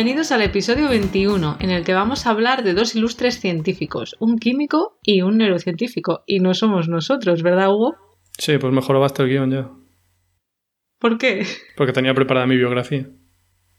Bienvenidos 0.00 0.32
al 0.32 0.40
episodio 0.40 0.88
21, 0.88 1.58
en 1.60 1.68
el 1.68 1.84
que 1.84 1.92
vamos 1.92 2.26
a 2.26 2.30
hablar 2.30 2.64
de 2.64 2.72
dos 2.72 2.96
ilustres 2.96 3.38
científicos, 3.38 4.16
un 4.18 4.38
químico 4.38 4.98
y 5.02 5.20
un 5.20 5.36
neurocientífico. 5.36 6.22
Y 6.26 6.38
no 6.38 6.54
somos 6.54 6.88
nosotros, 6.88 7.42
¿verdad, 7.42 7.68
Hugo? 7.68 7.96
Sí, 8.38 8.56
pues 8.56 8.72
mejor 8.72 8.98
basta 8.98 9.22
el 9.22 9.28
guion 9.28 9.50
ya. 9.50 9.70
¿Por 10.98 11.18
qué? 11.18 11.44
Porque 11.76 11.92
tenía 11.92 12.14
preparada 12.14 12.46
mi 12.46 12.56
biografía. 12.56 13.10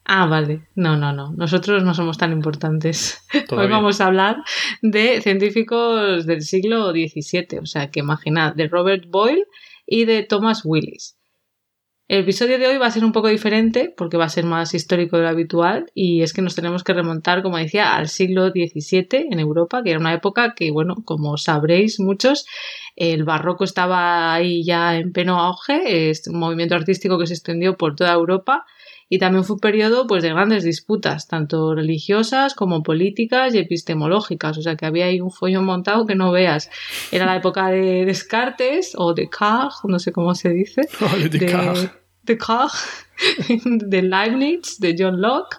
Ah, 0.06 0.28
vale. 0.28 0.68
No, 0.76 0.96
no, 0.96 1.12
no. 1.12 1.34
Nosotros 1.36 1.84
no 1.84 1.96
somos 1.96 2.20
tan 2.20 2.32
importantes. 2.32 3.26
Hoy 3.50 3.68
vamos 3.68 4.00
a 4.00 4.06
hablar 4.06 4.44
de 4.84 5.22
científicos 5.22 6.28
del 6.28 6.41
siglo 6.41 6.91
XVII. 6.91 7.58
O 7.63 7.66
sea, 7.66 7.90
que 7.90 8.02
imaginad, 8.02 8.54
de 8.54 8.68
Robert 8.68 9.06
Boyle 9.10 9.48
y 9.88 10.06
de 10.06 10.22
Thomas 10.22 10.62
Willis. 10.66 11.18
El 12.12 12.20
episodio 12.23 12.59
de 12.59 12.67
hoy 12.67 12.77
va 12.77 12.87
a 12.87 12.91
ser 12.91 13.05
un 13.05 13.13
poco 13.13 13.29
diferente 13.29 13.93
porque 13.95 14.17
va 14.17 14.26
a 14.26 14.29
ser 14.29 14.43
más 14.43 14.73
histórico 14.73 15.15
de 15.15 15.23
lo 15.23 15.29
habitual 15.29 15.85
y 15.95 16.23
es 16.23 16.34
que 16.34 16.41
nos 16.41 16.55
tenemos 16.55 16.84
que 16.84 16.91
remontar, 16.91 17.41
como 17.41 17.55
decía, 17.55 17.95
al 17.95 18.09
siglo 18.09 18.49
XVII 18.49 19.29
en 19.31 19.40
Europa, 19.40 19.81
que 19.81 19.91
era 19.91 19.99
una 20.01 20.13
época 20.13 20.54
que, 20.54 20.71
bueno, 20.71 20.95
como 21.05 21.37
sabréis 21.37 22.01
muchos, 22.01 22.45
el 22.98 23.23
barroco 23.23 23.63
estaba 23.63 24.34
ahí 24.34 24.65
ya 24.65 24.98
en 24.98 25.13
pleno 25.13 25.39
auge, 25.39 26.09
es 26.09 26.27
un 26.27 26.37
movimiento 26.37 26.76
artístico 26.76 27.17
que 27.17 27.27
se 27.27 27.34
extendió 27.34 27.77
por 27.77 27.95
toda 27.95 28.12
Europa 28.12 28.65
y 29.07 29.17
también 29.17 29.45
fue 29.45 29.54
un 29.54 29.62
periodo 29.62 30.05
pues, 30.05 30.21
de 30.21 30.32
grandes 30.32 30.65
disputas, 30.65 31.29
tanto 31.29 31.76
religiosas 31.76 32.55
como 32.55 32.84
políticas 32.84 33.55
y 33.55 33.59
epistemológicas, 33.59 34.57
o 34.57 34.62
sea 34.62 34.76
que 34.76 34.85
había 34.85 35.05
ahí 35.05 35.21
un 35.21 35.32
follón 35.32 35.63
montado 35.63 36.05
que 36.05 36.15
no 36.15 36.34
veas. 36.34 36.70
Era 37.09 37.26
la 37.26 37.37
época 37.37 37.70
de 37.70 38.04
Descartes 38.04 38.95
o 38.98 39.13
de 39.13 39.23
Descartes, 39.23 39.79
no 39.85 39.98
sé 39.98 40.12
cómo 40.12 40.35
se 40.35 40.49
dice. 40.49 40.82
de, 41.29 41.39
de 41.39 42.01
de 43.64 44.02
Leibniz, 44.02 44.80
de 44.80 44.96
John 44.98 45.22
Locke, 45.22 45.58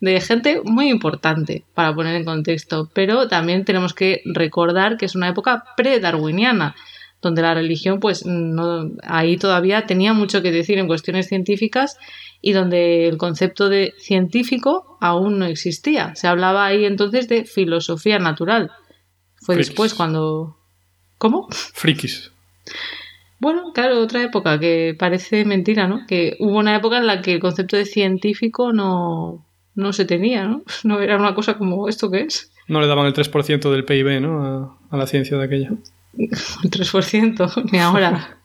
de 0.00 0.20
gente 0.20 0.60
muy 0.64 0.88
importante 0.88 1.64
para 1.74 1.94
poner 1.94 2.16
en 2.16 2.24
contexto. 2.24 2.90
Pero 2.92 3.28
también 3.28 3.64
tenemos 3.64 3.94
que 3.94 4.22
recordar 4.24 4.96
que 4.96 5.06
es 5.06 5.14
una 5.14 5.28
época 5.28 5.64
pre-darwiniana, 5.76 6.74
donde 7.20 7.42
la 7.42 7.54
religión, 7.54 8.00
pues, 8.00 8.26
no, 8.26 8.90
ahí 9.02 9.36
todavía 9.36 9.86
tenía 9.86 10.12
mucho 10.12 10.42
que 10.42 10.52
decir 10.52 10.78
en 10.78 10.86
cuestiones 10.86 11.26
científicas 11.28 11.96
y 12.42 12.52
donde 12.52 13.08
el 13.08 13.16
concepto 13.16 13.70
de 13.70 13.94
científico 13.98 14.98
aún 15.00 15.38
no 15.38 15.46
existía. 15.46 16.14
Se 16.14 16.26
hablaba 16.26 16.66
ahí 16.66 16.84
entonces 16.84 17.28
de 17.28 17.44
filosofía 17.46 18.18
natural. 18.18 18.70
Fue 19.36 19.56
después 19.56 19.94
cuando. 19.94 20.58
¿Cómo? 21.18 21.48
Frikis. 21.50 22.30
Bueno, 23.40 23.72
claro, 23.74 24.00
otra 24.00 24.22
época 24.22 24.58
que 24.58 24.94
parece 24.98 25.44
mentira, 25.44 25.86
¿no? 25.88 26.06
Que 26.06 26.36
hubo 26.40 26.58
una 26.58 26.76
época 26.76 26.98
en 26.98 27.06
la 27.06 27.20
que 27.20 27.32
el 27.32 27.40
concepto 27.40 27.76
de 27.76 27.84
científico 27.84 28.72
no, 28.72 29.44
no 29.74 29.92
se 29.92 30.04
tenía, 30.04 30.44
¿no? 30.44 30.62
No 30.84 31.00
era 31.00 31.16
una 31.16 31.34
cosa 31.34 31.58
como 31.58 31.88
esto 31.88 32.10
que 32.10 32.22
es. 32.22 32.52
No 32.68 32.80
le 32.80 32.86
daban 32.86 33.06
el 33.06 33.12
3% 33.12 33.70
del 33.70 33.84
PIB, 33.84 34.20
¿no? 34.20 34.78
A, 34.90 34.96
la 34.96 35.06
ciencia 35.06 35.36
de 35.36 35.44
aquella. 35.44 35.70
El 36.16 36.70
3%, 36.70 37.64
ni 37.72 37.78
ahora. 37.78 38.38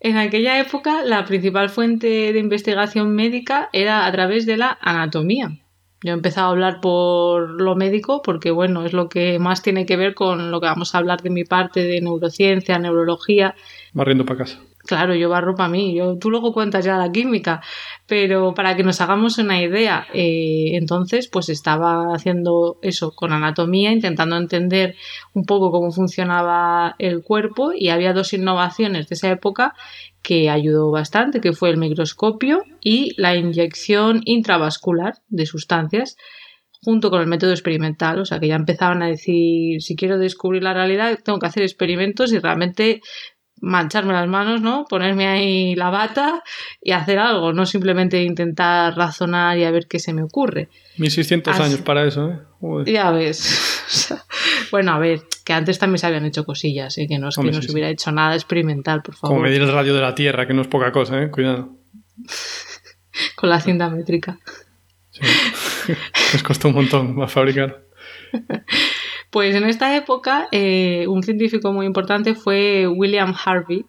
en 0.00 0.16
aquella 0.16 0.60
época, 0.60 1.02
la 1.04 1.24
principal 1.24 1.68
fuente 1.68 2.32
de 2.32 2.38
investigación 2.38 3.14
médica 3.14 3.68
era 3.72 4.06
a 4.06 4.12
través 4.12 4.46
de 4.46 4.56
la 4.56 4.78
anatomía. 4.80 5.58
Yo 6.02 6.12
he 6.12 6.14
empezado 6.14 6.48
a 6.48 6.50
hablar 6.50 6.80
por 6.80 7.60
lo 7.60 7.74
médico 7.74 8.22
porque, 8.22 8.50
bueno, 8.50 8.84
es 8.84 8.92
lo 8.92 9.08
que 9.08 9.38
más 9.38 9.62
tiene 9.62 9.84
que 9.84 9.96
ver 9.96 10.14
con 10.14 10.50
lo 10.50 10.60
que 10.60 10.66
vamos 10.66 10.94
a 10.94 10.98
hablar 10.98 11.22
de 11.22 11.30
mi 11.30 11.44
parte 11.44 11.82
de 11.82 12.00
neurociencia, 12.00 12.78
neurología. 12.78 13.56
Barriendo 13.92 14.24
para 14.24 14.38
casa. 14.38 14.60
Claro, 14.88 15.14
yo 15.14 15.28
barro 15.28 15.54
para 15.54 15.68
mí. 15.68 15.98
Tú 16.18 16.30
luego 16.30 16.54
cuentas 16.54 16.82
ya 16.82 16.96
la 16.96 17.12
química. 17.12 17.60
Pero 18.06 18.54
para 18.54 18.74
que 18.74 18.82
nos 18.82 19.02
hagamos 19.02 19.36
una 19.36 19.60
idea, 19.60 20.06
eh, 20.14 20.70
entonces, 20.76 21.28
pues 21.28 21.50
estaba 21.50 22.14
haciendo 22.14 22.78
eso 22.80 23.12
con 23.14 23.34
anatomía, 23.34 23.92
intentando 23.92 24.38
entender 24.38 24.96
un 25.34 25.44
poco 25.44 25.70
cómo 25.70 25.90
funcionaba 25.90 26.96
el 26.98 27.22
cuerpo 27.22 27.72
y 27.74 27.90
había 27.90 28.14
dos 28.14 28.32
innovaciones 28.32 29.08
de 29.08 29.14
esa 29.14 29.30
época 29.30 29.74
que 30.22 30.48
ayudó 30.48 30.90
bastante, 30.90 31.42
que 31.42 31.52
fue 31.52 31.68
el 31.68 31.76
microscopio 31.76 32.62
y 32.80 33.12
la 33.20 33.36
inyección 33.36 34.22
intravascular 34.24 35.16
de 35.28 35.44
sustancias 35.44 36.16
junto 36.80 37.10
con 37.10 37.20
el 37.20 37.26
método 37.26 37.50
experimental, 37.50 38.20
o 38.20 38.24
sea 38.24 38.38
que 38.38 38.48
ya 38.48 38.54
empezaban 38.54 39.02
a 39.02 39.08
decir, 39.08 39.82
si 39.82 39.96
quiero 39.96 40.16
descubrir 40.16 40.62
la 40.62 40.72
realidad, 40.72 41.18
tengo 41.22 41.38
que 41.40 41.46
hacer 41.46 41.62
experimentos 41.62 42.32
y 42.32 42.38
realmente 42.38 43.02
mancharme 43.60 44.12
las 44.12 44.28
manos, 44.28 44.60
¿no? 44.60 44.84
Ponerme 44.88 45.26
ahí 45.26 45.74
la 45.74 45.90
bata 45.90 46.42
y 46.80 46.92
hacer 46.92 47.18
algo, 47.18 47.52
no 47.52 47.66
simplemente 47.66 48.22
intentar 48.22 48.96
razonar 48.96 49.58
y 49.58 49.64
a 49.64 49.70
ver 49.70 49.86
qué 49.88 49.98
se 49.98 50.12
me 50.12 50.22
ocurre. 50.22 50.68
1600 50.98 51.60
años 51.60 51.80
para 51.80 52.06
eso, 52.06 52.30
¿eh? 52.30 52.38
Ya 52.86 53.10
ves. 53.10 54.14
bueno, 54.70 54.92
a 54.92 54.98
ver, 54.98 55.22
que 55.44 55.52
antes 55.52 55.78
también 55.78 55.98
se 55.98 56.06
habían 56.06 56.24
hecho 56.24 56.44
cosillas, 56.44 56.98
¿eh? 56.98 57.06
que 57.08 57.18
no 57.18 57.28
es 57.28 57.36
que 57.36 57.50
no 57.50 57.62
se 57.62 57.72
hubiera 57.72 57.88
hecho 57.88 58.12
nada 58.12 58.34
experimental, 58.34 59.02
por 59.02 59.14
favor. 59.14 59.36
Como 59.36 59.48
medir 59.48 59.62
el 59.62 59.72
radio 59.72 59.94
de 59.94 60.00
la 60.00 60.14
Tierra, 60.14 60.46
que 60.46 60.54
no 60.54 60.62
es 60.62 60.68
poca 60.68 60.92
cosa, 60.92 61.22
¿eh? 61.22 61.30
Cuidado. 61.30 61.76
Con 63.36 63.50
la 63.50 63.60
cinta 63.60 63.88
métrica. 63.90 64.38
Sí. 65.10 65.22
Les 66.32 66.42
costó 66.42 66.68
un 66.68 66.74
montón 66.74 67.20
a 67.22 67.28
fabricar. 67.28 67.84
Pues 69.30 69.54
en 69.54 69.64
esta 69.64 69.94
época, 69.96 70.48
eh, 70.52 71.06
un 71.08 71.22
científico 71.22 71.72
muy 71.72 71.86
importante 71.86 72.34
fue 72.34 72.86
William 72.86 73.34
Harvey, 73.44 73.84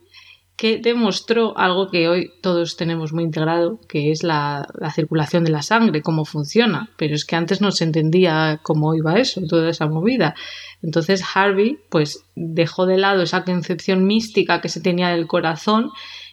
que 0.57 0.77
demostró 0.77 1.57
algo 1.57 1.89
que 1.89 2.09
hoy 2.09 2.33
todos 2.41 2.75
tenemos 2.75 3.13
muy 3.13 3.23
integrado, 3.23 3.79
que 3.87 4.11
es 4.11 4.23
la, 4.23 4.67
circulación 4.93 5.45
de 5.45 5.51
la 5.51 5.61
sangre, 5.61 6.01
cómo 6.01 6.25
funciona. 6.25 6.89
Pero 6.97 7.15
es 7.15 7.23
que 7.23 7.37
antes 7.37 7.61
no 7.61 7.71
se 7.71 7.85
entendía 7.85 8.59
cómo 8.61 8.93
iba 8.93 9.17
eso, 9.17 9.39
toda 9.47 9.69
esa 9.69 9.87
movida. 9.87 10.35
Entonces 10.81 11.23
Harvey, 11.33 11.77
pues, 11.89 12.25
dejó 12.35 12.85
de 12.85 12.97
lado 12.97 13.21
esa 13.21 13.45
concepción 13.45 14.05
mística 14.05 14.59
que 14.59 14.67
se 14.67 14.81
tenía 14.81 15.09
del 15.09 15.27
corazón 15.27 15.91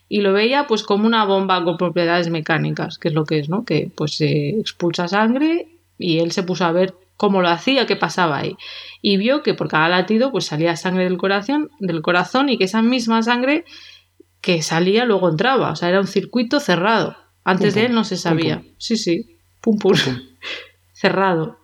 y 0.09 0.23
lo 0.23 0.33
veía 0.33 0.67
pues 0.67 0.83
como 0.83 1.06
una 1.06 1.25
bomba 1.25 1.62
con 1.62 1.77
propiedades 1.77 2.28
mecánicas, 2.28 2.99
que 2.99 3.09
es 3.09 3.15
lo 3.15 3.25
que 3.25 3.38
es, 3.38 3.49
¿no? 3.49 3.65
Que 3.65 3.93
pues 3.94 4.17
se 4.17 4.50
expulsa 4.50 5.06
sangre 5.06 5.69
y 5.99 6.19
él 6.19 6.33
se 6.33 6.43
puso 6.43 6.65
a 6.65 6.73
ver 6.73 6.94
cómo 7.16 7.43
lo 7.43 7.49
hacía, 7.49 7.87
qué 7.87 7.97
pasaba 7.97 8.38
ahí. 8.38 8.56
Y 9.03 9.16
vio 9.16 9.43
que 9.43 9.54
por 9.54 9.69
cada 9.69 9.88
latido 9.88 10.32
pues 10.32 10.47
salía 10.47 10.77
sangre 10.77 11.04
del 11.04 11.19
corazón, 11.19 11.71
del 11.78 12.03
corazón 12.03 12.49
y 12.49 12.59
que 12.59 12.65
esa 12.65 12.82
misma 12.82 13.22
sangre 13.22 13.65
que 14.41 14.62
salía 14.62 15.04
luego 15.04 15.28
entraba. 15.28 15.71
O 15.71 15.76
sea, 15.76 15.88
era 15.88 16.00
un 16.00 16.06
circuito 16.06 16.60
cerrado. 16.60 17.16
Antes 17.44 17.75
de 17.75 17.87
él 17.87 17.94
no 17.94 18.05
se 18.05 18.16
sabía. 18.16 18.62
Sí, 18.78 18.97
sí. 18.97 19.38
Pum, 19.60 19.78
pum. 19.78 19.94
cerrado. 20.93 21.58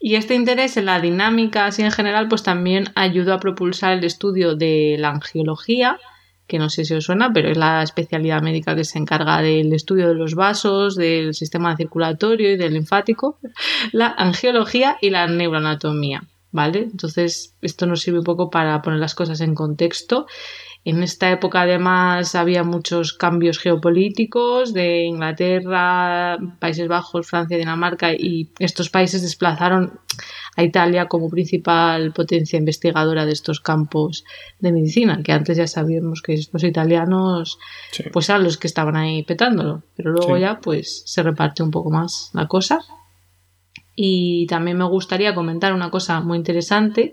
Y 0.00 0.16
este 0.16 0.34
interés 0.34 0.76
en 0.76 0.86
la 0.86 1.00
dinámica 1.00 1.64
así 1.64 1.82
en 1.82 1.90
general 1.90 2.28
pues 2.28 2.42
también 2.42 2.92
ayudó 2.94 3.32
a 3.32 3.40
propulsar 3.40 3.92
el 3.92 4.04
estudio 4.04 4.54
de 4.54 4.96
la 4.98 5.08
angiología 5.08 5.98
que 6.46 6.58
no 6.58 6.68
sé 6.68 6.84
si 6.84 6.94
os 6.94 7.04
suena, 7.04 7.32
pero 7.32 7.48
es 7.48 7.56
la 7.56 7.82
especialidad 7.82 8.42
médica 8.42 8.74
que 8.74 8.84
se 8.84 8.98
encarga 8.98 9.40
del 9.40 9.72
estudio 9.72 10.08
de 10.08 10.14
los 10.14 10.34
vasos, 10.34 10.96
del 10.96 11.34
sistema 11.34 11.76
circulatorio 11.76 12.52
y 12.52 12.56
del 12.56 12.74
linfático, 12.74 13.38
la 13.92 14.08
angiología 14.16 14.96
y 15.00 15.10
la 15.10 15.26
neuroanatomía, 15.26 16.24
¿vale? 16.52 16.80
Entonces, 16.80 17.54
esto 17.62 17.86
nos 17.86 18.02
sirve 18.02 18.18
un 18.18 18.24
poco 18.24 18.50
para 18.50 18.80
poner 18.82 19.00
las 19.00 19.14
cosas 19.14 19.40
en 19.40 19.54
contexto. 19.54 20.26
En 20.86 21.02
esta 21.02 21.30
época, 21.30 21.62
además, 21.62 22.34
había 22.34 22.62
muchos 22.62 23.14
cambios 23.14 23.58
geopolíticos 23.58 24.74
de 24.74 25.04
Inglaterra, 25.04 26.36
Países 26.58 26.88
Bajos, 26.88 27.26
Francia, 27.26 27.56
Dinamarca, 27.56 28.12
y 28.12 28.50
estos 28.58 28.90
países 28.90 29.22
desplazaron 29.22 29.98
a 30.56 30.62
Italia 30.62 31.06
como 31.06 31.30
principal 31.30 32.12
potencia 32.12 32.58
investigadora 32.58 33.26
de 33.26 33.32
estos 33.32 33.60
campos 33.60 34.24
de 34.60 34.72
medicina, 34.72 35.22
que 35.22 35.32
antes 35.32 35.56
ya 35.56 35.66
sabíamos 35.66 36.22
que 36.22 36.34
estos 36.34 36.62
italianos 36.64 37.58
pues 38.12 38.28
eran 38.28 38.44
los 38.44 38.56
que 38.56 38.66
estaban 38.66 38.96
ahí 38.96 39.22
petándolo, 39.22 39.82
pero 39.96 40.12
luego 40.12 40.36
ya 40.36 40.60
pues 40.60 41.02
se 41.06 41.22
reparte 41.22 41.62
un 41.62 41.70
poco 41.70 41.90
más 41.90 42.30
la 42.32 42.46
cosa. 42.46 42.80
Y 43.96 44.46
también 44.46 44.76
me 44.76 44.84
gustaría 44.84 45.34
comentar 45.34 45.72
una 45.72 45.90
cosa 45.90 46.20
muy 46.20 46.38
interesante 46.38 47.12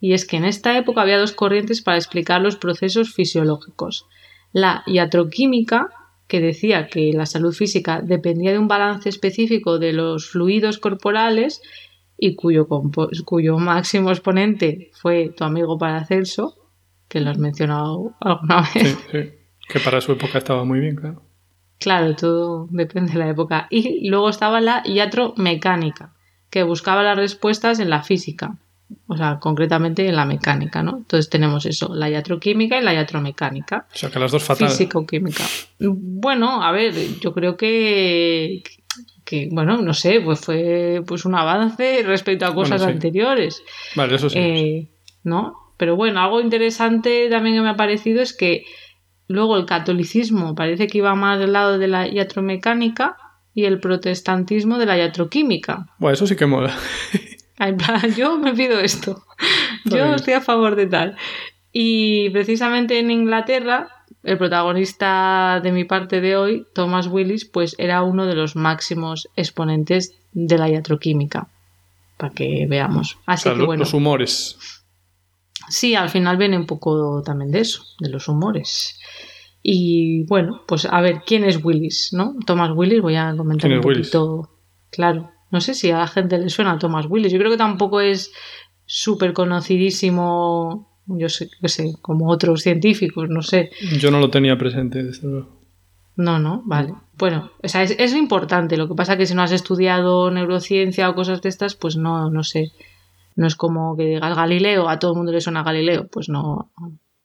y 0.00 0.12
es 0.12 0.26
que 0.26 0.36
en 0.36 0.44
esta 0.44 0.76
época 0.76 1.02
había 1.02 1.18
dos 1.18 1.32
corrientes 1.32 1.82
para 1.82 1.96
explicar 1.96 2.40
los 2.40 2.56
procesos 2.56 3.12
fisiológicos. 3.12 4.06
La 4.52 4.82
iatroquímica 4.86 5.88
que 6.28 6.40
decía 6.40 6.88
que 6.88 7.10
la 7.14 7.26
salud 7.26 7.52
física 7.54 8.02
dependía 8.02 8.52
de 8.52 8.58
un 8.58 8.68
balance 8.68 9.08
específico 9.08 9.78
de 9.78 9.94
los 9.94 10.28
fluidos 10.28 10.78
corporales 10.78 11.62
y 12.18 12.34
cuyo, 12.34 12.66
cuyo 13.24 13.58
máximo 13.58 14.10
exponente 14.10 14.90
fue 14.92 15.32
tu 15.36 15.44
amigo 15.44 15.78
Paracelso, 15.78 16.56
que 17.08 17.20
lo 17.20 17.30
has 17.30 17.38
mencionado 17.38 18.12
alguna 18.20 18.62
vez. 18.74 18.88
Sí, 18.88 18.96
sí. 19.12 19.30
Que 19.68 19.80
para 19.80 20.00
su 20.00 20.12
época 20.12 20.38
estaba 20.38 20.64
muy 20.64 20.80
bien, 20.80 20.96
claro. 20.96 21.22
Claro, 21.78 22.16
todo 22.16 22.66
depende 22.70 23.12
de 23.12 23.18
la 23.18 23.28
época. 23.28 23.68
Y 23.70 24.08
luego 24.08 24.30
estaba 24.30 24.60
la 24.60 24.82
iatromecánica, 24.84 26.12
que 26.50 26.64
buscaba 26.64 27.02
las 27.02 27.16
respuestas 27.16 27.78
en 27.78 27.90
la 27.90 28.02
física, 28.02 28.56
o 29.06 29.16
sea, 29.16 29.38
concretamente 29.38 30.08
en 30.08 30.16
la 30.16 30.24
mecánica, 30.24 30.82
¿no? 30.82 30.96
Entonces 30.96 31.28
tenemos 31.28 31.66
eso, 31.66 31.94
la 31.94 32.10
iatroquímica 32.10 32.80
y 32.80 32.82
la 32.82 32.94
iatromecánica. 32.94 33.86
O 33.94 33.96
sea, 33.96 34.10
que 34.10 34.18
las 34.18 34.32
dos 34.32 34.42
fatales. 34.42 34.72
Física 34.72 34.98
o 34.98 35.06
química. 35.06 35.44
Bueno, 35.78 36.62
a 36.62 36.72
ver, 36.72 36.94
yo 37.20 37.32
creo 37.32 37.56
que, 37.56 38.62
que 39.28 39.46
bueno, 39.52 39.76
no 39.82 39.92
sé, 39.92 40.22
pues 40.22 40.40
fue 40.40 41.02
pues 41.06 41.26
un 41.26 41.34
avance 41.34 42.02
respecto 42.02 42.46
a 42.46 42.54
cosas 42.54 42.82
anteriores. 42.82 43.62
Vale, 43.94 44.14
eso 44.14 44.30
sí. 44.30 44.38
Eh, 44.38 44.88
¿No? 45.22 45.74
Pero 45.76 45.96
bueno, 45.96 46.20
algo 46.20 46.40
interesante 46.40 47.28
también 47.28 47.56
que 47.56 47.60
me 47.60 47.68
ha 47.68 47.76
parecido 47.76 48.22
es 48.22 48.34
que 48.34 48.64
luego 49.26 49.58
el 49.58 49.66
catolicismo 49.66 50.54
parece 50.54 50.86
que 50.86 50.98
iba 50.98 51.14
más 51.14 51.38
del 51.38 51.52
lado 51.52 51.78
de 51.78 51.88
la 51.88 52.08
iatromecánica 52.08 53.18
y 53.52 53.66
el 53.66 53.80
protestantismo 53.80 54.78
de 54.78 54.86
la 54.86 54.96
iatroquímica. 54.96 55.88
Bueno, 55.98 56.14
eso 56.14 56.26
sí 56.26 56.34
que 56.34 56.46
mola. 56.46 56.74
En 57.58 57.76
plan, 57.76 58.00
yo 58.16 58.38
me 58.38 58.54
pido 58.54 58.80
esto. 58.80 59.24
Yo 59.84 60.14
estoy 60.14 60.34
a 60.34 60.40
favor 60.40 60.74
de 60.74 60.86
tal. 60.86 61.16
Y 61.70 62.30
precisamente 62.30 62.98
en 62.98 63.10
Inglaterra, 63.10 63.97
el 64.28 64.38
protagonista 64.38 65.60
de 65.62 65.72
mi 65.72 65.84
parte 65.84 66.20
de 66.20 66.36
hoy, 66.36 66.66
Thomas 66.74 67.06
Willis, 67.06 67.44
pues 67.46 67.74
era 67.78 68.02
uno 68.02 68.26
de 68.26 68.34
los 68.34 68.56
máximos 68.56 69.28
exponentes 69.36 70.14
de 70.32 70.58
la 70.58 70.68
iatroquímica. 70.68 71.48
Para 72.16 72.34
que 72.34 72.66
veamos. 72.68 73.18
Así 73.26 73.48
que 73.48 73.64
bueno. 73.64 73.80
Los 73.80 73.94
humores. 73.94 74.58
Sí, 75.68 75.94
al 75.94 76.10
final 76.10 76.36
viene 76.36 76.56
un 76.56 76.66
poco 76.66 77.22
también 77.22 77.50
de 77.50 77.60
eso, 77.60 77.84
de 78.00 78.10
los 78.10 78.28
humores. 78.28 78.98
Y 79.62 80.24
bueno, 80.24 80.62
pues 80.66 80.84
a 80.84 81.00
ver, 81.00 81.22
¿quién 81.26 81.44
es 81.44 81.62
Willis? 81.64 82.10
¿No? 82.12 82.36
Thomas 82.46 82.70
Willis, 82.74 83.00
voy 83.00 83.16
a 83.16 83.34
comentar 83.36 83.70
un 83.70 83.80
poquito. 83.80 84.50
Claro. 84.90 85.30
No 85.50 85.60
sé 85.60 85.74
si 85.74 85.90
a 85.90 85.98
la 85.98 86.06
gente 86.06 86.38
le 86.38 86.50
suena 86.50 86.72
a 86.72 86.78
Thomas 86.78 87.06
Willis. 87.08 87.32
Yo 87.32 87.38
creo 87.38 87.50
que 87.50 87.56
tampoco 87.56 88.00
es 88.00 88.30
súper 88.84 89.32
conocidísimo, 89.32 90.87
yo 91.08 91.28
sé, 91.28 91.48
sé, 91.64 91.94
como 92.02 92.28
otros 92.28 92.62
científicos, 92.62 93.28
no 93.28 93.42
sé. 93.42 93.70
Yo 93.98 94.10
no 94.10 94.20
lo 94.20 94.30
tenía 94.30 94.58
presente, 94.58 95.02
desde 95.02 95.28
luego. 95.28 95.58
No, 96.16 96.38
no, 96.38 96.62
vale. 96.64 96.94
Bueno, 97.16 97.52
o 97.62 97.68
sea, 97.68 97.82
es, 97.82 97.94
es, 97.98 98.14
importante. 98.14 98.76
Lo 98.76 98.88
que 98.88 98.94
pasa 98.94 99.12
es 99.12 99.18
que 99.18 99.26
si 99.26 99.34
no 99.34 99.42
has 99.42 99.52
estudiado 99.52 100.30
neurociencia 100.30 101.08
o 101.08 101.14
cosas 101.14 101.40
de 101.42 101.48
estas, 101.48 101.76
pues 101.76 101.96
no, 101.96 102.28
no 102.28 102.42
sé. 102.42 102.72
No 103.36 103.46
es 103.46 103.54
como 103.54 103.96
que 103.96 104.04
digas 104.04 104.36
Galileo, 104.36 104.88
a 104.88 104.98
todo 104.98 105.12
el 105.12 105.18
mundo 105.18 105.30
le 105.30 105.40
suena 105.40 105.62
Galileo. 105.62 106.08
Pues 106.08 106.28
no. 106.28 106.72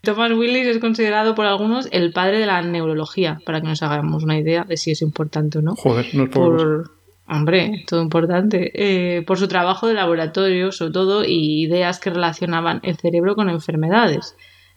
Thomas 0.02 0.32
Willis 0.34 0.68
es 0.68 0.78
considerado 0.80 1.34
por 1.34 1.48
algunos 1.48 1.88
el 1.92 2.14
padre 2.14 2.38
de 2.38 2.46
la 2.46 2.62
neurología, 2.62 3.40
para 3.46 3.62
que 3.62 3.68
nos 3.68 3.82
hagamos 3.82 4.24
una 4.24 4.38
idea 4.38 4.64
de 4.64 4.78
si 4.78 4.92
es 4.92 5.02
importante 5.02 5.58
o 5.58 5.62
no. 5.62 5.76
Joder, 5.76 6.14
no 6.14 6.26
es 6.26 6.30
por, 6.30 6.92
Hombre, 7.34 7.84
todo 7.88 8.04
importante. 8.04 8.72
Eh, 8.76 9.24
por 9.24 9.40
su 9.40 9.48
trabajo 9.48 9.88
de 9.88 9.96
laboratorio, 9.96 10.72
sobre 10.72 10.94
todo, 10.94 11.26
y 11.26 11.64
ideas 11.64 12.00
que 12.00 12.12
relacionaban 12.12 12.80
el 12.84 12.96
cerebro 12.98 13.34
con 13.36 13.50
enfermedades. 13.50 14.36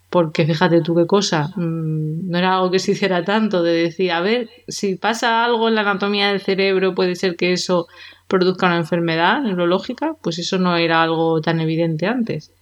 Porque 0.09 0.47
fíjate 0.47 0.81
tú 0.81 0.95
qué 0.95 1.07
cosa, 1.07 1.49
mm, 1.57 2.31
no 2.31 2.39
era 2.39 2.55
algo 2.55 2.71
que 2.71 2.79
se 2.79 2.93
hiciera 2.93 3.25
tanto 3.25 3.63
de 3.63 3.73
decir, 3.73 4.11
a 4.11 4.21
ver, 4.23 4.49
si 4.69 4.97
pasa 4.97 5.45
algo 5.45 5.69
en 5.69 5.75
la 5.75 5.83
anatomía 5.83 6.29
del 6.29 6.41
cerebro, 6.41 6.95
puede 6.95 7.15
ser 7.15 7.37
que 7.37 7.53
eso 7.53 7.89
produzca 8.27 8.69
una 8.69 8.79
enfermedad 8.79 9.43
neurológica, 9.43 10.15
pues 10.23 10.39
eso 10.39 10.59
no 10.59 10.77
era 10.77 11.03
algo 11.03 11.43
tan 11.43 11.61
evidente 11.61 12.07
antes. 12.07 12.53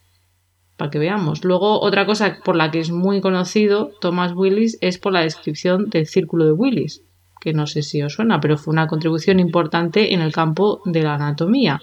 Para 0.77 0.91
que 0.91 0.99
veamos. 0.99 1.45
Luego, 1.45 1.81
otra 1.81 2.05
cosa 2.05 2.39
por 2.45 2.57
la 2.57 2.73
que 2.73 2.81
es 2.81 2.91
muy 2.91 3.21
conocido 3.21 3.93
Thomas 4.01 4.33
Willis 4.35 4.77
es 4.81 4.99
por 4.99 5.13
la 5.13 5.21
descripción 5.21 5.89
del 5.91 6.09
círculo 6.09 6.47
de 6.47 6.53
Willis 6.53 7.05
que 7.45 7.53
no 7.53 7.67
sé 7.67 7.83
si 7.83 8.03
os 8.03 8.15
suena, 8.15 8.41
pero 8.41 8.57
fue 8.57 8.73
una 8.73 8.87
contribución 8.87 9.39
importante 9.39 10.15
en 10.15 10.23
el 10.23 10.33
campo 10.33 10.81
de 10.87 11.03
la 11.03 11.15
anatomía. 11.15 11.79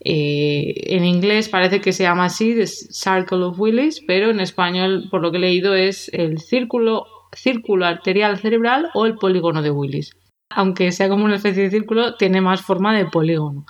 Eh, 0.00 0.74
en 0.94 1.06
inglés 1.06 1.48
parece 1.48 1.80
que 1.80 1.94
se 1.94 2.02
llama 2.02 2.26
así, 2.26 2.54
The 2.54 2.66
Circle 2.66 3.42
of 3.44 3.58
Willis, 3.58 4.02
pero 4.06 4.30
en 4.30 4.40
español, 4.40 5.08
por 5.10 5.22
lo 5.22 5.30
que 5.30 5.38
he 5.38 5.40
leído, 5.40 5.74
es 5.74 6.10
el 6.12 6.38
círculo, 6.38 7.06
círculo 7.32 7.86
arterial 7.86 8.38
cerebral 8.38 8.90
o 8.92 9.06
el 9.06 9.14
polígono 9.14 9.62
de 9.62 9.70
Willis. 9.70 10.14
Aunque 10.50 10.92
sea 10.92 11.08
como 11.08 11.24
una 11.24 11.36
especie 11.36 11.62
de 11.62 11.70
círculo, 11.70 12.16
tiene 12.16 12.42
más 12.42 12.60
forma 12.60 12.94
de 12.94 13.06
polígono. 13.06 13.64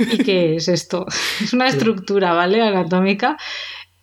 ¿Y 0.00 0.18
qué 0.18 0.56
es 0.56 0.66
esto? 0.66 1.06
Es 1.40 1.52
una 1.52 1.68
estructura, 1.68 2.32
¿vale? 2.32 2.60
Anatómica 2.60 3.36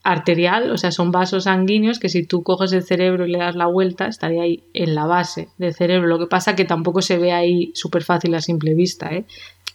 arterial, 0.06 0.70
o 0.70 0.78
sea, 0.78 0.92
son 0.92 1.12
vasos 1.12 1.46
sanguíneos 1.46 1.98
que 1.98 2.10
si 2.10 2.26
tú 2.26 2.44
coges 2.44 2.72
el 2.74 2.84
cerebro 2.84 3.26
y 3.26 3.32
le 3.32 3.40
das 3.40 3.56
la 3.56 3.66
vuelta, 3.66 4.06
estaría 4.08 4.44
ahí 4.44 4.64
en 4.74 4.94
la 4.94 5.08
base 5.08 5.50
del 5.58 5.74
cerebro. 5.74 6.08
Lo 6.08 6.20
que 6.20 6.28
pasa 6.28 6.56
que 6.56 6.64
tampoco 6.64 7.02
se 7.02 7.18
ve 7.18 7.32
ahí 7.32 7.72
súper 7.74 8.04
fácil 8.04 8.36
a 8.36 8.42
simple 8.42 8.76
vista, 8.76 9.12
¿eh? 9.12 9.26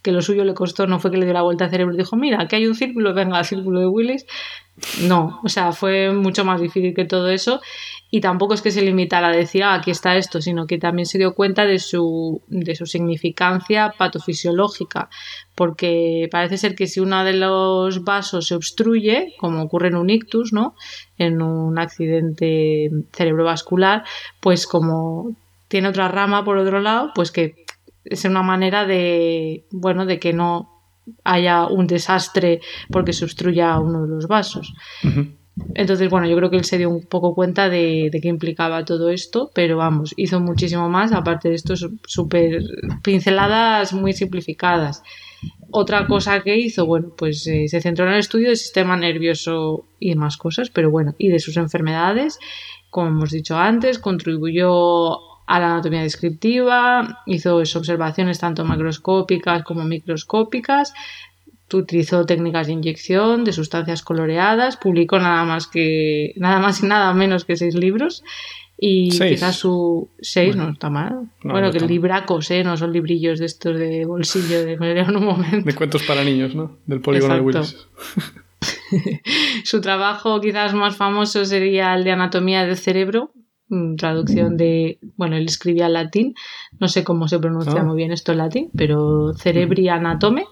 Que 0.03 0.13
lo 0.13 0.23
suyo 0.23 0.45
le 0.45 0.55
costó, 0.55 0.87
no 0.87 1.01
fue 1.01 1.11
que 1.11 1.17
le 1.17 1.25
dio 1.25 1.35
la 1.35 1.43
vuelta 1.43 1.65
al 1.65 1.71
cerebro 1.71 1.97
dijo, 1.97 2.17
mira, 2.17 2.41
aquí 2.41 2.55
hay 2.55 2.67
un 2.67 2.77
círculo, 2.77 3.13
venga, 3.13 3.41
el 3.41 3.45
círculo 3.45 3.81
de 3.81 3.89
Willis. 3.89 4.25
No, 5.03 5.41
o 5.43 5.49
sea, 5.49 5.73
fue 5.73 6.13
mucho 6.13 6.45
más 6.45 6.61
difícil 6.61 6.95
que 6.95 7.05
todo 7.05 7.29
eso 7.29 7.61
y 8.11 8.21
tampoco 8.21 8.55
es 8.55 8.63
que 8.63 8.73
se 8.73 8.83
limitara 8.83 9.29
a 9.29 9.37
decir, 9.37 9.63
ah, 9.63 9.75
aquí 9.75 9.91
está 9.91 10.17
esto, 10.17 10.43
sino 10.43 10.67
que 10.67 10.79
también 10.79 11.07
se 11.07 11.19
dio 11.19 11.35
cuenta 11.35 11.65
de 11.65 11.79
su, 11.79 12.43
de 12.49 12.75
su 12.75 12.87
significancia 12.87 13.95
patofisiológica, 13.97 15.09
porque 15.55 16.29
parece 16.31 16.59
ser 16.59 16.75
que 16.75 16.89
si 16.89 16.99
uno 17.01 17.25
de 17.25 17.35
los 17.35 18.03
vasos 18.03 18.49
se 18.49 18.57
obstruye, 18.57 19.35
como 19.39 19.63
ocurre 19.63 19.89
en 19.89 19.97
un 19.97 20.11
ictus, 20.11 20.53
¿no? 20.53 20.75
En 21.19 21.41
un 21.41 21.79
accidente 21.79 22.91
cerebrovascular, 23.13 24.05
pues 24.41 24.67
como 24.67 25.37
tiene 25.69 25.89
otra 25.89 26.09
rama 26.09 26.45
por 26.45 26.59
otro 26.59 26.81
lado, 26.81 27.13
pues 27.15 27.31
que 27.31 27.65
es 28.05 28.25
una 28.25 28.43
manera 28.43 28.87
de, 28.87 29.67
bueno, 29.71 30.05
de 30.05 30.19
que 30.19 30.33
no 30.33 30.81
haya 31.23 31.67
un 31.67 31.87
desastre 31.87 32.61
porque 32.91 33.13
se 33.13 33.25
obstruya 33.25 33.79
uno 33.79 34.03
de 34.03 34.09
los 34.09 34.27
vasos. 34.27 34.73
Entonces, 35.75 36.11
bueno, 36.11 36.27
yo 36.27 36.37
creo 36.37 36.51
que 36.51 36.57
él 36.57 36.65
se 36.65 36.79
dio 36.79 36.91
un 36.91 37.07
poco 37.07 37.35
cuenta 37.35 37.69
de, 37.69 38.09
de 38.11 38.21
qué 38.21 38.29
implicaba 38.29 38.85
todo 38.85 39.11
esto, 39.11 39.51
pero 39.55 39.77
vamos, 39.77 40.13
hizo 40.17 40.41
muchísimo 40.41 40.89
más, 40.89 41.13
aparte 41.13 41.49
de 41.49 41.55
esto, 41.55 41.75
súper 41.77 42.63
pinceladas 43.03 43.93
muy 43.93 44.13
simplificadas. 44.13 45.03
Otra 45.71 46.07
cosa 46.07 46.41
que 46.43 46.59
hizo, 46.59 46.85
bueno, 46.85 47.13
pues 47.17 47.47
eh, 47.47 47.69
se 47.69 47.81
centró 47.81 48.07
en 48.07 48.15
el 48.15 48.19
estudio 48.19 48.49
del 48.49 48.57
sistema 48.57 48.97
nervioso 48.97 49.85
y 50.01 50.11
demás 50.11 50.37
cosas, 50.37 50.71
pero 50.71 50.91
bueno, 50.91 51.15
y 51.19 51.29
de 51.29 51.39
sus 51.39 51.57
enfermedades, 51.57 52.41
como 52.91 53.09
hemos 53.09 53.31
dicho 53.31 53.57
antes, 53.57 54.01
contribuyó 54.01 55.19
a 55.47 55.59
la 55.59 55.73
anatomía 55.73 56.03
descriptiva, 56.03 57.23
hizo 57.27 57.57
observaciones 57.57 58.39
tanto 58.39 58.65
macroscópicas 58.65 59.63
como 59.63 59.85
microscópicas, 59.85 60.93
utilizó 61.79 62.27
técnicas 62.27 62.67
de 62.67 62.75
inyección 62.75 63.45
de 63.45 63.53
sustancias 63.53 64.03
coloreadas, 64.03 64.77
publicó 64.77 65.19
nada 65.19 65.45
más 65.45 65.67
que 65.67 66.33
nada 66.37 66.59
más 66.59 66.83
y 66.83 66.87
nada 66.87 67.13
menos 67.15 67.45
que 67.45 67.57
seis 67.57 67.75
libros 67.75 68.23
y 68.83 69.11
quizás 69.11 69.57
su 69.57 70.09
seis 70.21 70.57
no 70.57 70.71
está 70.71 70.89
mal. 70.89 71.29
bueno, 71.45 71.71
que 71.71 71.81
libracos, 71.81 72.51
¿eh? 72.51 72.65
no 72.65 72.79
son 72.79 72.93
librillos 72.93 73.39
de 73.39 73.47
estos 73.47 73.79
de 73.79 74.07
bolsillo 74.07 74.65
de 74.65 74.73
en 74.73 75.17
un 75.17 75.25
momento. 75.25 75.67
De 75.67 75.75
cuentos 75.75 76.03
para 76.05 76.25
niños, 76.25 76.55
¿no? 76.55 76.79
Del 76.87 77.01
polígono 77.03 77.35
de 77.35 77.41
Willis. 77.41 77.77
su 79.65 79.81
trabajo 79.83 80.41
quizás 80.41 80.73
más 80.73 80.97
famoso 80.97 81.45
sería 81.45 81.95
el 81.95 82.05
de 82.05 82.13
anatomía 82.13 82.65
del 82.65 82.79
cerebro, 82.79 83.33
mm, 83.69 83.97
traducción 83.97 84.57
de, 84.57 84.99
bueno, 85.17 85.37
él 85.37 85.45
escribía 85.45 85.87
en 85.87 85.93
latín, 85.93 86.35
no 86.79 86.89
sé 86.89 87.05
cómo 87.05 87.29
se 87.29 87.39
pronuncia 87.39 87.81
ah. 87.81 87.85
muy 87.85 87.97
bien 87.97 88.13
esto 88.13 88.33
en 88.33 88.39
latín, 88.39 88.71
pero 88.75 89.35
cerebri 89.35 89.89
anatome, 89.89 90.47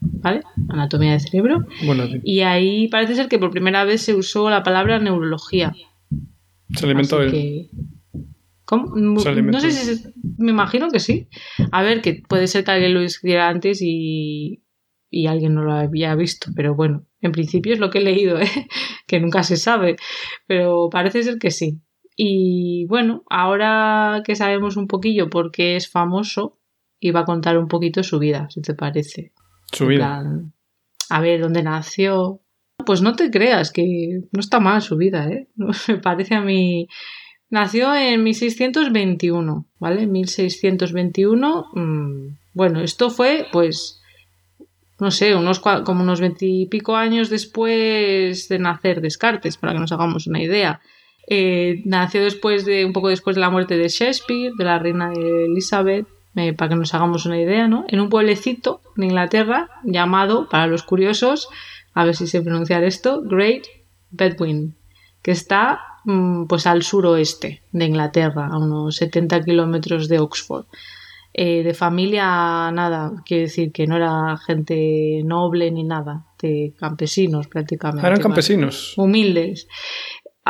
¿vale? 0.00 0.42
Anatomía 0.68 1.12
del 1.12 1.20
cerebro. 1.20 1.64
Y 2.24 2.40
ahí 2.40 2.88
parece 2.88 3.14
ser 3.14 3.28
que 3.28 3.38
por 3.38 3.50
primera 3.50 3.84
vez 3.84 4.02
se 4.02 4.14
usó 4.14 4.50
la 4.50 4.62
palabra 4.62 4.98
neurología. 4.98 5.72
Se 6.74 6.86
alimentó 6.86 7.22
él. 7.22 7.70
¿Cómo? 8.64 8.94
no 8.94 9.18
sé 9.60 9.70
si 9.72 10.08
me 10.38 10.52
imagino 10.52 10.90
que 10.90 11.00
sí. 11.00 11.28
A 11.72 11.82
ver, 11.82 12.02
que 12.02 12.22
puede 12.28 12.46
ser 12.46 12.64
que 12.64 12.70
alguien 12.70 12.94
lo 12.94 13.00
escribiera 13.00 13.48
antes 13.48 13.80
y, 13.82 14.62
y 15.10 15.26
alguien 15.26 15.54
no 15.54 15.64
lo 15.64 15.72
había 15.72 16.14
visto, 16.14 16.52
pero 16.54 16.74
bueno, 16.74 17.04
en 17.20 17.32
principio 17.32 17.74
es 17.74 17.80
lo 17.80 17.90
que 17.90 17.98
he 17.98 18.02
leído, 18.02 18.38
¿eh? 18.40 18.68
que 19.06 19.20
nunca 19.20 19.42
se 19.42 19.56
sabe, 19.56 19.96
pero 20.46 20.88
parece 20.90 21.22
ser 21.22 21.38
que 21.38 21.50
sí. 21.50 21.80
Y 22.16 22.86
bueno, 22.86 23.24
ahora 23.28 24.22
que 24.24 24.36
sabemos 24.36 24.76
un 24.76 24.86
poquillo 24.86 25.30
por 25.30 25.50
qué 25.50 25.76
es 25.76 25.90
famoso, 25.90 26.58
iba 27.00 27.20
a 27.20 27.24
contar 27.24 27.58
un 27.58 27.68
poquito 27.68 28.02
su 28.02 28.18
vida, 28.18 28.48
si 28.50 28.60
te 28.60 28.74
parece. 28.74 29.32
Su 29.72 29.86
vida. 29.86 30.22
a 31.10 31.20
ver, 31.20 31.40
¿dónde 31.40 31.62
nació? 31.62 32.40
Pues 32.84 33.02
no 33.02 33.14
te 33.14 33.30
creas 33.30 33.72
que 33.72 34.22
no 34.32 34.40
está 34.40 34.58
mal 34.60 34.82
su 34.82 34.96
vida, 34.96 35.28
¿eh? 35.28 35.48
Me 35.88 35.98
parece 35.98 36.34
a 36.34 36.40
mí 36.40 36.88
Nació 37.50 37.96
en 37.96 38.22
1621, 38.22 39.66
¿vale? 39.80 40.06
1621. 40.06 41.66
mm, 41.74 42.36
bueno, 42.54 42.80
esto 42.80 43.10
fue, 43.10 43.46
pues, 43.50 44.00
no 45.00 45.10
sé, 45.10 45.34
unos 45.34 45.58
como 45.58 46.02
unos 46.02 46.20
veintipico 46.20 46.94
años 46.94 47.28
después 47.28 48.48
de 48.48 48.58
nacer 48.60 49.00
Descartes, 49.00 49.56
para 49.56 49.72
que 49.72 49.80
nos 49.80 49.90
hagamos 49.90 50.28
una 50.28 50.40
idea. 50.40 50.80
Eh, 51.26 51.82
nació 51.86 52.22
después 52.22 52.64
de, 52.64 52.84
un 52.84 52.92
poco 52.92 53.08
después 53.08 53.34
de 53.34 53.40
la 53.40 53.50
muerte 53.50 53.76
de 53.76 53.88
Shakespeare, 53.88 54.52
de 54.56 54.64
la 54.64 54.78
reina 54.78 55.12
Elizabeth, 55.12 56.06
eh, 56.36 56.52
para 56.52 56.70
que 56.70 56.76
nos 56.76 56.94
hagamos 56.94 57.26
una 57.26 57.40
idea, 57.40 57.66
¿no? 57.68 57.84
En 57.88 58.00
un 58.00 58.08
pueblecito 58.08 58.80
en 58.96 59.04
Inglaterra 59.04 59.68
llamado, 59.84 60.48
para 60.48 60.66
los 60.66 60.82
curiosos, 60.82 61.48
a 61.94 62.04
ver 62.04 62.14
si 62.14 62.26
sé 62.26 62.40
pronunciar 62.42 62.84
esto, 62.84 63.22
Great 63.22 63.64
Bedwin, 64.10 64.74
que 65.22 65.32
está 65.32 65.80
mm, 66.04 66.44
pues 66.44 66.66
al 66.66 66.82
suroeste 66.82 67.62
de 67.72 67.84
Inglaterra, 67.84 68.48
a 68.50 68.58
unos 68.58 68.96
70 68.96 69.42
kilómetros 69.42 70.08
de 70.08 70.20
Oxford. 70.20 70.66
Eh, 71.32 71.62
de 71.62 71.74
familia, 71.74 72.70
nada, 72.72 73.12
quiere 73.24 73.44
decir 73.44 73.70
que 73.70 73.86
no 73.86 73.96
era 73.96 74.36
gente 74.36 75.22
noble 75.24 75.70
ni 75.70 75.84
nada, 75.84 76.24
de 76.42 76.74
campesinos 76.76 77.46
prácticamente. 77.46 78.00
Eran 78.00 78.14
¿vale? 78.14 78.22
campesinos. 78.22 78.94
humildes. 78.96 79.68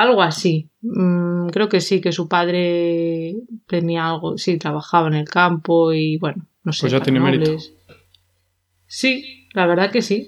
Algo 0.00 0.22
así. 0.22 0.70
Mm, 0.80 1.48
creo 1.48 1.68
que 1.68 1.82
sí, 1.82 2.00
que 2.00 2.10
su 2.10 2.26
padre 2.26 3.34
tenía 3.66 4.08
algo, 4.08 4.38
sí, 4.38 4.56
trabajaba 4.56 5.08
en 5.08 5.14
el 5.14 5.28
campo 5.28 5.92
y 5.92 6.16
bueno, 6.16 6.46
no 6.64 6.72
sé. 6.72 6.84
Pues 6.84 6.92
ya 6.92 7.00
tiene 7.02 7.20
mérito. 7.20 7.58
Sí, 8.86 9.46
la 9.52 9.66
verdad 9.66 9.90
que 9.90 10.00
sí. 10.00 10.26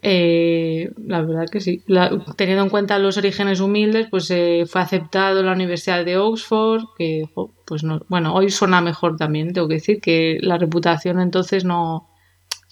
Eh, 0.00 0.92
la 0.96 1.22
verdad 1.22 1.48
que 1.50 1.60
sí. 1.60 1.82
La- 1.88 2.24
teniendo 2.36 2.62
en 2.62 2.70
cuenta 2.70 3.00
los 3.00 3.16
orígenes 3.16 3.58
humildes, 3.58 4.06
pues 4.08 4.30
eh, 4.30 4.64
fue 4.68 4.80
aceptado 4.80 5.40
en 5.40 5.46
la 5.46 5.52
Universidad 5.54 6.04
de 6.04 6.16
Oxford, 6.16 6.84
que 6.96 7.24
jo, 7.34 7.52
pues 7.66 7.82
no, 7.82 8.02
bueno, 8.08 8.32
hoy 8.32 8.48
suena 8.48 8.80
mejor 8.80 9.16
también, 9.16 9.52
tengo 9.52 9.66
que 9.66 9.74
decir 9.74 10.00
que 10.00 10.38
la 10.40 10.56
reputación 10.56 11.20
entonces 11.20 11.64
no, 11.64 12.08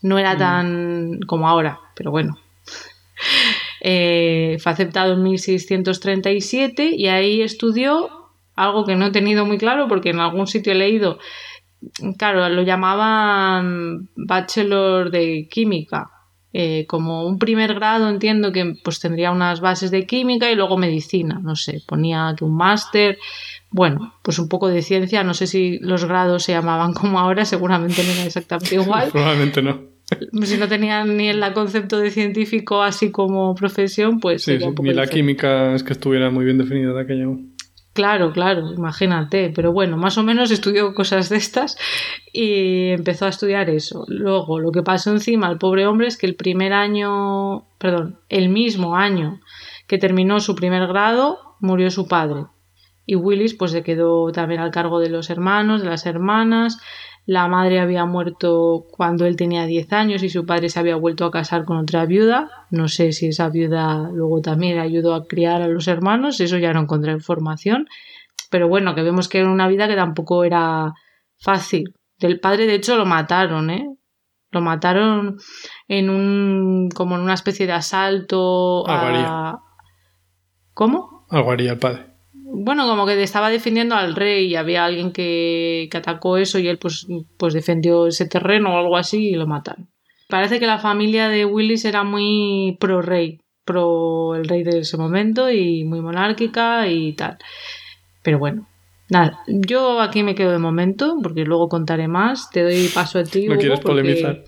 no 0.03 0.19
era 0.21 0.39
tan 0.39 1.19
como 1.27 1.49
ahora, 1.49 1.81
pero 1.97 2.13
bueno. 2.13 2.39
Eh, 3.81 4.57
fue 4.61 4.73
aceptado 4.73 5.15
en 5.15 5.23
1637 5.23 6.95
y 6.97 7.07
ahí 7.09 7.43
estudió 7.43 8.11
algo 8.55 8.85
que 8.85 8.97
no 8.97 9.07
he 9.07 9.11
tenido 9.11 9.47
muy 9.47 9.59
claro 9.59 9.87
porque 9.89 10.11
en 10.11 10.21
algún 10.21 10.47
sitio 10.47 10.73
he 10.73 10.77
leído, 10.77 11.19
claro, 12.17 12.49
lo 12.49 12.63
llamaban 12.63 14.09
Bachelor 14.17 15.11
de 15.11 15.49
Química. 15.51 16.11
Eh, 16.55 16.87
como 16.89 17.27
un 17.27 17.39
primer 17.39 17.75
grado 17.75 18.09
entiendo 18.09 18.53
que 18.53 18.75
pues 18.83 19.01
tendría 19.01 19.31
unas 19.31 19.61
bases 19.61 19.91
de 19.91 20.07
química 20.07 20.51
y 20.51 20.55
luego 20.55 20.79
medicina, 20.79 21.39
no 21.43 21.55
sé, 21.57 21.83
ponía 21.87 22.35
que 22.39 22.45
un 22.45 22.57
máster, 22.57 23.19
bueno, 23.71 24.15
pues 24.23 24.39
un 24.39 24.49
poco 24.49 24.69
de 24.69 24.81
ciencia, 24.81 25.23
no 25.23 25.35
sé 25.35 25.47
si 25.47 25.79
los 25.81 26.07
grados 26.07 26.45
se 26.45 26.53
llamaban 26.53 26.95
como 26.95 27.21
ahora, 27.21 27.45
seguramente 27.45 28.03
no 28.03 28.13
era 28.13 28.25
exactamente 28.25 28.75
igual, 28.83 29.11
Probablemente 29.11 29.61
no. 29.61 29.98
Si 30.43 30.57
no 30.57 30.69
tenían 30.69 31.17
ni 31.17 31.29
el 31.29 31.43
concepto 31.53 31.99
de 31.99 32.11
científico 32.11 32.83
así 32.83 33.11
como 33.11 33.55
profesión, 33.55 34.21
pues 34.21 34.43
Sí, 34.43 34.53
sería 34.53 34.61
sí, 34.61 34.69
un 34.69 34.75
poco 34.75 34.85
Ni 34.89 34.95
la 34.95 35.03
diferente. 35.03 35.15
química 35.21 35.75
es 35.75 35.83
que 35.83 35.93
estuviera 35.93 36.31
muy 36.31 36.45
bien 36.45 36.59
definida 36.59 36.93
de 36.93 37.01
aquella. 37.01 37.27
Claro, 37.93 38.33
claro, 38.33 38.73
imagínate. 38.73 39.51
Pero 39.55 39.73
bueno, 39.73 39.97
más 39.97 40.17
o 40.19 40.23
menos 40.23 40.51
estudió 40.53 40.95
cosas 40.95 41.29
de 41.29 41.37
estas 41.37 41.77
y 42.33 42.91
empezó 42.91 43.27
a 43.27 43.31
estudiar 43.31 43.69
eso. 43.71 44.05
Luego, 44.07 44.61
lo 44.61 44.71
que 44.71 44.83
pasó 44.83 45.11
encima 45.11 45.49
al 45.49 45.59
pobre 45.59 45.87
hombre 45.87 46.07
es 46.07 46.17
que 46.17 46.27
el 46.27 46.37
primer 46.37 46.73
año, 46.73 47.65
perdón, 47.79 48.19
el 48.29 48.51
mismo 48.51 48.95
año 48.97 49.41
que 49.89 49.99
terminó 49.99 50.39
su 50.39 50.55
primer 50.55 50.87
grado, 50.87 51.39
murió 51.61 51.91
su 51.91 52.07
padre. 52.07 52.45
Y 53.05 53.17
Willis 53.17 53.55
pues 53.55 53.73
se 53.73 53.83
quedó 53.83 54.31
también 54.33 54.61
al 54.61 54.71
cargo 54.71 55.01
de 55.01 55.09
los 55.11 55.29
hermanos, 55.31 55.83
de 55.83 55.89
las 55.89 56.07
hermanas. 56.07 56.79
La 57.29 57.47
madre 57.47 57.79
había 57.79 58.07
muerto 58.07 58.87
cuando 58.91 59.27
él 59.27 59.37
tenía 59.37 59.67
10 59.67 59.93
años 59.93 60.23
y 60.23 60.31
su 60.31 60.47
padre 60.47 60.71
se 60.71 60.81
había 60.81 60.97
vuelto 60.97 61.27
a 61.27 61.31
casar 61.31 61.67
con 61.67 61.77
otra 61.77 62.07
viuda. 62.07 62.49
No 62.71 62.89
sé 62.89 63.13
si 63.13 63.27
esa 63.27 63.51
viuda 63.51 64.09
luego 64.11 64.41
también 64.41 64.79
ayudó 64.79 65.15
a 65.15 65.27
criar 65.27 65.61
a 65.61 65.69
los 65.69 65.89
hermanos, 65.89 66.41
eso 66.41 66.57
ya 66.57 66.73
no 66.73 66.81
encontré 66.81 67.13
información. 67.13 67.87
Pero 68.51 68.67
bueno, 68.69 68.95
que 68.95 69.03
vemos 69.03 69.29
que 69.29 69.41
era 69.41 69.51
una 69.51 69.69
vida 69.69 69.87
que 69.89 69.95
tampoco 69.95 70.43
era 70.43 70.95
fácil. 71.39 71.93
Del 72.19 72.41
padre, 72.41 72.67
de 72.67 72.77
hecho, 72.77 72.97
lo 72.97 73.05
mataron, 73.05 73.69
¿eh? 73.69 73.95
Lo 74.51 74.63
mataron 74.63 75.37
en 75.87 76.09
un. 76.09 76.89
como 76.95 77.17
en 77.17 77.21
una 77.21 77.35
especie 77.35 77.67
de 77.67 77.75
asalto 77.75 78.89
a. 78.89 79.61
¿Cómo? 80.73 81.27
Algo 81.29 81.53
haría 81.53 81.73
el 81.73 81.79
padre. 81.79 82.07
Bueno, 82.51 82.87
como 82.89 83.07
que 83.07 83.23
estaba 83.23 83.51
defendiendo 83.51 83.95
al 83.95 84.15
rey 84.15 84.47
y 84.47 84.57
había 84.57 84.85
alguien 84.85 85.13
que, 85.13 85.89
que 85.91 85.97
atacó 85.99 86.37
eso 86.39 86.59
y 86.59 86.69
él 86.69 86.79
pues, 86.79 87.07
pues 87.37 87.55
defendió 87.55 88.07
ese 88.07 88.27
terreno 88.27 88.75
o 88.75 88.79
algo 88.79 88.97
así 88.97 89.29
y 89.31 89.35
lo 89.35 89.47
mataron. 89.47 89.89
Parece 90.29 90.59
que 90.59 90.67
la 90.67 90.79
familia 90.79 91.29
de 91.29 91.45
Willis 91.45 91.85
era 91.85 92.05
muy 92.05 92.77
pro 92.81 93.03
rey, 93.03 93.41
pro 93.65 94.35
el 94.35 94.47
rey 94.49 94.63
de 94.63 94.81
ese 94.81 94.97
momento 94.97 95.51
y 95.51 95.85
muy 95.85 96.01
monárquica 96.01 96.87
y 96.89 97.13
tal. 97.15 97.39
Pero 98.23 98.39
bueno, 98.39 98.67
nada, 99.11 99.41
yo 99.47 100.01
aquí 100.01 100.23
me 100.23 100.35
quedo 100.35 100.53
de 100.53 100.59
momento 100.59 101.17
porque 101.23 101.45
luego 101.45 101.69
contaré 101.69 102.09
más. 102.09 102.51
Te 102.51 102.63
doy 102.63 102.89
paso 102.95 103.19
a 103.19 103.25
ti. 103.25 103.47
No 103.47 103.53
Hugo, 103.53 103.61
quieres 103.61 103.81
porque- 103.81 104.01
polemizar. 104.03 104.45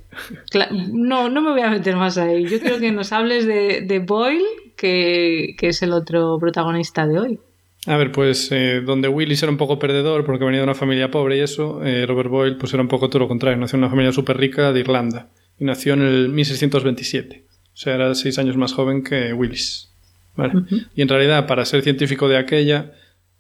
No, 0.92 1.28
no 1.28 1.40
me 1.40 1.50
voy 1.52 1.62
a 1.62 1.71
meter 1.71 1.97
más 1.97 2.19
ahí. 2.19 2.47
Yo 2.47 2.61
quiero 2.61 2.78
que 2.78 2.92
nos 2.92 3.12
hables 3.12 3.47
de, 3.47 3.83
de 3.83 3.99
Boyle, 4.00 4.45
que, 4.76 5.54
que 5.59 5.69
es 5.69 5.83
el 5.83 5.92
otro 5.92 6.38
protagonista 6.38 7.07
de 7.07 7.19
hoy. 7.19 7.40
A 7.87 7.96
ver, 7.96 8.12
pues 8.12 8.50
eh, 8.52 8.82
donde 8.84 9.08
Willis 9.08 9.42
era 9.42 9.50
un 9.50 9.56
poco 9.56 9.78
perdedor 9.78 10.25
porque 10.25 10.44
venía 10.44 10.60
de 10.60 10.64
una 10.64 10.75
familia 10.75 11.10
pobre 11.10 11.38
y 11.38 11.40
eso, 11.40 11.84
eh, 11.84 12.04
Robert 12.06 12.28
Boyle 12.28 12.56
pues 12.56 12.75
era 12.75 12.82
un 12.82 12.88
poco 12.88 13.08
todo 13.08 13.20
lo 13.20 13.28
contrario. 13.28 13.58
Nació 13.58 13.76
en 13.76 13.84
una 13.84 13.90
familia 13.90 14.12
súper 14.12 14.37
rica 14.37 14.72
de 14.72 14.80
Irlanda 14.80 15.30
y 15.58 15.64
nació 15.64 15.94
en 15.94 16.02
el 16.02 16.28
1627. 16.28 17.44
O 17.72 17.76
sea, 17.76 17.94
era 17.94 18.14
seis 18.14 18.38
años 18.38 18.56
más 18.56 18.75
joven 18.75 19.02
que 19.02 19.32
Willis. 19.32 19.90
¿vale? 20.37 20.52
Y 20.94 21.02
en 21.02 21.08
realidad, 21.08 21.46
para 21.46 21.64
ser 21.64 21.82
científico 21.82 22.28
de 22.28 22.37
aquella, 22.37 22.92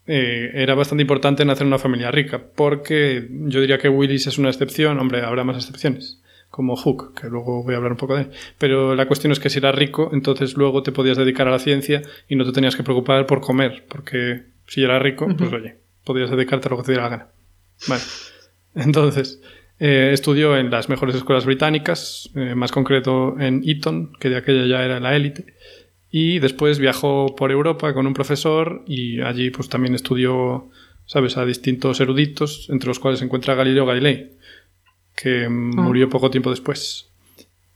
eh, 0.06 0.50
era 0.54 0.74
bastante 0.74 1.02
importante 1.02 1.44
nacer 1.44 1.62
en 1.62 1.68
una 1.68 1.78
familia 1.78 2.10
rica 2.10 2.42
porque 2.56 3.28
yo 3.30 3.60
diría 3.60 3.78
que 3.78 3.90
Willis 3.90 4.26
es 4.26 4.38
una 4.38 4.48
excepción. 4.48 4.98
Hombre, 4.98 5.22
habrá 5.22 5.44
más 5.44 5.56
excepciones. 5.56 6.22
Como 6.50 6.76
Hook, 6.76 7.18
que 7.20 7.28
luego 7.28 7.62
voy 7.62 7.74
a 7.74 7.76
hablar 7.76 7.92
un 7.92 7.98
poco 7.98 8.16
de 8.16 8.22
él. 8.22 8.30
Pero 8.58 8.94
la 8.94 9.06
cuestión 9.06 9.32
es 9.32 9.38
que 9.38 9.48
si 9.50 9.58
eras 9.58 9.74
rico, 9.74 10.10
entonces 10.12 10.56
luego 10.56 10.82
te 10.82 10.92
podías 10.92 11.16
dedicar 11.16 11.46
a 11.46 11.52
la 11.52 11.58
ciencia 11.60 12.02
y 12.28 12.34
no 12.34 12.44
te 12.44 12.52
tenías 12.52 12.76
que 12.76 12.82
preocupar 12.82 13.24
por 13.26 13.40
comer, 13.40 13.84
porque 13.88 14.42
si 14.66 14.82
eras 14.82 15.00
rico, 15.00 15.28
pues 15.38 15.52
oye, 15.52 15.76
podías 16.04 16.30
dedicarte 16.30 16.68
a 16.68 16.70
lo 16.70 16.76
que 16.78 16.82
te 16.82 16.92
diera 16.92 17.04
la 17.04 17.10
gana. 17.10 17.28
Vale. 17.88 18.02
Entonces, 18.74 19.40
eh, 19.78 20.10
estudió 20.12 20.56
en 20.56 20.70
las 20.70 20.88
mejores 20.88 21.16
escuelas 21.16 21.46
británicas, 21.46 22.30
eh, 22.34 22.54
más 22.54 22.70
concreto 22.70 23.36
en 23.40 23.62
Eton, 23.64 24.12
que 24.20 24.28
de 24.28 24.36
aquella 24.36 24.66
ya 24.66 24.84
era 24.84 25.00
la 25.00 25.16
élite, 25.16 25.54
y 26.10 26.38
después 26.38 26.78
viajó 26.78 27.34
por 27.34 27.50
Europa 27.50 27.94
con 27.94 28.06
un 28.06 28.14
profesor 28.14 28.82
y 28.86 29.20
allí 29.22 29.50
pues 29.50 29.68
también 29.68 29.94
estudió, 29.94 30.68
sabes, 31.06 31.36
a 31.36 31.44
distintos 31.44 32.00
eruditos, 32.00 32.68
entre 32.70 32.88
los 32.88 32.98
cuales 32.98 33.20
se 33.20 33.24
encuentra 33.24 33.54
Galileo 33.54 33.86
Galilei, 33.86 34.32
que 35.20 35.48
mm, 35.48 35.76
murió 35.76 36.08
poco 36.08 36.30
tiempo 36.30 36.50
después. 36.50 37.06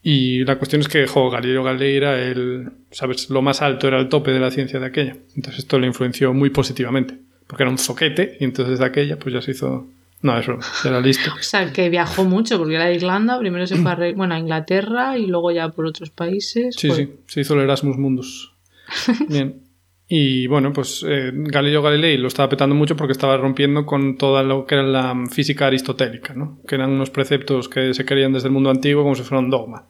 Y 0.03 0.45
la 0.45 0.57
cuestión 0.57 0.83
es 0.83 0.89
que 0.89 1.07
jo, 1.07 1.31
Galileo 1.31 1.63
Galilei 1.63 1.97
era 1.97 2.23
el, 2.23 2.71
sabes, 2.91 3.31
lo 3.31 3.41
más 3.41 3.63
alto, 3.63 3.89
era 3.89 3.99
el 3.99 4.09
tope 4.09 4.33
de 4.33 4.41
la 4.41 4.51
ciencia 4.51 4.79
de 4.79 4.87
aquella. 4.87 5.17
Entonces 5.35 5.61
esto 5.61 5.79
le 5.79 5.87
influenció 5.87 6.35
muy 6.35 6.51
positivamente, 6.51 7.19
porque 7.47 7.63
era 7.63 7.71
un 7.71 7.79
zoquete 7.79 8.37
y 8.39 8.45
entonces 8.45 8.79
de 8.79 8.85
aquella 8.85 9.19
pues 9.19 9.35
ya 9.35 9.41
se 9.41 9.53
hizo... 9.53 9.87
No, 10.21 10.39
es 10.39 10.47
broma, 10.47 10.65
ya 10.83 10.91
era 10.91 11.01
listo. 11.01 11.31
O 11.39 11.43
sea, 11.43 11.73
que 11.73 11.91
viajó 11.91 12.25
mucho, 12.25 12.59
porque 12.59 12.75
era 12.75 12.87
de 12.87 12.95
Irlanda, 12.95 13.39
primero 13.39 13.67
se 13.67 13.77
fue 13.77 13.93
a, 13.93 13.97
bueno, 14.17 14.35
a 14.35 14.39
Inglaterra 14.39 15.19
y 15.19 15.27
luego 15.27 15.51
ya 15.53 15.71
por 15.71 15.87
otros 15.87 16.11
países. 16.11 16.77
Sí, 16.77 16.89
Pues, 16.89 16.99
sí, 16.99 17.11
se 17.27 17.41
hizo 17.41 17.55
el 17.55 17.61
Erasmus 17.61 17.97
Mundus. 17.97 18.53
Bien. 19.29 19.63
Y 20.06 20.46
bueno, 20.49 20.73
pues 20.73 21.04
eh, 21.08 21.30
Galileo 21.32 21.80
Galilei 21.82 22.18
lo 22.18 22.28
estaba 22.28 22.49
petando 22.49 22.75
mucho 22.75 22.94
porque 22.94 23.12
estaba 23.12 23.38
rompiendo 23.38 23.87
con 23.87 24.18
toda 24.18 24.42
lo 24.42 24.66
que 24.66 24.75
era 24.75 24.84
la 24.84 25.14
física 25.30 25.66
aristotélica, 25.66 26.34
¿no? 26.34 26.61
Que 26.66 26.75
eran 26.75 26.90
unos 26.90 27.11
preceptos 27.11 27.68
que 27.68 27.94
se 27.94 28.04
querían 28.04 28.32
desde 28.32 28.49
el 28.49 28.52
mundo 28.52 28.70
antiguo 28.70 29.02
como 29.02 29.14
si 29.14 29.23
fuera 29.23 29.40
un 29.40 29.50
dogma. 29.50 29.87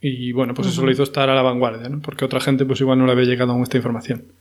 Y 0.00 0.32
bueno, 0.32 0.52
pues 0.52 0.68
eso 0.68 0.84
lo 0.84 0.90
hizo 0.90 1.02
estar 1.02 1.30
a 1.30 1.34
la 1.34 1.42
vanguardia, 1.42 1.88
¿no? 1.88 2.00
Porque 2.00 2.26
otra 2.26 2.40
gente 2.40 2.66
pues 2.66 2.80
igual 2.80 2.98
no 2.98 3.06
le 3.06 3.12
había 3.12 3.24
llegado 3.24 3.52
aún 3.52 3.62
esta 3.62 3.78
información. 3.78 4.32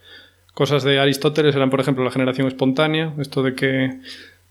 Cosas 0.54 0.84
de 0.84 1.00
Aristóteles 1.00 1.56
eran, 1.56 1.70
por 1.70 1.80
ejemplo, 1.80 2.04
la 2.04 2.12
generación 2.12 2.48
espontánea, 2.48 3.14
esto 3.20 3.44
de 3.44 3.56
que, 3.56 4.00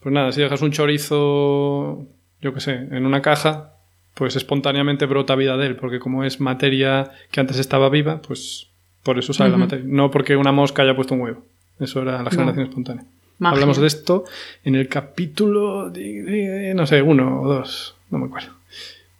pues 0.01 0.13
nada, 0.13 0.33
si 0.33 0.41
dejas 0.41 0.63
un 0.63 0.71
chorizo, 0.71 2.07
yo 2.41 2.53
qué 2.53 2.61
sé, 2.61 2.73
en 2.73 3.07
una 3.07 3.23
caja, 3.23 3.75
pues 4.15 4.37
espontáneamente 4.37 5.07
brota 5.07 5.35
vida 5.35 5.57
de 5.57 5.67
él, 5.67 5.77
porque 5.77 6.01
como 6.01 6.25
es 6.25 6.41
materia 6.41 7.11
que 7.31 7.41
antes 7.41 7.59
estaba 7.59 7.89
viva, 7.89 8.21
pues 8.21 8.74
por 9.05 9.19
eso 9.19 9.33
sale 9.33 9.51
la 9.51 9.57
materia. 9.59 9.85
No 9.87 10.11
porque 10.11 10.37
una 10.37 10.51
mosca 10.51 10.83
haya 10.83 10.97
puesto 10.97 11.15
un 11.15 11.21
huevo. 11.21 11.43
Eso 11.79 12.03
era 12.03 12.21
la 12.23 12.31
generación 12.31 12.67
espontánea. 12.67 13.05
Magia. 13.39 13.55
Hablamos 13.55 13.79
de 13.81 13.87
esto 13.87 14.25
en 14.65 14.75
el 14.75 14.89
capítulo, 14.89 15.91
de, 15.91 16.23
de- 16.23 16.75
no 16.75 16.87
sé, 16.87 17.03
uno 17.03 17.43
o 17.43 17.49
dos, 17.49 17.95
no 18.11 18.19
me 18.19 18.27
acuerdo. 18.27 18.51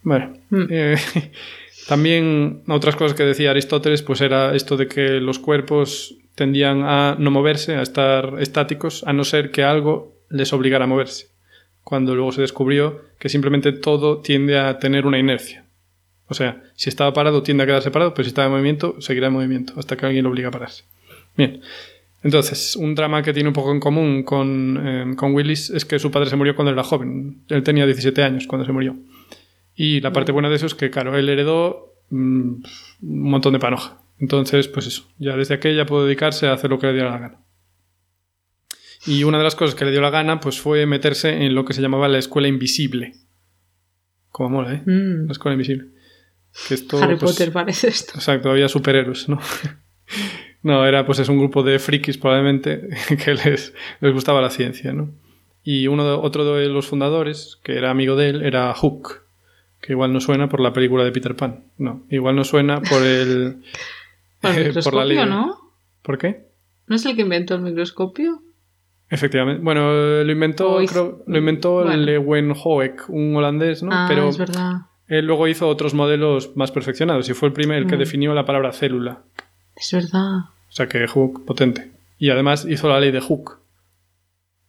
Vale. 0.03 0.29
Mm. 0.49 0.63
Eh, 0.69 0.95
También 1.87 2.63
otras 2.67 2.95
cosas 2.95 3.15
que 3.15 3.23
decía 3.23 3.51
Aristóteles, 3.51 4.01
pues 4.01 4.21
era 4.21 4.55
esto 4.55 4.75
de 4.75 4.87
que 4.87 5.19
los 5.19 5.37
cuerpos 5.37 6.15
tendían 6.33 6.81
a 6.83 7.15
no 7.19 7.29
moverse, 7.29 7.75
a 7.75 7.81
estar 7.83 8.35
estáticos, 8.39 9.03
a 9.05 9.13
no 9.13 9.23
ser 9.23 9.51
que 9.51 9.63
algo 9.63 10.11
les 10.29 10.51
obligara 10.53 10.85
a 10.85 10.87
moverse. 10.87 11.27
Cuando 11.83 12.15
luego 12.15 12.31
se 12.31 12.41
descubrió 12.41 13.01
que 13.19 13.29
simplemente 13.29 13.71
todo 13.71 14.17
tiende 14.21 14.57
a 14.57 14.79
tener 14.79 15.05
una 15.05 15.19
inercia. 15.19 15.64
O 16.27 16.33
sea, 16.33 16.63
si 16.75 16.89
estaba 16.89 17.13
parado 17.13 17.43
tiende 17.43 17.63
a 17.63 17.67
quedarse 17.67 17.91
parado, 17.91 18.13
pero 18.13 18.23
si 18.23 18.29
estaba 18.29 18.47
en 18.47 18.53
movimiento, 18.53 18.99
seguirá 18.99 19.27
en 19.27 19.33
movimiento 19.33 19.73
hasta 19.77 19.95
que 19.95 20.05
alguien 20.05 20.23
lo 20.23 20.31
obliga 20.31 20.47
a 20.49 20.51
pararse. 20.51 20.83
Bien. 21.37 21.61
Entonces, 22.23 22.75
un 22.75 22.95
drama 22.95 23.21
que 23.21 23.33
tiene 23.33 23.49
un 23.49 23.53
poco 23.53 23.71
en 23.71 23.79
común 23.79 24.23
con, 24.23 24.81
eh, 24.83 25.15
con 25.15 25.35
Willis 25.35 25.69
es 25.69 25.85
que 25.85 25.99
su 25.99 26.09
padre 26.09 26.29
se 26.29 26.35
murió 26.35 26.55
cuando 26.55 26.71
era 26.71 26.83
joven. 26.83 27.43
Él 27.49 27.61
tenía 27.61 27.85
17 27.85 28.23
años 28.23 28.47
cuando 28.47 28.65
se 28.65 28.71
murió. 28.71 28.95
Y 29.75 30.01
la 30.01 30.11
parte 30.11 30.31
buena 30.31 30.49
de 30.49 30.55
eso 30.55 30.65
es 30.65 30.73
que, 30.73 30.89
claro, 30.89 31.15
él 31.15 31.29
heredó 31.29 31.93
mm, 32.09 32.17
un 33.03 33.29
montón 33.29 33.53
de 33.53 33.59
panoja. 33.59 33.99
Entonces, 34.17 34.67
pues 34.67 34.87
eso, 34.87 35.07
ya 35.19 35.35
desde 35.35 35.53
aquella 35.53 35.85
pudo 35.85 36.05
dedicarse 36.05 36.47
a 36.47 36.53
hacer 36.53 36.71
lo 36.71 36.79
que 36.79 36.87
le 36.87 36.93
diera 36.93 37.11
la 37.11 37.19
gana. 37.19 37.39
Y 39.05 39.23
una 39.23 39.37
de 39.37 39.43
las 39.43 39.55
cosas 39.55 39.75
que 39.75 39.85
le 39.85 39.91
dio 39.91 40.01
la 40.01 40.09
gana, 40.09 40.39
pues 40.39 40.59
fue 40.59 40.85
meterse 40.87 41.45
en 41.45 41.53
lo 41.53 41.63
que 41.63 41.73
se 41.73 41.81
llamaba 41.81 42.07
la 42.07 42.17
escuela 42.17 42.47
invisible. 42.47 43.13
Como 44.29 44.49
mola, 44.49 44.73
¿eh? 44.73 44.81
Mm. 44.83 45.27
La 45.27 45.31
escuela 45.31 45.53
invisible. 45.53 45.89
Que 46.67 46.73
esto, 46.75 46.97
Harry 47.01 47.15
pues, 47.17 47.31
Potter 47.33 47.51
parece 47.51 47.87
esto. 47.89 48.13
Exacto, 48.15 48.49
había 48.51 48.67
superhéroes, 48.69 49.27
¿no? 49.29 49.39
no, 50.63 50.85
era 50.85 51.05
pues 51.05 51.19
es 51.19 51.29
un 51.29 51.37
grupo 51.37 51.63
de 51.63 51.79
frikis 51.79 52.17
probablemente 52.17 52.89
que 53.23 53.33
les, 53.33 53.73
les 54.01 54.13
gustaba 54.13 54.41
la 54.41 54.49
ciencia, 54.49 54.93
¿no? 54.93 55.09
Y 55.63 55.87
uno 55.87 56.03
de- 56.05 56.11
otro 56.11 56.45
de 56.55 56.67
los 56.67 56.87
fundadores, 56.87 57.59
que 57.63 57.75
era 57.77 57.89
amigo 57.91 58.15
de 58.15 58.29
él, 58.29 58.43
era 58.43 58.73
Hook, 58.73 59.21
que 59.81 59.93
igual 59.93 60.13
no 60.13 60.19
suena 60.21 60.47
por 60.47 60.59
la 60.59 60.73
película 60.73 61.03
de 61.03 61.11
Peter 61.11 61.35
Pan. 61.35 61.63
No, 61.77 62.03
igual 62.09 62.35
no 62.35 62.43
suena 62.43 62.81
por 62.81 63.01
el... 63.03 63.61
Por 64.41 64.51
el 64.51 64.57
eh, 64.61 64.65
microscopio, 64.67 64.99
la 64.99 65.05
ley. 65.05 65.17
¿no? 65.25 65.57
¿Por 66.03 66.17
qué? 66.19 66.45
¿No 66.87 66.95
es 66.95 67.05
el 67.05 67.15
que 67.15 67.23
inventó 67.23 67.55
el 67.55 67.61
microscopio? 67.61 68.41
Efectivamente. 69.09 69.63
Bueno, 69.63 69.91
lo 70.23 70.31
inventó, 70.31 70.77
creo- 70.87 71.23
lo 71.25 71.37
inventó 71.37 71.83
Bueno. 71.83 71.97
Leeuwenhoek, 71.97 73.09
un 73.09 73.35
holandés, 73.35 73.81
¿no? 73.83 73.89
ah, 73.91 74.05
Pero 74.07 74.29
es 74.29 74.37
verdad. 74.37 74.73
Él 75.07 75.25
luego 75.25 75.47
hizo 75.47 75.67
otros 75.67 75.93
modelos 75.93 76.55
más 76.55 76.71
perfeccionados 76.71 77.29
y 77.29 77.33
fue 77.33 77.47
el 77.49 77.53
primer 77.53 77.85
que 77.87 77.95
Mm. 77.95 77.99
definió 77.99 78.33
la 78.33 78.45
palabra 78.45 78.71
célula. 78.71 79.21
Es 79.75 79.91
verdad. 79.91 80.37
O 80.69 80.71
sea 80.71 80.87
que 80.87 81.05
Hook, 81.07 81.45
potente. 81.45 81.91
Y 82.17 82.29
además 82.29 82.65
hizo 82.69 82.89
la 82.89 82.99
ley 82.99 83.11
de 83.11 83.21
Hook. 83.21 83.59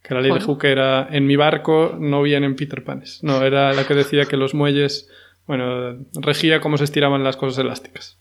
Que 0.03 0.13
la 0.13 0.21
ley 0.21 0.31
de 0.31 0.39
Joder. 0.39 0.45
Hook 0.45 0.65
era, 0.65 1.07
en 1.11 1.25
mi 1.27 1.35
barco 1.35 1.97
no 1.99 2.21
vienen 2.21 2.55
Peter 2.55 2.83
Panes. 2.83 3.19
No, 3.23 3.41
era 3.43 3.73
la 3.73 3.85
que 3.85 3.93
decía 3.93 4.25
que 4.25 4.37
los 4.37 4.53
muelles, 4.53 5.09
bueno, 5.47 5.97
regía 6.21 6.61
cómo 6.61 6.77
se 6.77 6.83
estiraban 6.85 7.23
las 7.23 7.35
cosas 7.35 7.57
elásticas. 7.63 8.17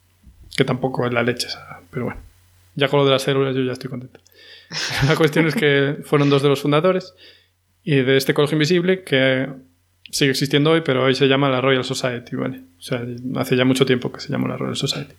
Que 0.56 0.64
tampoco 0.64 1.06
es 1.06 1.12
la 1.12 1.22
leche 1.22 1.46
esa, 1.48 1.80
pero 1.90 2.06
bueno. 2.06 2.20
Ya 2.74 2.88
con 2.88 2.98
lo 3.00 3.04
de 3.06 3.12
las 3.12 3.22
células 3.22 3.54
yo 3.54 3.62
ya 3.62 3.72
estoy 3.72 3.88
contento. 3.90 4.20
La 5.08 5.16
cuestión 5.16 5.46
es 5.46 5.54
que 5.54 5.98
fueron 6.04 6.28
dos 6.28 6.42
de 6.42 6.48
los 6.48 6.60
fundadores 6.60 7.14
y 7.84 7.96
de 7.96 8.16
este 8.16 8.34
colegio 8.34 8.56
invisible 8.56 9.02
que 9.04 9.48
sigue 10.10 10.30
existiendo 10.30 10.70
hoy, 10.70 10.82
pero 10.84 11.04
hoy 11.04 11.14
se 11.14 11.26
llama 11.28 11.48
la 11.48 11.60
Royal 11.60 11.84
Society, 11.84 12.36
¿vale? 12.36 12.58
O 12.78 12.82
sea, 12.82 13.04
hace 13.36 13.56
ya 13.56 13.64
mucho 13.64 13.84
tiempo 13.86 14.10
que 14.12 14.20
se 14.20 14.30
llama 14.30 14.48
la 14.48 14.56
Royal 14.56 14.76
Society. 14.76 15.14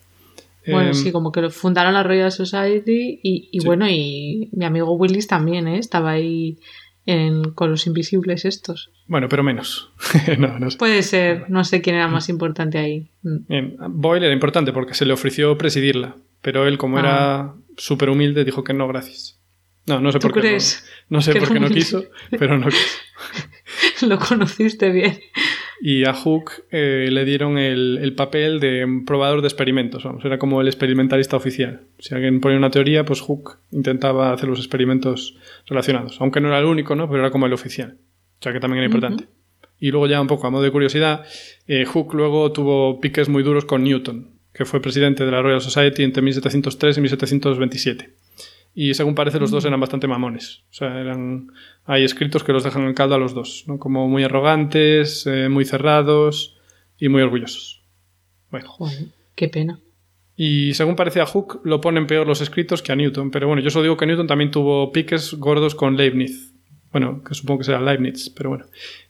Bueno, 0.70 0.90
Em, 0.90 0.94
sí, 0.96 1.12
como 1.14 1.32
que 1.32 1.42
lo 1.42 1.50
fundaron 1.50 1.94
la 1.94 2.04
Royal 2.04 2.32
Society 2.32 3.20
y, 3.24 3.50
y 3.52 3.60
Sí. 3.62 3.66
bueno, 3.66 3.88
y 3.90 4.50
mi 4.52 4.66
amigo 4.66 4.92
Willis 4.96 5.26
también, 5.28 5.68
¿eh? 5.68 5.78
Estaba 5.80 6.12
ahí 6.12 6.58
en- 7.06 7.52
con 7.52 7.72
los 7.72 7.88
invisibles 7.88 8.44
estos. 8.44 8.92
Bueno, 9.08 9.30
pero 9.30 9.44
menos. 9.44 9.92
no, 10.40 10.60
no 10.60 10.70
sé. 10.70 10.78
Puede 10.78 11.04
ser, 11.04 11.50
no 11.50 11.64
sé 11.64 11.82
quién 11.82 11.96
era 11.96 12.10
más 12.10 12.28
importante 12.28 12.78
ahí. 12.80 13.10
Mm. 13.24 13.38
Bien, 13.48 13.78
Boyle 13.92 14.26
era 14.26 14.34
importante 14.34 14.74
porque 14.74 14.94
se 14.94 15.06
le 15.06 15.14
ofreció 15.14 15.58
presidirla, 15.58 16.18
pero 16.42 16.68
él, 16.68 16.78
como 16.78 16.98
Ah. 16.98 17.00
era 17.00 17.54
súper 17.78 18.10
humilde, 18.10 18.44
dijo 18.44 18.66
que 18.66 18.74
no, 18.74 18.90
gracias. 18.90 19.40
No, 19.86 20.02
no 20.02 20.12
sé 20.12 20.20
¿Tú 20.20 20.28
por 20.28 20.34
qué. 20.34 20.40
no- 20.40 20.42
crees 20.50 20.86
No, 21.08 21.22
sé 21.22 21.32
que 21.32 21.40
por 21.40 21.54
qué 21.54 21.60
no 21.62 21.70
quiso, 21.70 22.04
pero 22.38 22.58
no 22.58 22.68
quiso. 22.70 22.98
Lo 24.08 24.20
conociste 24.20 24.92
bien. 24.92 25.20
Y 25.80 26.06
a 26.06 26.14
Hook 26.14 26.52
eh, 26.72 27.10
le 27.12 27.26
dieron 27.26 27.58
el, 27.58 28.00
el 28.02 28.16
papel 28.16 28.60
de 28.60 28.86
probador 29.06 29.42
de 29.42 29.48
experimentos, 29.48 30.04
vamos, 30.04 30.26
era 30.26 30.40
como 30.40 30.60
el 30.62 30.68
experimentalista 30.68 31.38
oficial. 31.38 31.82
Si 32.00 32.16
alguien 32.16 32.42
ponía 32.42 32.58
una 32.58 32.72
teoría, 32.72 33.06
pues 33.06 33.22
Hook 33.22 33.58
intentaba 33.72 34.34
hacer 34.34 34.50
los 34.50 34.60
experimentos 34.60 35.38
relacionados, 35.68 36.20
aunque 36.20 36.42
no 36.42 36.48
era 36.48 36.60
el 36.60 36.66
único, 36.66 36.96
¿no? 36.96 37.08
Pero 37.08 37.22
era 37.22 37.32
como 37.32 37.46
el 37.46 37.54
oficial, 37.54 37.98
o 38.40 38.44
sea 38.44 38.54
que 38.54 38.60
también 38.60 38.80
era 38.80 38.86
importante. 38.88 39.28
Y 39.80 39.92
luego 39.92 40.08
ya 40.08 40.20
un 40.20 40.28
poco 40.28 40.48
a 40.48 40.50
modo 40.50 40.64
de 40.64 40.72
curiosidad, 40.72 41.24
eh, 41.68 41.86
Hook 41.86 42.16
luego 42.16 42.52
tuvo 42.52 43.00
piques 43.00 43.30
muy 43.30 43.44
duros 43.44 43.66
con 43.66 43.84
Newton, 43.84 44.32
que 44.54 44.66
fue 44.66 44.82
presidente 44.82 45.24
de 45.24 45.32
la 45.32 45.44
Royal 45.44 45.62
Society 45.62 46.04
entre 46.04 46.24
1703 46.24 46.98
y 46.98 47.02
1727. 47.02 48.10
Y 48.74 48.94
según 48.94 49.16
parece, 49.16 49.40
los 49.40 49.50
dos 49.50 49.66
eran 49.66 49.80
bastante 49.80 50.08
mamones. 50.08 50.64
O 50.70 50.74
sea, 50.74 51.00
eran. 51.00 51.52
Hay 51.86 52.04
escritos 52.04 52.44
que 52.44 52.54
los 52.54 52.64
dejan 52.64 52.84
en 52.84 52.94
caldo 52.94 53.16
a 53.16 53.18
los 53.18 53.34
dos, 53.34 53.64
¿no? 53.68 53.80
Como 53.80 54.08
muy 54.08 54.24
arrogantes, 54.24 55.26
eh, 55.26 55.50
muy 55.50 55.66
cerrados 55.66 56.58
y 57.00 57.10
muy 57.10 57.22
orgullosos. 57.22 57.84
Bueno. 58.52 58.70
Joder, 58.70 59.08
qué 59.36 59.50
pena. 59.50 59.80
Y 60.36 60.76
según 60.76 60.96
parece 60.96 61.20
a 61.20 61.26
Hook, 61.26 61.62
lo 61.64 61.82
ponen 61.82 62.06
peor 62.06 62.28
los 62.28 62.42
escritos 62.42 62.84
que 62.84 62.92
a 62.92 62.96
Newton. 62.96 63.32
Pero 63.32 63.48
bueno, 63.48 63.62
yo 63.64 63.72
solo 63.72 63.84
digo 63.84 63.98
que 63.98 64.06
Newton 64.06 64.28
también 64.28 64.52
tuvo 64.52 64.92
piques 64.92 65.34
gordos 65.34 65.74
con 65.74 65.98
Leibniz. 65.98 66.54
Bueno, 66.92 67.24
que 67.24 67.34
supongo 67.34 67.60
que 67.60 67.64
será 67.66 67.82
Leibniz, 67.82 68.30
pero 68.30 68.50
bueno. 68.50 68.66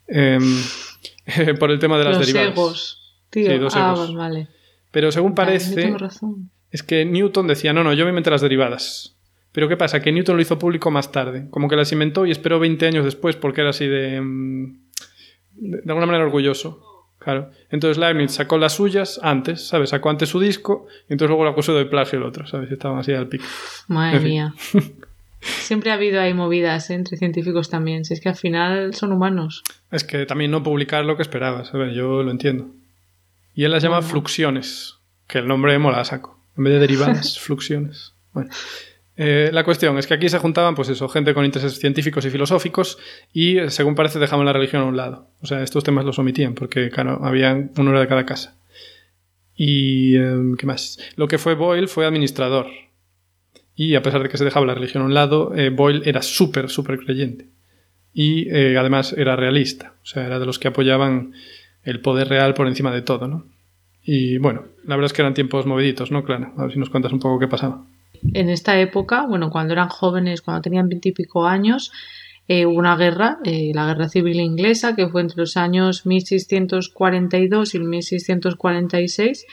Em, 0.08 0.42
por 1.60 1.72
el 1.72 1.80
tema 1.80 1.98
de 1.98 2.06
las 2.06 2.18
Los 2.18 2.28
derivadas. 2.28 2.54
egos. 2.54 3.18
Tío, 3.30 3.52
Sí, 3.52 3.58
dos 3.58 3.76
ah, 3.76 3.94
egos. 3.94 4.16
vale. 4.16 4.48
Pero 4.92 5.12
según 5.12 5.36
parece, 5.36 5.76
tengo 5.76 5.98
razón. 5.98 6.50
es 6.72 6.82
que 6.82 7.04
Newton 7.04 7.48
decía, 7.48 7.74
no, 7.74 7.84
no, 7.84 7.94
yo 7.94 8.06
me 8.06 8.10
inventé 8.12 8.30
las 8.32 8.42
derivadas. 8.42 9.17
Pero 9.58 9.68
¿qué 9.68 9.76
pasa? 9.76 10.02
Que 10.04 10.12
Newton 10.12 10.36
lo 10.36 10.42
hizo 10.44 10.60
público 10.60 10.92
más 10.92 11.12
tarde. 11.12 11.48
Como 11.50 11.68
que 11.68 11.76
las 11.76 11.92
inventó 11.92 12.28
y 12.28 12.32
esperó 12.32 12.60
20 12.60 12.86
años 12.86 13.04
después 13.04 13.36
porque 13.36 13.62
era 13.62 13.72
así 13.72 13.88
de... 13.88 14.22
mm, 14.22 14.78
De, 15.56 15.78
de 15.78 15.84
alguna 15.88 16.06
manera 16.06 16.26
orgulloso. 16.26 16.84
Claro. 17.18 17.50
Entonces 17.72 17.98
Leibniz 17.98 18.34
sacó 18.34 18.60
las 18.60 18.74
suyas 18.74 19.20
antes, 19.24 19.68
¿sabes? 19.68 19.90
Sacó 19.90 20.12
antes 20.12 20.30
su 20.30 20.40
disco 20.40 20.86
y 21.10 21.14
entonces 21.14 21.30
luego 21.30 21.44
lo 21.44 21.50
acusó 21.50 21.76
de 21.76 21.86
plagio 21.86 22.20
el 22.20 22.26
otro, 22.26 22.46
¿sabes? 22.46 22.72
Estaban 22.72 23.00
así 23.00 23.14
al 23.14 23.30
pico. 23.30 23.46
Madre 23.88 24.18
En 24.18 24.22
fin. 24.22 24.30
mía. 24.32 24.54
Siempre 25.42 25.90
ha 25.90 25.96
habido 25.96 26.22
ahí 26.22 26.36
movidas 26.36 26.92
¿eh? 26.92 26.94
entre 26.94 27.18
científicos 27.18 27.72
también. 27.72 28.06
Si 28.06 28.14
es 28.14 28.22
que 28.22 28.30
al 28.30 28.36
final 28.36 28.94
son 28.94 29.12
humanos. 29.12 29.64
Es 29.92 30.04
que 30.04 30.28
también 30.28 30.52
no 30.52 30.62
publicar 30.62 31.04
lo 31.04 31.16
que 31.16 31.24
esperabas, 31.24 31.70
¿sabes? 31.70 31.96
Yo 31.96 32.22
lo 32.22 32.30
entiendo. 32.30 32.68
Y 33.56 33.64
él 33.64 33.72
las 33.72 33.82
llama 33.82 33.98
Bueno. 33.98 34.10
fluxiones, 34.12 34.98
que 35.28 35.40
el 35.40 35.48
nombre 35.48 35.78
mola 35.80 36.00
a 36.02 36.06
saco. 36.06 36.38
En 36.58 36.64
vez 36.66 36.74
de 36.74 36.80
derivadas, 36.80 37.40
fluxiones. 37.48 38.14
Bueno. 38.34 38.52
Eh, 39.20 39.50
la 39.52 39.64
cuestión 39.64 39.98
es 39.98 40.06
que 40.06 40.14
aquí 40.14 40.30
se 40.30 40.38
juntaban, 40.38 40.76
pues 40.76 40.90
eso, 40.90 41.10
gente 41.10 41.34
con 41.34 41.44
intereses 41.44 41.80
científicos 41.80 42.24
y 42.26 42.30
filosóficos 42.30 43.00
y, 43.34 43.58
eh, 43.58 43.72
según 43.72 43.96
parece, 43.96 44.20
dejaban 44.20 44.46
la 44.46 44.54
religión 44.54 44.84
a 44.84 44.86
un 44.86 44.96
lado. 44.96 45.28
O 45.42 45.48
sea, 45.48 45.64
estos 45.64 45.84
temas 45.84 46.06
los 46.06 46.20
omitían 46.20 46.54
porque, 46.54 46.92
claro, 46.92 47.20
había 47.24 47.70
uno 47.78 47.92
era 47.92 48.02
de 48.02 48.08
cada 48.08 48.26
casa. 48.28 48.56
Y, 49.56 50.16
eh, 50.18 50.54
¿qué 50.60 50.68
más? 50.68 51.00
Lo 51.16 51.28
que 51.28 51.40
fue 51.40 51.56
Boyle 51.56 51.88
fue 51.88 52.06
administrador. 52.06 52.68
Y 53.76 53.96
a 53.96 54.04
pesar 54.04 54.22
de 54.22 54.30
que 54.30 54.38
se 54.38 54.46
dejaba 54.46 54.68
la 54.68 54.76
religión 54.76 55.04
a 55.04 55.08
un 55.08 55.14
lado, 55.14 55.52
Boyle 55.74 56.02
era 56.06 56.22
súper, 56.22 56.70
súper 56.70 56.98
creyente. 56.98 57.48
Y 58.12 58.50
además 58.76 59.14
era 59.14 59.36
realista. 59.36 59.94
O 60.02 60.06
sea, 60.06 60.26
era 60.26 60.40
de 60.40 60.48
los 60.48 60.58
que 60.58 60.68
apoyaban 60.68 61.34
el 61.84 62.02
poder 62.02 62.28
real 62.28 62.56
por 62.56 62.68
encima 62.68 62.92
de 62.92 63.04
todo, 63.04 63.28
¿no? 63.28 63.46
Y 64.04 64.40
bueno, 64.40 64.64
la 64.84 64.96
verdad 64.96 65.08
es 65.08 65.14
que 65.14 65.22
eran 65.22 65.36
tiempos 65.36 65.68
moviditos, 65.68 66.12
¿no, 66.12 66.24
Clara? 66.24 66.54
A 66.58 66.64
ver 66.64 66.74
si 66.74 66.80
nos 66.80 66.90
cuentas 66.90 67.12
un 67.12 67.20
poco 67.20 67.40
qué 67.40 67.48
pasaba. 67.48 67.86
En 68.34 68.50
esta 68.50 68.80
época, 68.80 69.26
bueno, 69.26 69.50
cuando 69.50 69.74
eran 69.74 69.90
jóvenes, 69.90 70.42
cuando 70.42 70.62
tenían 70.62 70.90
veintipico 70.90 71.46
años, 71.46 71.92
eh, 72.48 72.66
hubo 72.66 72.78
una 72.78 72.96
guerra, 72.96 73.40
eh, 73.44 73.72
la 73.74 73.88
guerra 73.88 74.08
civil 74.10 74.40
inglesa, 74.40 74.96
que 74.96 75.08
fue 75.10 75.22
entre 75.22 75.38
los 75.38 75.58
años 75.58 76.06
1642 76.06 77.74
y 77.74 77.78
el 77.78 77.84
1646. 77.84 79.46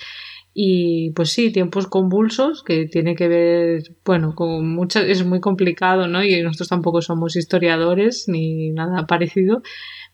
Y 0.56 1.10
pues 1.10 1.30
sí, 1.30 1.50
tiempos 1.50 1.88
convulsos 1.88 2.62
que 2.62 2.86
tiene 2.86 3.16
que 3.16 3.26
ver, 3.26 3.82
bueno, 4.04 4.36
con 4.36 4.68
muchas, 4.72 5.04
es 5.08 5.24
muy 5.24 5.40
complicado, 5.40 6.06
¿no? 6.06 6.22
Y 6.22 6.40
nosotros 6.42 6.68
tampoco 6.68 7.02
somos 7.02 7.34
historiadores 7.34 8.26
ni 8.28 8.70
nada 8.70 9.04
parecido, 9.08 9.62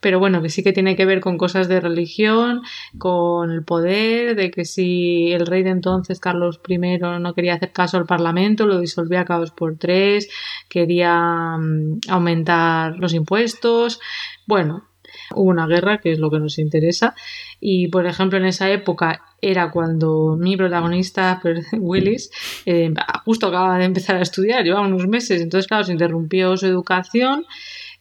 pero 0.00 0.18
bueno, 0.18 0.42
que 0.42 0.48
sí 0.48 0.62
que 0.62 0.72
tiene 0.72 0.96
que 0.96 1.04
ver 1.04 1.20
con 1.20 1.38
cosas 1.38 1.68
de 1.68 1.80
religión, 1.80 2.62
con 2.98 3.50
el 3.50 3.62
poder, 3.62 4.34
de 4.34 4.50
que 4.50 4.64
si 4.64 5.32
el 5.32 5.46
rey 5.46 5.62
de 5.62 5.70
entonces, 5.70 6.20
Carlos 6.20 6.60
I, 6.66 6.78
no 6.78 7.34
quería 7.34 7.54
hacer 7.54 7.72
caso 7.72 7.98
al 7.98 8.06
Parlamento, 8.06 8.66
lo 8.66 8.80
disolvía 8.80 9.20
a 9.20 9.24
caos 9.24 9.50
por 9.50 9.76
tres, 9.76 10.28
quería 10.68 11.56
mm, 11.58 12.00
aumentar 12.08 12.96
los 12.98 13.14
impuestos, 13.14 14.00
bueno, 14.46 14.90
hubo 15.34 15.50
una 15.50 15.66
guerra, 15.66 15.98
que 15.98 16.12
es 16.12 16.18
lo 16.18 16.30
que 16.30 16.38
nos 16.38 16.58
interesa, 16.58 17.14
y 17.60 17.88
por 17.88 18.06
ejemplo 18.06 18.38
en 18.38 18.46
esa 18.46 18.70
época 18.70 19.22
era 19.42 19.70
cuando 19.70 20.36
mi 20.38 20.56
protagonista, 20.56 21.40
Willis, 21.78 22.30
eh, 22.66 22.92
justo 23.24 23.48
acaba 23.48 23.78
de 23.78 23.84
empezar 23.84 24.16
a 24.16 24.22
estudiar, 24.22 24.64
llevaba 24.64 24.86
unos 24.86 25.06
meses, 25.06 25.40
entonces 25.40 25.68
claro, 25.68 25.84
se 25.84 25.92
interrumpió 25.92 26.56
su 26.56 26.66
educación, 26.66 27.44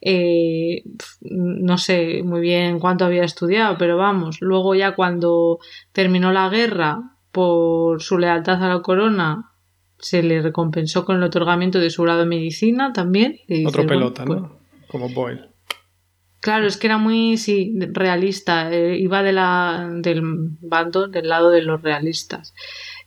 eh, 0.01 0.83
no 1.21 1.77
sé 1.77 2.23
muy 2.23 2.41
bien 2.41 2.79
cuánto 2.79 3.05
había 3.05 3.23
estudiado, 3.23 3.77
pero 3.77 3.97
vamos, 3.97 4.37
luego 4.41 4.75
ya 4.75 4.95
cuando 4.95 5.59
terminó 5.91 6.31
la 6.31 6.49
guerra 6.49 7.15
por 7.31 8.01
su 8.01 8.17
lealtad 8.17 8.63
a 8.63 8.69
la 8.69 8.81
corona, 8.81 9.51
se 9.99 10.23
le 10.23 10.41
recompensó 10.41 11.05
con 11.05 11.17
el 11.17 11.23
otorgamiento 11.23 11.79
de 11.79 11.89
su 11.89 12.03
grado 12.03 12.19
de 12.19 12.25
medicina 12.25 12.93
también. 12.93 13.39
Otro 13.65 13.85
pelota, 13.85 14.25
¿no? 14.25 14.59
Pues 14.59 14.87
Como 14.87 15.09
Boyle. 15.09 15.49
Claro, 16.41 16.67
es 16.67 16.77
que 16.77 16.87
era 16.87 16.97
muy 16.97 17.35
sí, 17.37 17.77
realista, 17.91 18.71
eh, 18.73 18.97
iba 18.97 19.21
de 19.23 19.33
la, 19.33 19.89
del 19.91 20.21
bando, 20.23 21.09
del 21.09 21.27
lado 21.27 21.49
de 21.49 21.61
los 21.61 21.81
realistas. 21.81 22.53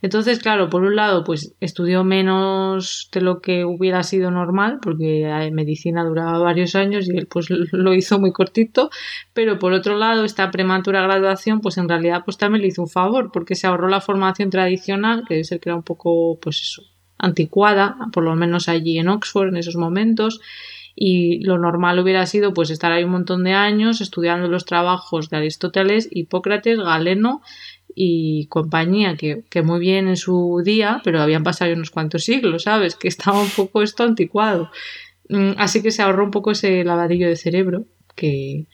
Entonces, 0.03 0.41
claro, 0.41 0.69
por 0.69 0.83
un 0.83 0.97
lado, 0.97 1.23
pues 1.23 1.55
estudió 1.61 2.03
menos 2.03 3.09
de 3.13 3.21
lo 3.21 3.41
que 3.41 3.65
hubiera 3.65 4.03
sido 4.03 4.33
normal, 4.33 4.81
porque 4.83 5.51
medicina 5.53 6.05
duraba 6.05 6.39
varios 6.41 6.75
años 6.75 7.09
y 7.09 7.17
él 7.17 7.29
pues 7.29 7.49
lo 7.51 7.95
hizo 7.95 8.19
muy 8.19 8.33
cortito, 8.33 8.91
pero 9.33 9.61
por 9.61 9.73
otro 9.73 9.97
lado, 9.97 10.25
esta 10.25 10.51
prematura 10.51 11.03
graduación, 11.03 11.61
pues 11.61 11.79
en 11.79 11.89
realidad 11.89 12.23
pues 12.25 12.37
también 12.37 12.63
le 12.63 12.69
hizo 12.69 12.83
un 12.83 12.89
favor, 12.89 13.31
porque 13.33 13.55
se 13.55 13.69
ahorró 13.69 13.89
la 13.89 14.01
formación 14.01 14.51
tradicional, 14.51 15.23
que 15.27 15.35
debe 15.35 15.61
que 15.61 15.69
era 15.69 15.77
un 15.77 15.85
poco, 15.85 16.37
pues 16.41 16.61
eso, 16.61 16.83
anticuada, 17.17 17.97
por 18.13 18.25
lo 18.25 18.35
menos 18.35 18.69
allí 18.69 18.99
en 18.99 19.09
Oxford 19.09 19.49
en 19.49 19.57
esos 19.57 19.77
momentos, 19.77 20.41
y 20.95 21.43
lo 21.45 21.59
normal 21.59 21.99
hubiera 22.01 22.27
sido 22.27 22.53
pues 22.53 22.71
estar 22.71 22.93
ahí 22.93 23.05
un 23.05 23.13
montón 23.13 23.45
de 23.45 23.53
años 23.53 24.01
estudiando 24.01 24.49
los 24.49 24.67
trabajos 24.67 25.31
de 25.31 25.39
Aristóteles, 25.39 26.09
Hipócrates, 26.11 26.79
Galeno 26.79 27.41
y 27.95 28.47
compañía, 28.47 29.17
que, 29.17 29.63
muy 29.63 29.81
bien 29.81 30.09
en 30.09 30.17
su 30.17 30.63
día, 30.65 31.01
pero 31.05 31.21
habían 31.21 31.45
pasado 31.45 31.73
unos 31.73 31.91
cuantos 31.91 32.25
siglos, 32.25 32.65
¿sabes? 32.65 32.95
Que 32.97 33.09
estaba 33.09 33.41
un 33.41 33.51
poco 33.51 33.83
esto 33.83 34.05
anticuado. 34.05 34.71
Mm, 35.29 35.53
así 35.59 35.83
que 35.83 35.91
se 35.91 36.03
ahorró 36.03 36.25
un 36.25 36.31
poco 36.31 36.53
ese 36.53 36.85
lavadillo 36.85 37.29
de 37.29 37.37
cerebro, 37.37 37.85
que, 38.15 38.67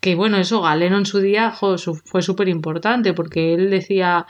que 0.00 0.14
bueno, 0.14 0.38
eso 0.38 0.60
Galeno 0.62 0.98
en 0.98 1.06
su 1.06 1.20
día 1.20 1.52
fue 1.52 2.22
súper 2.22 2.48
importante, 2.48 3.14
porque 3.14 3.54
él 3.54 3.70
decía 3.70 4.26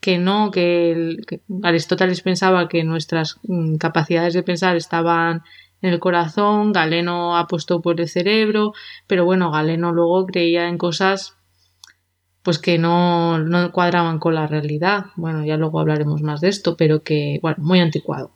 que 0.00 0.18
no, 0.18 0.50
que, 0.50 1.16
que 1.26 1.40
Aristóteles 1.62 2.20
pensaba 2.22 2.68
que 2.68 2.84
nuestras 2.84 3.38
mm, 3.42 3.76
capacidades 3.76 4.34
de 4.34 4.42
pensar 4.42 4.76
estaban 4.76 5.42
en 5.80 5.92
el 5.92 6.00
corazón, 6.00 6.72
Galeno 6.72 7.36
apostó 7.36 7.80
por 7.80 8.00
el 8.00 8.08
cerebro, 8.08 8.72
pero 9.06 9.24
bueno, 9.24 9.50
Galeno 9.50 9.92
luego 9.92 10.26
creía 10.26 10.68
en 10.68 10.78
cosas 10.78 11.37
pues 12.42 12.58
que 12.58 12.78
no, 12.78 13.38
no 13.38 13.72
cuadraban 13.72 14.18
con 14.18 14.34
la 14.34 14.46
realidad. 14.46 15.06
Bueno, 15.16 15.44
ya 15.44 15.56
luego 15.56 15.80
hablaremos 15.80 16.22
más 16.22 16.40
de 16.40 16.48
esto, 16.48 16.76
pero 16.76 17.02
que, 17.02 17.38
bueno, 17.42 17.56
muy 17.60 17.80
anticuado. 17.80 18.32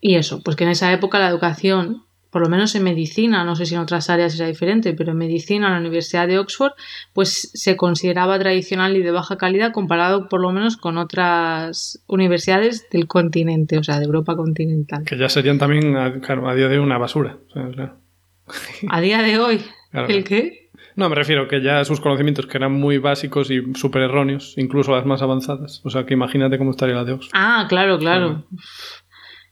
Y 0.00 0.16
eso, 0.16 0.42
pues 0.42 0.56
que 0.56 0.64
en 0.64 0.70
esa 0.70 0.92
época 0.92 1.18
la 1.18 1.28
educación 1.28 2.04
por 2.30 2.42
lo 2.42 2.48
menos 2.48 2.74
en 2.76 2.84
medicina, 2.84 3.44
no 3.44 3.56
sé 3.56 3.66
si 3.66 3.74
en 3.74 3.80
otras 3.80 4.08
áreas 4.08 4.36
era 4.36 4.46
diferente, 4.46 4.94
pero 4.94 5.12
en 5.12 5.18
medicina 5.18 5.66
en 5.66 5.72
la 5.74 5.80
Universidad 5.80 6.28
de 6.28 6.38
Oxford, 6.38 6.72
pues 7.12 7.50
se 7.52 7.76
consideraba 7.76 8.38
tradicional 8.38 8.96
y 8.96 9.02
de 9.02 9.10
baja 9.10 9.36
calidad 9.36 9.72
comparado 9.72 10.28
por 10.28 10.40
lo 10.40 10.52
menos 10.52 10.76
con 10.76 10.96
otras 10.96 12.02
universidades 12.06 12.88
del 12.90 13.08
continente, 13.08 13.78
o 13.78 13.82
sea, 13.82 13.98
de 13.98 14.04
Europa 14.04 14.36
continental. 14.36 15.04
Que 15.04 15.18
ya 15.18 15.28
serían 15.28 15.58
también, 15.58 16.20
claro, 16.20 16.48
a 16.48 16.54
día 16.54 16.68
de 16.68 16.78
hoy 16.78 16.84
una 16.84 16.98
basura. 16.98 17.38
A 18.88 19.00
día 19.00 19.22
de 19.22 19.38
hoy, 19.38 19.60
¿el 19.92 20.24
qué? 20.24 20.69
No, 20.96 21.08
me 21.08 21.14
refiero 21.14 21.48
que 21.48 21.62
ya 21.62 21.84
sus 21.84 22.00
conocimientos 22.00 22.46
que 22.46 22.58
eran 22.58 22.72
muy 22.72 22.98
básicos 22.98 23.50
y 23.50 23.74
súper 23.74 24.02
erróneos, 24.02 24.54
incluso 24.56 24.94
las 24.94 25.06
más 25.06 25.22
avanzadas. 25.22 25.80
O 25.84 25.90
sea, 25.90 26.04
que 26.04 26.14
imagínate 26.14 26.58
cómo 26.58 26.70
estaría 26.70 26.94
la 26.94 27.04
de 27.04 27.12
Oxford. 27.12 27.32
Ah, 27.32 27.66
claro, 27.68 27.98
claro. 27.98 28.44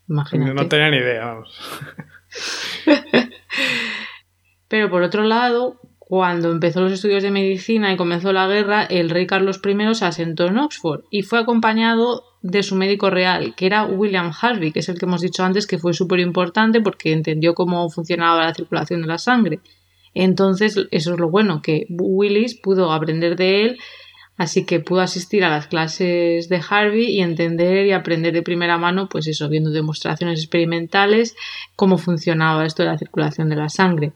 Imagínate. 0.07 0.53
No 0.53 0.67
tenía 0.67 0.89
ni 0.89 0.97
idea, 0.97 1.25
vamos. 1.25 1.59
Pero 4.67 4.89
por 4.89 5.01
otro 5.01 5.23
lado, 5.23 5.79
cuando 5.99 6.51
empezó 6.51 6.81
los 6.81 6.91
estudios 6.91 7.23
de 7.23 7.31
medicina 7.31 7.91
y 7.93 7.97
comenzó 7.97 8.33
la 8.33 8.47
guerra, 8.47 8.83
el 8.83 9.09
rey 9.09 9.27
Carlos 9.27 9.61
I 9.63 9.95
se 9.95 10.05
asentó 10.05 10.47
en 10.47 10.57
Oxford 10.57 11.03
y 11.11 11.23
fue 11.23 11.39
acompañado 11.39 12.23
de 12.41 12.63
su 12.63 12.75
médico 12.75 13.09
real, 13.09 13.53
que 13.55 13.65
era 13.65 13.85
William 13.85 14.31
Harvey, 14.39 14.71
que 14.71 14.79
es 14.79 14.89
el 14.89 14.97
que 14.97 15.05
hemos 15.05 15.21
dicho 15.21 15.43
antes 15.43 15.67
que 15.67 15.77
fue 15.77 15.93
súper 15.93 16.19
importante 16.19 16.81
porque 16.81 17.11
entendió 17.11 17.53
cómo 17.53 17.89
funcionaba 17.89 18.45
la 18.45 18.53
circulación 18.53 19.01
de 19.01 19.07
la 19.07 19.17
sangre. 19.17 19.59
Entonces, 20.21 20.75
eso 20.91 21.13
es 21.13 21.19
lo 21.19 21.29
bueno, 21.29 21.61
que 21.61 21.85
Willis 21.89 22.59
pudo 22.59 22.91
aprender 22.91 23.35
de 23.35 23.65
él 23.65 23.79
Así 24.39 24.65
que 24.65 24.79
pudo 24.79 25.01
asistir 25.01 25.43
a 25.43 25.49
las 25.49 25.67
clases 25.67 26.47
de 26.47 26.61
Harvey 26.69 27.09
y 27.09 27.19
entender 27.19 27.85
y 27.85 27.91
aprender 27.91 28.31
de 28.31 28.41
primera 28.41 28.77
mano, 28.77 29.09
pues 29.09 29.27
eso, 29.27 29.49
viendo 29.49 29.69
demostraciones 29.69 30.39
experimentales, 30.39 31.35
cómo 31.75 31.97
funcionaba 31.97 32.65
esto 32.65 32.83
de 32.83 32.87
la 32.87 32.97
circulación 32.97 33.49
de 33.49 33.57
la 33.57 33.67
sangre. 33.67 34.13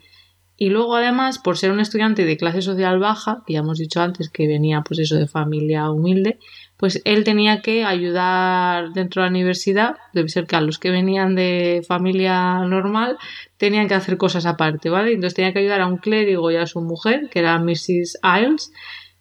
Y 0.55 0.69
luego, 0.69 0.95
además, 0.95 1.39
por 1.39 1.57
ser 1.57 1.71
un 1.71 1.81
estudiante 1.81 2.23
de 2.23 2.37
clase 2.37 2.61
social 2.61 2.99
baja, 2.99 3.43
que 3.45 3.51
ya 3.51 3.59
hemos 3.59 3.79
dicho 3.79 3.99
antes 3.99 4.29
que 4.29 4.47
venía, 4.47 4.81
pues 4.81 4.99
eso, 4.99 5.17
de 5.17 5.27
familia 5.27 5.91
humilde, 5.91 6.39
pues 6.77 7.01
él 7.05 7.23
tenía 7.23 7.61
que 7.61 7.85
ayudar 7.85 8.91
dentro 8.93 9.21
de 9.21 9.27
la 9.27 9.31
universidad, 9.31 9.95
debe 10.13 10.29
ser 10.29 10.47
que 10.47 10.55
a 10.55 10.61
los 10.61 10.79
que 10.79 10.89
venían 10.89 11.35
de 11.35 11.83
familia 11.87 12.59
normal 12.65 13.17
tenían 13.57 13.87
que 13.87 13.93
hacer 13.93 14.17
cosas 14.17 14.45
aparte, 14.45 14.89
¿vale? 14.89 15.13
Entonces 15.13 15.35
tenía 15.35 15.53
que 15.53 15.59
ayudar 15.59 15.81
a 15.81 15.87
un 15.87 15.97
clérigo 15.97 16.51
y 16.51 16.55
a 16.55 16.65
su 16.65 16.81
mujer, 16.81 17.29
que 17.29 17.39
era 17.39 17.59
Mrs. 17.59 18.17
Isles, 18.23 18.71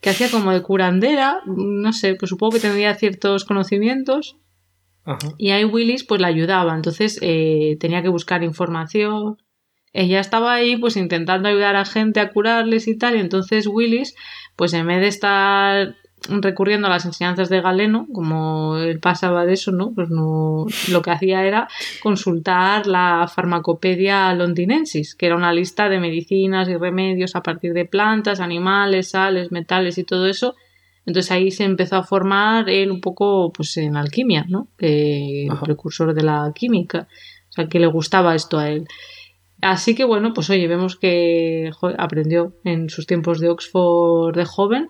que 0.00 0.10
hacía 0.10 0.30
como 0.30 0.50
de 0.50 0.62
curandera, 0.62 1.40
no 1.46 1.92
sé, 1.92 2.16
pues 2.16 2.30
supongo 2.30 2.54
que 2.54 2.60
tendría 2.60 2.94
ciertos 2.94 3.44
conocimientos. 3.44 4.36
Y 5.36 5.50
ahí 5.50 5.64
Willis 5.64 6.04
pues 6.04 6.20
la 6.20 6.28
ayudaba, 6.28 6.74
entonces 6.74 7.18
eh, 7.22 7.76
tenía 7.80 8.02
que 8.02 8.08
buscar 8.08 8.42
información. 8.42 9.36
Ella 9.92 10.20
estaba 10.20 10.54
ahí 10.54 10.76
pues 10.76 10.96
intentando 10.96 11.48
ayudar 11.48 11.76
a 11.76 11.84
gente 11.84 12.20
a 12.20 12.30
curarles 12.30 12.88
y 12.88 12.96
tal, 12.96 13.16
y 13.16 13.20
entonces 13.20 13.66
Willis 13.66 14.14
pues 14.56 14.72
en 14.74 14.86
vez 14.86 15.00
de 15.00 15.08
estar 15.08 15.96
recurriendo 16.28 16.86
a 16.86 16.90
las 16.90 17.04
enseñanzas 17.04 17.48
de 17.48 17.60
Galeno, 17.60 18.06
como 18.12 18.76
él 18.76 19.00
pasaba 19.00 19.44
de 19.44 19.54
eso, 19.54 19.72
¿no? 19.72 19.92
Pues 19.92 20.10
no, 20.10 20.66
lo 20.90 21.02
que 21.02 21.10
hacía 21.10 21.44
era 21.44 21.68
consultar 22.02 22.86
la 22.86 23.30
Farmacopedia 23.32 24.32
londinensis, 24.34 25.14
que 25.14 25.26
era 25.26 25.36
una 25.36 25.52
lista 25.52 25.88
de 25.88 26.00
medicinas 26.00 26.68
y 26.68 26.76
remedios 26.76 27.36
a 27.36 27.42
partir 27.42 27.72
de 27.72 27.84
plantas, 27.84 28.40
animales, 28.40 29.10
sales, 29.10 29.52
metales 29.52 29.98
y 29.98 30.04
todo 30.04 30.26
eso. 30.26 30.54
Entonces 31.04 31.32
ahí 31.32 31.50
se 31.50 31.64
empezó 31.64 31.96
a 31.96 32.04
formar 32.04 32.68
él 32.70 32.90
un 32.90 33.00
poco 33.00 33.52
pues 33.52 33.76
en 33.76 33.96
alquimia, 33.96 34.46
¿no? 34.48 34.68
Que 34.78 35.48
precursor 35.60 36.14
de 36.14 36.22
la 36.22 36.52
química. 36.54 37.08
O 37.48 37.52
sea, 37.52 37.68
que 37.68 37.80
le 37.80 37.86
gustaba 37.86 38.34
esto 38.34 38.58
a 38.58 38.70
él. 38.70 38.86
Así 39.60 39.94
que 39.94 40.04
bueno, 40.04 40.32
pues 40.32 40.50
oye, 40.50 40.66
vemos 40.66 40.96
que 40.96 41.70
aprendió 41.98 42.54
en 42.64 42.88
sus 42.88 43.06
tiempos 43.06 43.40
de 43.40 43.48
Oxford 43.48 44.34
de 44.34 44.44
joven 44.44 44.88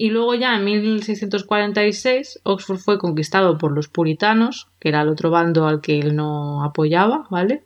y 0.00 0.10
luego 0.10 0.36
ya 0.36 0.54
en 0.54 0.64
1646 0.64 2.40
Oxford 2.44 2.78
fue 2.78 2.98
conquistado 2.98 3.58
por 3.58 3.72
los 3.72 3.88
puritanos, 3.88 4.68
que 4.78 4.90
era 4.90 5.02
el 5.02 5.08
otro 5.08 5.30
bando 5.30 5.66
al 5.66 5.80
que 5.80 5.98
él 5.98 6.14
no 6.14 6.62
apoyaba, 6.62 7.26
¿vale? 7.30 7.64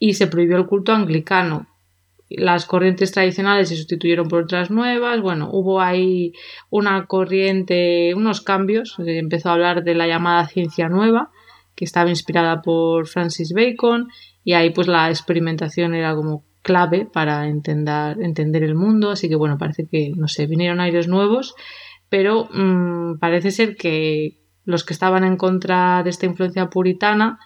Y 0.00 0.14
se 0.14 0.26
prohibió 0.26 0.56
el 0.56 0.66
culto 0.66 0.92
anglicano. 0.92 1.68
Las 2.28 2.66
corrientes 2.66 3.12
tradicionales 3.12 3.68
se 3.68 3.76
sustituyeron 3.76 4.26
por 4.26 4.42
otras 4.42 4.72
nuevas. 4.72 5.20
Bueno, 5.20 5.48
hubo 5.52 5.80
ahí 5.80 6.32
una 6.70 7.06
corriente, 7.06 8.12
unos 8.16 8.40
cambios. 8.40 8.96
Empezó 8.98 9.50
a 9.50 9.52
hablar 9.52 9.84
de 9.84 9.94
la 9.94 10.08
llamada 10.08 10.48
ciencia 10.48 10.88
nueva, 10.88 11.30
que 11.76 11.84
estaba 11.84 12.10
inspirada 12.10 12.62
por 12.62 13.06
Francis 13.06 13.52
Bacon. 13.52 14.08
Y 14.42 14.54
ahí 14.54 14.70
pues 14.70 14.88
la 14.88 15.08
experimentación 15.08 15.94
era 15.94 16.16
como 16.16 16.42
clave 16.64 17.06
para 17.06 17.46
entender, 17.46 18.20
entender 18.20 18.64
el 18.64 18.74
mundo, 18.74 19.10
así 19.10 19.28
que 19.28 19.36
bueno, 19.36 19.58
parece 19.58 19.86
que, 19.86 20.12
no 20.16 20.26
sé, 20.26 20.46
vinieron 20.46 20.80
aires 20.80 21.06
nuevos, 21.06 21.54
pero 22.08 22.48
mm, 22.52 23.18
parece 23.20 23.52
ser 23.52 23.76
que 23.76 24.40
los 24.64 24.82
que 24.82 24.94
estaban 24.94 25.24
en 25.24 25.36
contra 25.36 26.02
de 26.02 26.10
esta 26.10 26.26
influencia 26.26 26.70
puritana, 26.70 27.38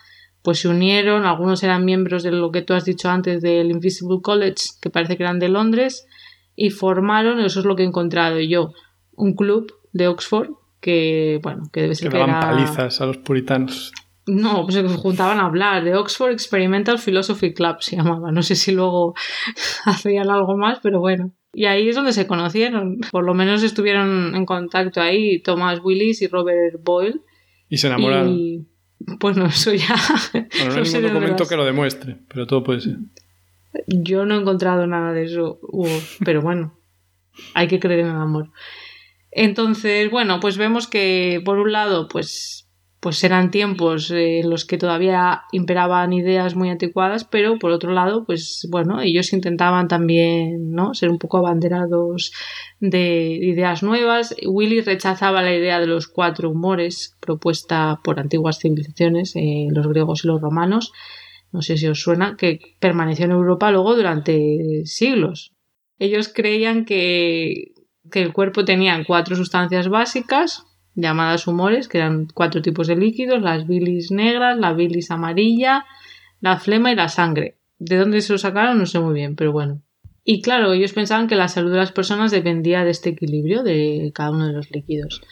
pues 0.43 0.61
se 0.61 0.69
unieron, 0.69 1.27
algunos 1.27 1.63
eran 1.65 1.85
miembros 1.85 2.23
de 2.23 2.31
lo 2.31 2.53
que 2.53 2.63
tú 2.63 2.75
has 2.75 2.85
dicho 2.85 3.11
antes 3.11 3.43
del 3.43 3.73
Invisible 3.73 4.21
College, 4.23 4.63
que 4.81 4.89
parece 4.89 5.17
que 5.17 5.25
eran 5.25 5.41
de 5.41 5.49
Londres, 5.49 6.07
y 6.55 6.71
formaron, 6.71 7.41
eso 7.41 7.61
es 7.61 7.67
lo 7.67 7.75
que 7.75 7.83
he 7.83 7.87
encontrado 7.87 8.39
yo, 8.41 8.73
un 9.17 9.35
club 9.35 9.75
de 9.93 10.07
Oxford 10.07 10.51
que, 10.81 11.41
bueno, 11.43 11.65
que 11.73 11.83
debe 11.83 11.97
ser 11.97 12.11
que, 12.11 12.19
daban 12.19 12.41
palizas 12.41 13.01
a 13.01 13.07
los 13.07 13.19
puritanos. 13.19 13.93
No, 14.29 14.65
pues 14.65 14.75
se 14.75 14.87
juntaban 14.89 15.39
a 15.39 15.47
hablar 15.47 15.83
de 15.83 15.95
Oxford 15.95 16.33
Experimental 16.33 16.99
Philosophy 16.99 17.55
Club, 17.55 17.77
se 17.81 17.97
llamaba. 17.97 18.31
No 18.31 18.43
sé 18.43 18.55
si 18.57 18.73
luego 18.73 19.15
hacían 19.85 20.31
algo 20.31 20.57
más, 20.57 20.79
pero 20.83 21.01
bueno. 21.01 21.33
Y 21.53 21.65
ahí 21.65 21.89
es 21.89 21.97
donde 21.97 22.13
se 22.13 22.27
conocieron. 22.27 22.99
Por 23.11 23.25
lo 23.25 23.35
menos 23.35 23.63
estuvieron 23.63 24.35
en 24.37 24.45
contacto 24.45 25.01
ahí 25.01 25.41
Thomas 25.41 25.81
Willis 25.83 26.23
y 26.23 26.27
Robert 26.29 26.77
Boyle. 26.83 27.21
Y 27.69 27.79
se 27.79 27.89
enamoraron. 27.89 28.33
Y... 28.33 28.67
Bueno, 28.99 29.47
eso 29.47 29.73
ya. 29.73 29.95
Bueno, 30.33 30.75
no 30.75 30.75
hay 30.83 30.93
ningún 30.93 31.03
documento 31.03 31.47
que 31.47 31.57
lo 31.57 31.65
demuestre, 31.65 32.19
pero 32.29 32.47
todo 32.47 32.63
puede 32.63 32.81
ser. 32.81 32.97
Yo 33.87 34.27
no 34.27 34.37
he 34.37 34.41
encontrado 34.41 34.87
nada 34.87 35.13
de 35.13 35.25
eso, 35.25 35.61
pero 36.25 36.43
bueno, 36.43 36.79
hay 37.55 37.69
que 37.69 37.79
creer 37.79 38.01
en 38.01 38.07
el 38.07 38.17
amor. 38.17 38.51
Entonces, 39.31 40.11
bueno, 40.11 40.41
pues 40.41 40.57
vemos 40.57 40.87
que 40.87 41.41
por 41.45 41.59
un 41.59 41.73
lado, 41.73 42.09
pues 42.09 42.68
pues 43.01 43.23
eran 43.23 43.53
tiempos 43.53 44.11
en 44.11 44.51
los 44.51 44.65
que 44.65 44.77
todavía 44.77 45.43
imperaban 45.53 46.13
ideas 46.13 46.57
muy 46.57 46.69
anticuadas, 46.69 47.25
pero 47.25 47.59
por 47.59 47.71
otro 47.71 47.93
lado, 47.93 48.25
pues 48.25 48.67
bueno, 48.71 49.01
ellos 49.01 49.33
intentaban 49.33 49.87
también, 49.87 50.73
¿no? 50.73 50.95
Ser 50.95 51.11
un 51.11 51.19
poco 51.19 51.39
abanderados 51.39 52.33
de 52.81 53.39
ideas 53.41 53.85
nuevas. 53.85 54.35
Willy 54.45 54.81
rechazaba 54.81 55.43
la 55.43 55.55
idea 55.55 55.79
de 55.79 55.87
los 55.87 56.09
cuatro 56.09 56.51
humores 56.51 57.17
propuesta 57.21 58.01
por 58.03 58.19
antiguas 58.19 58.59
civilizaciones, 58.59 59.37
eh, 59.37 59.69
los 59.71 59.87
griegos 59.87 60.25
y 60.25 60.29
los 60.29 60.41
romanos. 60.41 60.93
No 61.53 61.63
sé 61.63 61.77
si 61.77 61.87
os 61.87 62.03
suena, 62.03 62.37
que 62.37 62.59
permaneció 62.81 63.27
en 63.27 63.31
Europa 63.31 63.71
luego 63.71 63.95
durante 63.95 64.85
siglos. 64.87 65.53
Ellos 66.01 66.29
creían 66.29 66.85
que, 66.85 67.73
que 68.11 68.23
el 68.23 68.33
cuerpo 68.33 68.65
tenía 68.65 69.03
cuatro 69.07 69.37
sustancias 69.37 69.89
básicas, 69.89 70.65
llamadas 70.95 71.47
humores, 71.47 71.89
que 71.89 71.99
eran 71.99 72.27
cuatro 72.33 72.63
tipos 72.63 72.87
de 72.87 72.97
líquidos, 72.97 73.43
las 73.43 73.67
bilis 73.67 74.11
negras, 74.11 74.59
la 74.59 74.73
bilis 74.73 75.11
amarilla, 75.11 75.85
la 76.41 76.59
flema 76.59 76.93
y 76.93 76.97
la 76.97 77.09
sangre. 77.09 77.57
¿De 77.79 77.97
dónde 77.97 78.21
se 78.21 78.33
lo 78.33 78.39
sacaron? 78.39 78.79
No 78.79 78.87
sé 78.87 78.99
muy 78.99 79.15
bien, 79.15 79.37
pero 79.37 79.53
bueno. 79.53 79.83
Y 80.25 80.43
claro, 80.43 80.73
ellos 80.73 80.93
pensaban 80.93 81.27
que 81.27 81.37
la 81.37 81.49
salud 81.49 81.71
de 81.71 81.79
las 81.79 81.93
personas 81.93 82.31
dependía 82.31 82.85
de 82.85 82.91
este 82.91 83.11
equilibrio 83.11 83.63
de 83.63 84.13
cada 84.15 84.31
uno 84.31 84.47
de 84.47 84.53
los 84.53 84.71
líquidos. 84.71 85.23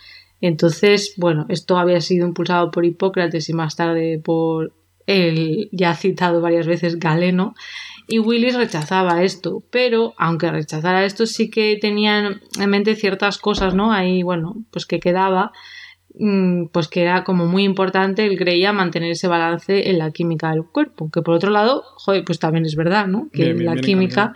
Entonces, 0.40 1.14
bueno, 1.16 1.47
esto 1.49 1.79
había 1.79 2.01
sido 2.01 2.27
impulsado 2.27 2.71
por 2.71 2.85
Hipócrates 2.85 3.49
y 3.49 3.53
más 3.53 3.77
tarde 3.77 4.21
por 4.23 4.73
el 5.07 5.69
ya 5.73 5.95
citado 5.95 6.40
varias 6.40 6.66
veces 6.66 6.99
Galeno, 6.99 7.55
y 8.09 8.21
Willis 8.21 8.57
rechazaba 8.57 9.23
esto, 9.23 9.64
pero 9.71 10.14
aunque 10.16 10.51
rechazara 10.51 11.05
esto 11.05 11.27
sí 11.27 11.51
que 11.51 11.77
tenían 11.81 12.40
en 12.59 12.71
mente 12.71 12.95
ciertas 12.95 13.38
cosas, 13.38 13.75
¿no? 13.75 13.92
Ahí, 13.92 14.23
bueno, 14.23 14.55
pues 14.71 14.87
que 14.87 15.01
quedaba, 15.01 15.53
mm, 16.14 16.66
pues 16.66 16.87
que 16.87 17.03
era 17.03 17.25
como 17.25 17.47
muy 17.47 17.64
importante, 17.64 18.25
él 18.27 18.38
creía 18.38 18.73
mantener 18.73 19.11
ese 19.11 19.27
balance 19.27 19.90
en 19.90 19.99
la 19.99 20.12
química 20.12 20.51
del 20.51 20.64
cuerpo, 20.64 21.11
que 21.11 21.23
por 21.23 21.35
otro 21.35 21.51
lado, 21.51 21.83
joder, 21.97 22.25
pues 22.25 22.38
también 22.38 22.64
es 22.64 22.77
verdad, 22.77 23.09
¿no? 23.09 23.29
Que 23.33 23.55
la 23.55 23.75
química, 23.75 24.35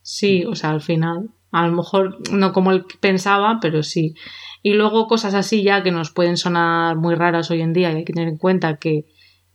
sí, 0.00 0.44
o 0.46 0.54
sea, 0.54 0.70
al 0.70 0.80
final, 0.80 1.28
a 1.52 1.66
lo 1.66 1.76
mejor 1.76 2.18
no 2.32 2.52
como 2.52 2.72
él 2.72 2.86
pensaba, 3.00 3.58
pero 3.60 3.82
sí. 3.82 4.14
Y 4.62 4.72
luego 4.72 5.06
cosas 5.06 5.34
así 5.34 5.62
ya 5.62 5.82
que 5.82 5.90
nos 5.90 6.10
pueden 6.10 6.38
sonar 6.38 6.96
muy 6.96 7.14
raras 7.14 7.50
hoy 7.50 7.60
en 7.60 7.74
día 7.74 7.92
y 7.92 7.96
hay 7.96 8.04
que 8.04 8.14
tener 8.14 8.28
en 8.28 8.38
cuenta 8.38 8.76
que 8.76 9.04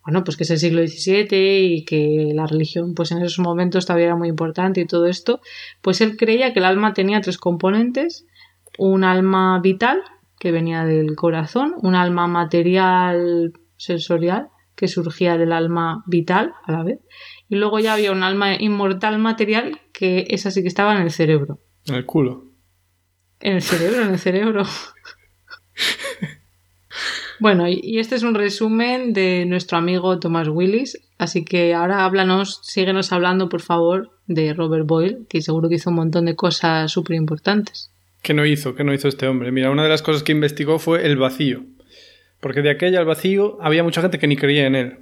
bueno, 0.06 0.24
pues 0.24 0.38
que 0.38 0.44
es 0.44 0.52
el 0.52 0.60
siglo 0.60 0.88
XVII 0.88 1.28
y 1.32 1.84
que 1.84 2.32
la 2.34 2.46
religión 2.46 2.94
pues 2.94 3.12
en 3.12 3.24
esos 3.24 3.40
momentos 3.40 3.88
todavía 3.88 4.06
era 4.06 4.16
muy 4.16 4.30
importante 4.30 4.80
y 4.80 4.86
todo 4.86 5.08
esto, 5.08 5.42
pues 5.82 6.00
él 6.00 6.16
creía 6.16 6.54
que 6.54 6.60
el 6.60 6.66
alma 6.66 6.94
tenía 6.94 7.22
tres 7.22 7.40
componentes, 7.40 8.28
un 8.78 9.04
alma 9.04 9.60
vital 9.62 10.04
que 10.40 10.52
venía 10.52 10.86
del 10.86 11.16
corazón, 11.16 11.74
un 11.82 11.96
alma 11.96 12.28
material 12.28 13.54
sensorial 13.78 14.50
que 14.76 14.88
surgía 14.88 15.38
del 15.38 15.52
alma 15.52 16.04
vital 16.06 16.54
a 16.66 16.72
la 16.72 16.84
vez, 16.84 17.00
y 17.50 17.56
luego 17.56 17.80
ya 17.80 17.94
había 17.94 18.12
un 18.12 18.22
alma 18.22 18.56
inmortal 18.56 19.18
material 19.18 19.80
que 19.92 20.26
esa 20.30 20.52
sí 20.52 20.62
que 20.62 20.68
estaba 20.68 20.96
en 20.96 21.02
el 21.02 21.12
cerebro. 21.12 21.60
En 21.88 21.96
el 21.96 22.06
culo. 22.06 22.52
En 23.40 23.56
el 23.56 23.62
cerebro, 23.64 24.04
en 24.04 24.10
el 24.12 24.20
cerebro. 24.20 24.66
Bueno, 27.40 27.68
y 27.68 28.00
este 28.00 28.16
es 28.16 28.24
un 28.24 28.36
resumen 28.36 29.14
de 29.14 29.46
nuestro 29.46 29.78
amigo 29.78 30.20
Thomas 30.20 30.48
Willis, 30.48 31.00
así 31.18 31.44
que 31.44 31.74
ahora 31.74 32.06
háblanos, 32.06 32.60
síguenos 32.64 33.12
hablando, 33.12 33.50
por 33.50 33.62
favor, 33.62 34.12
de 34.28 34.54
Robert 34.54 34.86
Boyle, 34.86 35.20
que 35.30 35.42
seguro 35.42 35.70
que 35.70 35.76
hizo 35.76 35.90
un 35.90 35.98
montón 35.98 36.26
de 36.26 36.36
cosas 36.36 36.92
súper 36.92 37.16
importantes. 37.16 37.92
¿Qué 38.22 38.34
no 38.34 38.46
hizo? 38.46 38.76
¿Qué 38.76 38.84
no 38.84 38.94
hizo 38.94 39.08
este 39.08 39.28
hombre? 39.28 39.52
Mira, 39.52 39.70
una 39.70 39.84
de 39.84 39.90
las 39.90 40.02
cosas 40.02 40.24
que 40.24 40.32
investigó 40.32 40.80
fue 40.80 41.06
el 41.06 41.18
vacío, 41.18 41.64
porque 42.40 42.62
de 42.62 42.72
aquella 42.72 43.00
al 43.00 43.06
vacío 43.06 43.58
había 43.62 43.84
mucha 43.84 44.02
gente 44.02 44.18
que 44.18 44.28
ni 44.28 44.38
creía 44.38 44.66
en 44.66 44.76
él. 44.76 44.98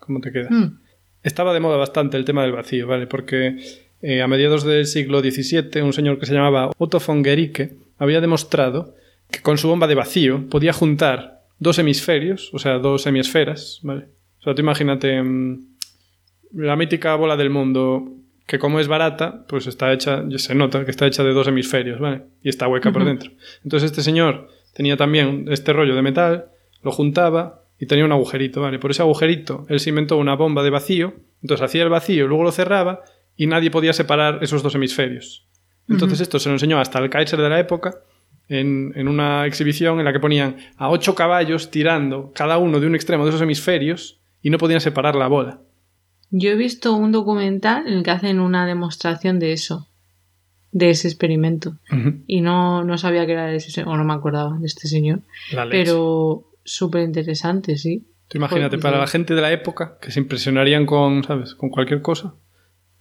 ¿Cómo 0.00 0.20
te 0.20 0.32
quedas? 0.32 0.50
Mm. 0.50 0.78
Estaba 1.22 1.52
de 1.52 1.60
moda 1.60 1.76
bastante 1.76 2.16
el 2.16 2.24
tema 2.24 2.42
del 2.42 2.52
vacío, 2.52 2.86
¿vale? 2.86 3.06
Porque 3.06 3.56
eh, 4.02 4.22
a 4.22 4.28
mediados 4.28 4.64
del 4.64 4.86
siglo 4.86 5.20
XVII 5.20 5.82
un 5.82 5.92
señor 5.92 6.18
que 6.18 6.26
se 6.26 6.34
llamaba 6.34 6.70
Otto 6.78 7.00
von 7.04 7.22
Guericke 7.22 7.74
había 7.98 8.20
demostrado 8.20 8.94
que 9.30 9.40
con 9.40 9.58
su 9.58 9.68
bomba 9.68 9.86
de 9.86 9.94
vacío 9.94 10.48
podía 10.48 10.72
juntar 10.72 11.35
dos 11.58 11.78
hemisferios, 11.78 12.50
o 12.52 12.58
sea, 12.58 12.78
dos 12.78 13.06
hemisferas, 13.06 13.80
¿vale? 13.82 14.08
O 14.40 14.42
sea, 14.42 14.54
tú 14.54 14.62
imagínate 14.62 15.22
mm, 15.22 15.76
la 16.52 16.76
mítica 16.76 17.14
bola 17.16 17.36
del 17.36 17.50
mundo, 17.50 18.12
que 18.46 18.58
como 18.58 18.80
es 18.80 18.88
barata, 18.88 19.44
pues 19.48 19.66
está 19.66 19.92
hecha, 19.92 20.22
se 20.36 20.54
nota 20.54 20.84
que 20.84 20.90
está 20.90 21.06
hecha 21.06 21.24
de 21.24 21.32
dos 21.32 21.48
hemisferios, 21.48 21.98
¿vale? 21.98 22.22
Y 22.42 22.48
está 22.48 22.68
hueca 22.68 22.92
por 22.92 23.04
dentro. 23.04 23.30
Entonces 23.64 23.90
este 23.90 24.02
señor 24.02 24.48
tenía 24.74 24.96
también 24.96 25.46
este 25.50 25.72
rollo 25.72 25.94
de 25.94 26.02
metal, 26.02 26.46
lo 26.82 26.92
juntaba 26.92 27.64
y 27.78 27.86
tenía 27.86 28.04
un 28.04 28.12
agujerito, 28.12 28.60
¿vale? 28.60 28.78
Por 28.78 28.90
ese 28.90 29.02
agujerito 29.02 29.66
él 29.68 29.80
se 29.80 29.90
inventó 29.90 30.16
una 30.16 30.36
bomba 30.36 30.62
de 30.62 30.70
vacío, 30.70 31.14
entonces 31.42 31.64
hacía 31.64 31.82
el 31.82 31.88
vacío, 31.88 32.26
luego 32.26 32.44
lo 32.44 32.52
cerraba 32.52 33.02
y 33.36 33.46
nadie 33.46 33.70
podía 33.70 33.92
separar 33.92 34.38
esos 34.42 34.62
dos 34.62 34.74
hemisferios. 34.74 35.46
Entonces 35.88 36.20
esto 36.20 36.38
se 36.38 36.48
lo 36.48 36.56
enseñó 36.56 36.80
hasta 36.80 36.98
el 36.98 37.10
Kaiser 37.10 37.40
de 37.40 37.48
la 37.48 37.60
época 37.60 38.00
en, 38.48 39.08
una 39.08 39.46
exhibición 39.46 39.98
en 39.98 40.04
la 40.04 40.12
que 40.12 40.20
ponían 40.20 40.56
a 40.76 40.90
ocho 40.90 41.14
caballos 41.14 41.70
tirando 41.70 42.32
cada 42.34 42.58
uno 42.58 42.80
de 42.80 42.86
un 42.86 42.94
extremo 42.94 43.24
de 43.24 43.30
esos 43.30 43.42
hemisferios 43.42 44.20
y 44.42 44.50
no 44.50 44.58
podían 44.58 44.80
separar 44.80 45.16
la 45.16 45.28
bola. 45.28 45.60
Yo 46.30 46.50
he 46.50 46.56
visto 46.56 46.94
un 46.94 47.12
documental 47.12 47.86
en 47.86 47.94
el 47.94 48.02
que 48.02 48.10
hacen 48.10 48.40
una 48.40 48.66
demostración 48.66 49.38
de 49.38 49.52
eso, 49.52 49.88
de 50.72 50.90
ese 50.90 51.08
experimento. 51.08 51.78
Y 52.26 52.40
no, 52.40 52.84
no 52.84 52.98
sabía 52.98 53.26
que 53.26 53.32
era 53.32 53.46
de 53.46 53.56
ese 53.56 53.82
o 53.84 53.96
no 53.96 54.04
me 54.04 54.14
acordaba 54.14 54.58
de 54.58 54.66
este 54.66 54.88
señor. 54.88 55.20
pero 55.70 56.44
súper 56.64 57.02
interesante, 57.02 57.76
sí. 57.76 58.06
Tú 58.28 58.38
imagínate, 58.38 58.78
para 58.78 58.98
la 58.98 59.06
gente 59.06 59.34
de 59.34 59.40
la 59.40 59.52
época, 59.52 59.98
que 60.00 60.10
se 60.10 60.18
impresionarían 60.18 60.84
con, 60.84 61.22
¿sabes? 61.22 61.54
Con 61.54 61.70
cualquier 61.70 62.02
cosa. 62.02 62.34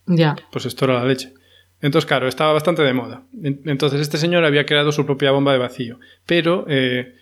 Ya. 0.06 0.36
Pues 0.52 0.68
esto 0.68 0.86
era 0.86 0.96
la 0.96 1.06
leche. 1.06 1.34
Entonces, 1.82 2.08
claro, 2.08 2.28
estaba 2.28 2.54
bastante 2.54 2.82
de 2.82 2.94
moda. 2.94 3.24
Entonces, 3.44 4.02
este 4.02 4.18
señor 4.18 4.44
había 4.46 4.66
creado 4.66 4.92
su 4.92 5.06
propia 5.06 5.32
bomba 5.32 5.52
de 5.52 5.60
vacío. 5.60 6.00
Pero 6.26 6.66
eh, 6.68 7.16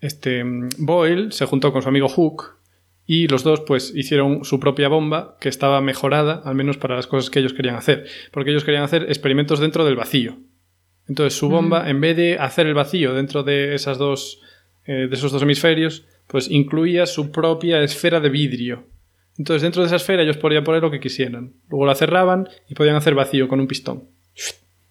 este, 0.00 0.42
Boyle 0.78 1.32
se 1.32 1.46
juntó 1.46 1.72
con 1.72 1.82
su 1.82 1.88
amigo 1.88 2.08
Hook 2.08 2.56
y 3.06 3.26
los 3.26 3.42
dos 3.42 3.60
pues 3.66 3.92
hicieron 3.94 4.44
su 4.44 4.60
propia 4.60 4.88
bomba 4.88 5.36
que 5.40 5.48
estaba 5.48 5.80
mejorada, 5.80 6.42
al 6.44 6.54
menos 6.54 6.76
para 6.76 6.96
las 6.96 7.06
cosas 7.06 7.30
que 7.30 7.40
ellos 7.40 7.54
querían 7.54 7.76
hacer. 7.76 8.06
Porque 8.32 8.50
ellos 8.50 8.64
querían 8.64 8.84
hacer 8.84 9.04
experimentos 9.04 9.60
dentro 9.60 9.84
del 9.84 9.96
vacío. 9.96 10.38
Entonces, 11.08 11.38
su 11.38 11.48
bomba, 11.48 11.84
mm. 11.84 11.88
en 11.88 12.00
vez 12.00 12.16
de 12.16 12.38
hacer 12.38 12.66
el 12.66 12.74
vacío 12.74 13.14
dentro 13.14 13.42
de, 13.42 13.74
esas 13.74 13.98
dos, 13.98 14.40
eh, 14.86 15.08
de 15.08 15.14
esos 15.14 15.32
dos 15.32 15.42
hemisferios, 15.42 16.04
pues 16.26 16.50
incluía 16.50 17.06
su 17.06 17.32
propia 17.32 17.82
esfera 17.82 18.20
de 18.20 18.28
vidrio 18.28 18.84
entonces, 19.38 19.62
dentro 19.62 19.82
de 19.82 19.86
esa 19.86 19.96
esfera 19.96 20.22
ellos 20.22 20.36
podían 20.36 20.64
poner 20.64 20.82
lo 20.82 20.90
que 20.90 20.98
quisieran. 20.98 21.52
Luego 21.68 21.86
la 21.86 21.94
cerraban 21.94 22.48
y 22.68 22.74
podían 22.74 22.96
hacer 22.96 23.14
vacío 23.14 23.46
con 23.46 23.60
un 23.60 23.68
pistón. 23.68 24.04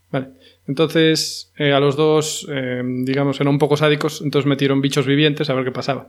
Vale. 0.09 0.27
Entonces, 0.67 1.51
eh, 1.57 1.73
a 1.73 1.79
los 1.79 1.97
dos, 1.97 2.47
eh, 2.49 2.81
digamos, 3.03 3.39
eran 3.41 3.53
un 3.53 3.59
poco 3.59 3.75
sádicos, 3.75 4.21
entonces 4.21 4.47
metieron 4.47 4.81
bichos 4.81 5.05
vivientes 5.05 5.49
a 5.49 5.53
ver 5.53 5.65
qué 5.65 5.71
pasaba. 5.71 6.07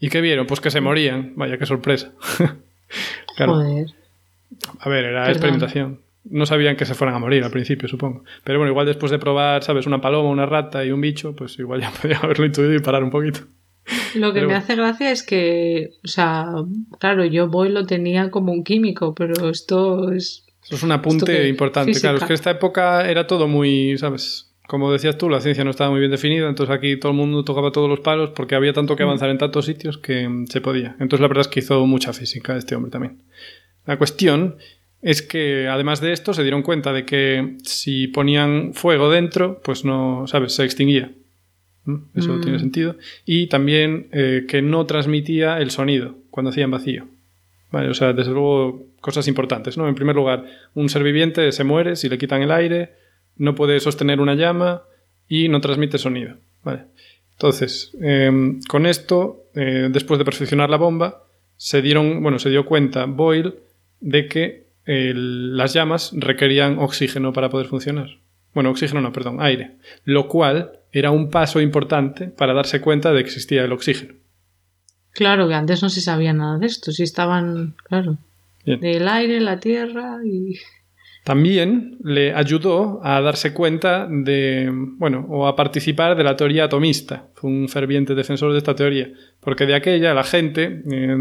¿Y 0.00 0.08
qué 0.08 0.20
vieron? 0.20 0.46
Pues 0.46 0.60
que 0.60 0.70
se 0.70 0.80
morían. 0.80 1.32
Vaya, 1.36 1.56
qué 1.56 1.66
sorpresa. 1.66 2.12
Joder. 3.38 3.86
A 4.80 4.88
ver, 4.88 5.04
era 5.04 5.28
experimentación. 5.28 6.00
No 6.24 6.46
sabían 6.46 6.76
que 6.76 6.84
se 6.84 6.94
fueran 6.94 7.14
a 7.14 7.18
morir 7.20 7.44
al 7.44 7.50
principio, 7.50 7.88
supongo. 7.88 8.24
Pero 8.44 8.58
bueno, 8.58 8.70
igual 8.70 8.86
después 8.86 9.10
de 9.10 9.18
probar, 9.18 9.62
¿sabes? 9.62 9.86
Una 9.86 10.00
paloma, 10.00 10.30
una 10.30 10.46
rata 10.46 10.84
y 10.84 10.90
un 10.90 11.00
bicho, 11.00 11.34
pues 11.34 11.58
igual 11.58 11.80
ya 11.80 11.90
podían 12.02 12.24
haberlo 12.24 12.44
intuido 12.44 12.74
y 12.74 12.80
parar 12.80 13.04
un 13.04 13.10
poquito. 13.10 13.40
Lo 14.14 14.32
que 14.32 14.42
me 14.42 14.54
hace 14.54 14.74
gracia 14.76 15.10
es 15.10 15.22
que, 15.22 15.90
o 16.04 16.08
sea, 16.08 16.46
claro, 16.98 17.24
yo 17.24 17.48
voy 17.48 17.70
lo 17.70 17.86
tenía 17.86 18.30
como 18.30 18.52
un 18.52 18.64
químico, 18.64 19.14
pero 19.14 19.50
esto 19.50 20.12
es... 20.12 20.44
Eso 20.64 20.74
es 20.76 20.82
un 20.82 20.92
apunte 20.92 21.48
importante, 21.48 21.98
claro, 21.98 22.18
es 22.18 22.24
que 22.24 22.34
esta 22.34 22.50
época 22.50 23.08
era 23.08 23.26
todo 23.26 23.48
muy, 23.48 23.96
¿sabes? 23.96 24.52
Como 24.66 24.92
decías 24.92 25.16
tú, 25.16 25.30
la 25.30 25.40
ciencia 25.40 25.64
no 25.64 25.70
estaba 25.70 25.90
muy 25.90 26.00
bien 26.00 26.10
definida, 26.10 26.46
entonces 26.46 26.76
aquí 26.76 26.98
todo 26.98 27.12
el 27.12 27.16
mundo 27.16 27.42
tocaba 27.42 27.72
todos 27.72 27.88
los 27.88 28.00
palos 28.00 28.30
porque 28.36 28.54
había 28.54 28.74
tanto 28.74 28.96
que 28.96 29.02
mm. 29.02 29.06
avanzar 29.06 29.30
en 29.30 29.38
tantos 29.38 29.64
sitios 29.64 29.96
que 29.96 30.28
se 30.50 30.60
podía. 30.60 30.94
Entonces 31.00 31.20
la 31.20 31.28
verdad 31.28 31.42
es 31.42 31.48
que 31.48 31.60
hizo 31.60 31.86
mucha 31.86 32.12
física 32.12 32.54
este 32.54 32.74
hombre 32.74 32.90
también. 32.90 33.22
La 33.86 33.96
cuestión 33.96 34.56
es 35.00 35.22
que 35.22 35.68
además 35.68 36.02
de 36.02 36.12
esto 36.12 36.34
se 36.34 36.42
dieron 36.42 36.62
cuenta 36.62 36.92
de 36.92 37.06
que 37.06 37.56
si 37.62 38.08
ponían 38.08 38.74
fuego 38.74 39.10
dentro, 39.10 39.60
pues 39.62 39.86
no, 39.86 40.26
¿sabes? 40.26 40.54
Se 40.54 40.64
extinguía. 40.64 41.12
Eso 42.14 42.34
mm. 42.34 42.40
tiene 42.40 42.58
sentido. 42.58 42.96
Y 43.24 43.46
también 43.46 44.08
eh, 44.12 44.44
que 44.48 44.62
no 44.62 44.86
transmitía 44.86 45.58
el 45.58 45.70
sonido 45.70 46.16
cuando 46.30 46.50
hacían 46.50 46.70
vacío. 46.70 47.06
Vale, 47.70 47.88
o 47.88 47.94
sea, 47.94 48.12
desde 48.12 48.32
luego, 48.32 48.86
cosas 49.00 49.28
importantes, 49.28 49.76
¿no? 49.76 49.88
En 49.88 49.94
primer 49.94 50.16
lugar, 50.16 50.44
un 50.74 50.88
ser 50.88 51.02
viviente 51.02 51.52
se 51.52 51.64
muere 51.64 51.96
si 51.96 52.08
le 52.08 52.18
quitan 52.18 52.42
el 52.42 52.50
aire, 52.50 52.92
no 53.36 53.54
puede 53.54 53.78
sostener 53.80 54.20
una 54.20 54.34
llama 54.34 54.82
y 55.28 55.48
no 55.48 55.60
transmite 55.60 55.98
sonido. 55.98 56.36
Vale. 56.64 56.84
Entonces, 57.32 57.92
em, 58.00 58.60
con 58.62 58.86
esto, 58.86 59.44
eh, 59.54 59.88
después 59.90 60.18
de 60.18 60.24
perfeccionar 60.24 60.70
la 60.70 60.76
bomba, 60.76 61.24
se 61.56 61.82
dieron, 61.82 62.22
bueno, 62.22 62.38
se 62.38 62.50
dio 62.50 62.64
cuenta 62.64 63.04
Boyle 63.04 63.54
de 64.00 64.28
que 64.28 64.68
las 64.86 65.74
llamas 65.74 66.12
requerían 66.16 66.78
oxígeno 66.78 67.34
para 67.34 67.50
poder 67.50 67.66
funcionar. 67.66 68.18
Bueno, 68.54 68.70
oxígeno 68.70 69.02
no, 69.02 69.12
perdón, 69.12 69.36
aire. 69.40 69.72
Lo 70.04 70.28
cual 70.28 70.77
era 70.92 71.10
un 71.10 71.30
paso 71.30 71.60
importante 71.60 72.28
para 72.28 72.54
darse 72.54 72.80
cuenta 72.80 73.12
de 73.12 73.22
que 73.22 73.28
existía 73.28 73.64
el 73.64 73.72
oxígeno. 73.72 74.14
Claro, 75.12 75.48
que 75.48 75.54
antes 75.54 75.82
no 75.82 75.88
se 75.88 76.00
sabía 76.00 76.32
nada 76.32 76.58
de 76.58 76.66
esto, 76.66 76.92
sí 76.92 77.02
estaban, 77.02 77.74
claro, 77.84 78.18
Bien. 78.64 78.80
del 78.80 79.08
aire, 79.08 79.40
la 79.40 79.58
tierra 79.58 80.18
y... 80.24 80.54
También 81.24 81.98
le 82.02 82.32
ayudó 82.32 83.00
a 83.02 83.20
darse 83.20 83.52
cuenta 83.52 84.06
de, 84.08 84.70
bueno, 84.72 85.26
o 85.28 85.46
a 85.46 85.56
participar 85.56 86.16
de 86.16 86.24
la 86.24 86.36
teoría 86.36 86.64
atomista. 86.64 87.26
Fue 87.34 87.50
un 87.50 87.68
ferviente 87.68 88.14
defensor 88.14 88.52
de 88.52 88.58
esta 88.58 88.74
teoría, 88.74 89.10
porque 89.40 89.66
de 89.66 89.74
aquella 89.74 90.14
la 90.14 90.24
gente, 90.24 90.82
eh, 90.90 91.16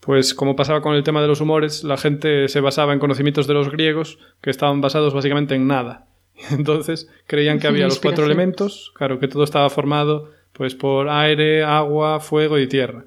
pues 0.00 0.34
como 0.34 0.56
pasaba 0.56 0.80
con 0.80 0.96
el 0.96 1.04
tema 1.04 1.22
de 1.22 1.28
los 1.28 1.40
humores, 1.40 1.84
la 1.84 1.96
gente 1.96 2.48
se 2.48 2.60
basaba 2.60 2.92
en 2.92 2.98
conocimientos 2.98 3.46
de 3.46 3.54
los 3.54 3.70
griegos 3.70 4.18
que 4.40 4.50
estaban 4.50 4.80
basados 4.80 5.14
básicamente 5.14 5.54
en 5.54 5.68
nada. 5.68 6.08
Entonces 6.50 7.08
creían 7.26 7.58
que 7.58 7.66
había 7.66 7.84
los 7.86 8.00
cuatro 8.00 8.24
elementos, 8.24 8.92
claro, 8.94 9.18
que 9.18 9.28
todo 9.28 9.44
estaba 9.44 9.68
formado 9.70 10.30
pues 10.52 10.74
por 10.74 11.08
aire, 11.08 11.62
agua, 11.62 12.20
fuego 12.20 12.58
y 12.58 12.66
tierra. 12.66 13.04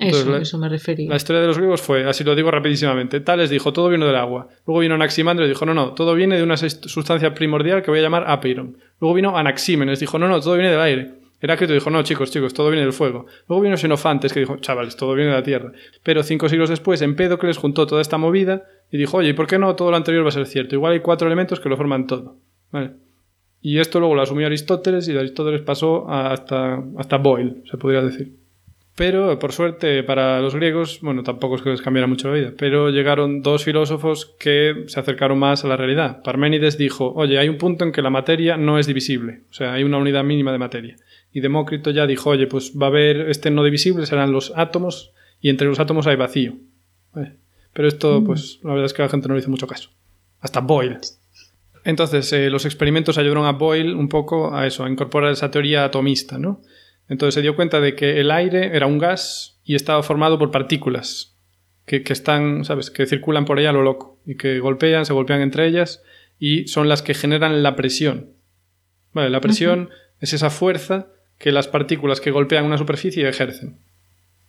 Entonces, 0.00 0.22
Eso, 0.22 0.30
la- 0.32 0.38
eso 0.42 0.58
me 0.58 0.68
refería. 0.68 1.08
La 1.10 1.16
historia 1.16 1.40
de 1.40 1.46
los 1.48 1.56
griegos 1.58 1.80
fue, 1.82 2.08
así 2.08 2.22
lo 2.24 2.34
digo 2.36 2.50
rapidísimamente, 2.50 3.20
Tales 3.20 3.50
dijo, 3.50 3.72
todo 3.72 3.88
viene 3.88 4.06
del 4.06 4.14
agua. 4.16 4.48
Luego 4.66 4.80
vino 4.80 4.94
Anaximandro 4.94 5.44
y 5.44 5.48
dijo, 5.48 5.66
no, 5.66 5.74
no, 5.74 5.92
todo 5.94 6.14
viene 6.14 6.36
de 6.36 6.42
una 6.42 6.56
sus- 6.56 6.80
sustancia 6.86 7.34
primordial 7.34 7.82
que 7.82 7.90
voy 7.90 7.98
a 8.00 8.02
llamar 8.02 8.24
apeiron. 8.28 8.78
Luego 9.00 9.14
vino 9.14 9.36
Anaxímenes, 9.36 9.98
dijo, 10.00 10.18
no, 10.18 10.28
no, 10.28 10.40
todo 10.40 10.54
viene 10.54 10.70
del 10.70 10.80
aire. 10.80 11.10
Heráclito 11.40 11.72
dijo, 11.72 11.90
no, 11.90 12.02
chicos, 12.02 12.32
chicos, 12.32 12.52
todo 12.52 12.68
viene 12.70 12.82
del 12.84 12.92
fuego. 12.92 13.26
Luego 13.48 13.62
vino 13.62 13.76
Xenofantes 13.76 14.32
que 14.32 14.40
dijo, 14.40 14.56
chavales, 14.56 14.96
todo 14.96 15.14
viene 15.14 15.30
de 15.30 15.36
la 15.36 15.42
tierra. 15.44 15.70
Pero 16.02 16.24
cinco 16.24 16.48
siglos 16.48 16.68
después, 16.68 17.00
Empédocles 17.02 17.58
juntó 17.58 17.86
toda 17.86 18.00
esta 18.02 18.18
movida 18.18 18.64
y 18.90 18.98
dijo, 18.98 19.18
oye, 19.18 19.28
¿y 19.30 19.32
por 19.34 19.46
qué 19.46 19.56
no 19.58 19.74
todo 19.76 19.90
lo 19.92 19.96
anterior 19.96 20.24
va 20.24 20.30
a 20.30 20.32
ser 20.32 20.46
cierto? 20.46 20.74
Igual 20.74 20.94
hay 20.94 21.00
cuatro 21.00 21.28
elementos 21.28 21.60
que 21.60 21.68
lo 21.68 21.76
forman 21.76 22.08
todo. 22.08 22.36
Vale. 22.70 22.92
Y 23.60 23.78
esto 23.78 23.98
luego 23.98 24.14
lo 24.14 24.22
asumió 24.22 24.46
Aristóteles 24.46 25.08
y 25.08 25.12
de 25.12 25.18
Aristóteles 25.18 25.62
pasó 25.62 26.08
hasta, 26.08 26.82
hasta 26.96 27.16
Boyle, 27.16 27.62
se 27.70 27.76
podría 27.76 28.02
decir. 28.02 28.32
Pero, 28.98 29.38
por 29.38 29.52
suerte, 29.52 30.02
para 30.02 30.40
los 30.40 30.56
griegos, 30.56 30.98
bueno, 31.02 31.22
tampoco 31.22 31.54
es 31.54 31.62
que 31.62 31.70
les 31.70 31.82
cambiara 31.82 32.08
mucho 32.08 32.28
la 32.28 32.34
vida, 32.34 32.52
pero 32.58 32.90
llegaron 32.90 33.42
dos 33.42 33.62
filósofos 33.62 34.34
que 34.40 34.84
se 34.88 34.98
acercaron 34.98 35.38
más 35.38 35.64
a 35.64 35.68
la 35.68 35.76
realidad. 35.76 36.20
Parménides 36.24 36.78
dijo, 36.78 37.12
oye, 37.14 37.38
hay 37.38 37.48
un 37.48 37.58
punto 37.58 37.84
en 37.84 37.92
que 37.92 38.02
la 38.02 38.10
materia 38.10 38.56
no 38.56 38.76
es 38.76 38.88
divisible, 38.88 39.42
o 39.50 39.52
sea, 39.52 39.74
hay 39.74 39.84
una 39.84 39.98
unidad 39.98 40.24
mínima 40.24 40.50
de 40.50 40.58
materia. 40.58 40.96
Y 41.32 41.38
Demócrito 41.38 41.92
ya 41.92 42.08
dijo, 42.08 42.30
oye, 42.30 42.48
pues 42.48 42.72
va 42.72 42.86
a 42.86 42.88
haber 42.88 43.30
este 43.30 43.52
no 43.52 43.62
divisible, 43.62 44.04
serán 44.04 44.32
los 44.32 44.52
átomos, 44.56 45.12
y 45.40 45.50
entre 45.50 45.68
los 45.68 45.78
átomos 45.78 46.08
hay 46.08 46.16
vacío. 46.16 46.54
Vale. 47.12 47.36
Pero 47.72 47.86
esto, 47.86 48.24
pues, 48.24 48.58
la 48.64 48.70
verdad 48.70 48.86
es 48.86 48.94
que 48.94 49.02
la 49.02 49.08
gente 49.08 49.28
no 49.28 49.34
le 49.34 49.40
hizo 49.40 49.50
mucho 49.50 49.68
caso. 49.68 49.90
Hasta 50.40 50.58
Boyle. 50.58 50.98
Entonces, 51.88 52.30
eh, 52.34 52.50
los 52.50 52.66
experimentos 52.66 53.16
ayudaron 53.16 53.46
a 53.46 53.52
Boyle 53.52 53.94
un 53.94 54.10
poco 54.10 54.54
a 54.54 54.66
eso, 54.66 54.84
a 54.84 54.90
incorporar 54.90 55.32
esa 55.32 55.50
teoría 55.50 55.86
atomista, 55.86 56.36
¿no? 56.36 56.60
Entonces 57.08 57.32
se 57.32 57.40
dio 57.40 57.56
cuenta 57.56 57.80
de 57.80 57.96
que 57.96 58.20
el 58.20 58.30
aire 58.30 58.76
era 58.76 58.86
un 58.86 58.98
gas 58.98 59.58
y 59.64 59.74
estaba 59.74 60.02
formado 60.02 60.38
por 60.38 60.50
partículas 60.50 61.34
que, 61.86 62.02
que 62.02 62.12
están, 62.12 62.66
¿sabes?, 62.66 62.90
que 62.90 63.06
circulan 63.06 63.46
por 63.46 63.58
ella 63.58 63.70
a 63.70 63.72
lo 63.72 63.82
loco 63.82 64.18
y 64.26 64.34
que 64.34 64.60
golpean, 64.60 65.06
se 65.06 65.14
golpean 65.14 65.40
entre 65.40 65.66
ellas 65.66 66.02
y 66.38 66.68
son 66.68 66.90
las 66.90 67.00
que 67.00 67.14
generan 67.14 67.62
la 67.62 67.74
presión. 67.74 68.32
Vale, 69.14 69.30
la 69.30 69.40
presión 69.40 69.88
es 70.20 70.34
esa 70.34 70.50
fuerza 70.50 71.06
que 71.38 71.52
las 71.52 71.68
partículas 71.68 72.20
que 72.20 72.32
golpean 72.32 72.66
una 72.66 72.76
superficie 72.76 73.26
ejercen. 73.26 73.78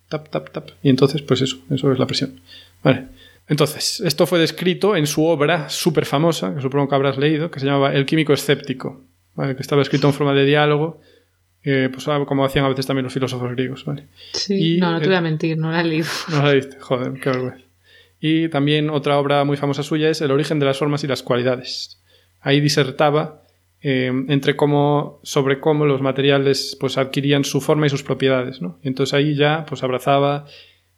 Tap, 0.09 0.27
tap, 0.27 0.49
tap. 0.49 0.71
Y 0.83 0.89
entonces, 0.89 1.21
pues 1.21 1.39
eso, 1.39 1.59
eso 1.69 1.89
es 1.89 1.99
la 1.99 2.05
presión. 2.05 2.41
Vale. 2.83 3.07
Entonces, 3.49 3.99
esto 4.01 4.27
fue 4.27 4.39
descrito 4.39 4.95
en 4.95 5.07
su 5.07 5.25
obra 5.25 5.69
súper 5.69 6.05
famosa, 6.05 6.53
que 6.53 6.61
supongo 6.61 6.87
que 6.87 6.95
habrás 6.95 7.17
leído, 7.17 7.49
que 7.49 7.59
se 7.59 7.65
llamaba 7.65 7.93
El 7.93 8.05
químico 8.05 8.31
escéptico, 8.31 9.03
¿vale? 9.33 9.55
que 9.55 9.61
estaba 9.61 9.81
escrito 9.81 10.07
en 10.07 10.13
forma 10.13 10.33
de 10.33 10.45
diálogo, 10.45 11.01
eh, 11.63 11.89
pues 11.91 12.07
ah, 12.07 12.23
como 12.27 12.45
hacían 12.45 12.65
a 12.65 12.69
veces 12.69 12.85
también 12.85 13.03
los 13.03 13.13
filósofos 13.13 13.51
griegos. 13.51 13.85
¿vale? 13.85 14.07
Sí, 14.33 14.75
y, 14.75 14.79
no, 14.79 14.91
no 14.91 15.01
te 15.01 15.07
voy 15.07 15.15
a 15.15 15.21
mentir, 15.21 15.57
no 15.57 15.71
la 15.71 15.81
he 15.81 15.83
leído. 15.83 16.07
No 16.29 16.43
la 16.43 16.51
leíste, 16.51 16.79
joder, 16.79 17.13
qué 17.19 17.29
vergüenza. 17.29 17.65
Y 18.19 18.49
también 18.49 18.89
otra 18.91 19.17
obra 19.17 19.43
muy 19.45 19.57
famosa 19.57 19.81
suya 19.81 20.09
es 20.09 20.21
El 20.21 20.31
origen 20.31 20.59
de 20.59 20.65
las 20.67 20.77
formas 20.77 21.03
y 21.03 21.07
las 21.07 21.23
cualidades. 21.23 22.01
Ahí 22.41 22.61
disertaba 22.61 23.43
eh, 23.81 24.11
entre 24.27 24.55
cómo, 24.55 25.21
sobre 25.23 25.59
cómo 25.59 25.85
los 25.85 26.01
materiales 26.01 26.77
pues, 26.79 26.97
adquirían 26.97 27.45
su 27.45 27.61
forma 27.61 27.87
y 27.87 27.89
sus 27.89 28.03
propiedades. 28.03 28.61
¿no? 28.61 28.77
Y 28.83 28.89
entonces 28.89 29.13
ahí 29.13 29.35
ya 29.35 29.65
pues, 29.67 29.83
abrazaba 29.83 30.45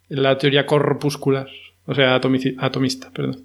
la 0.10 0.38
teoría 0.38 0.66
corpuscular, 0.66 1.48
o 1.92 1.96
sea, 1.96 2.16
atomista, 2.16 3.12
perdón. 3.12 3.44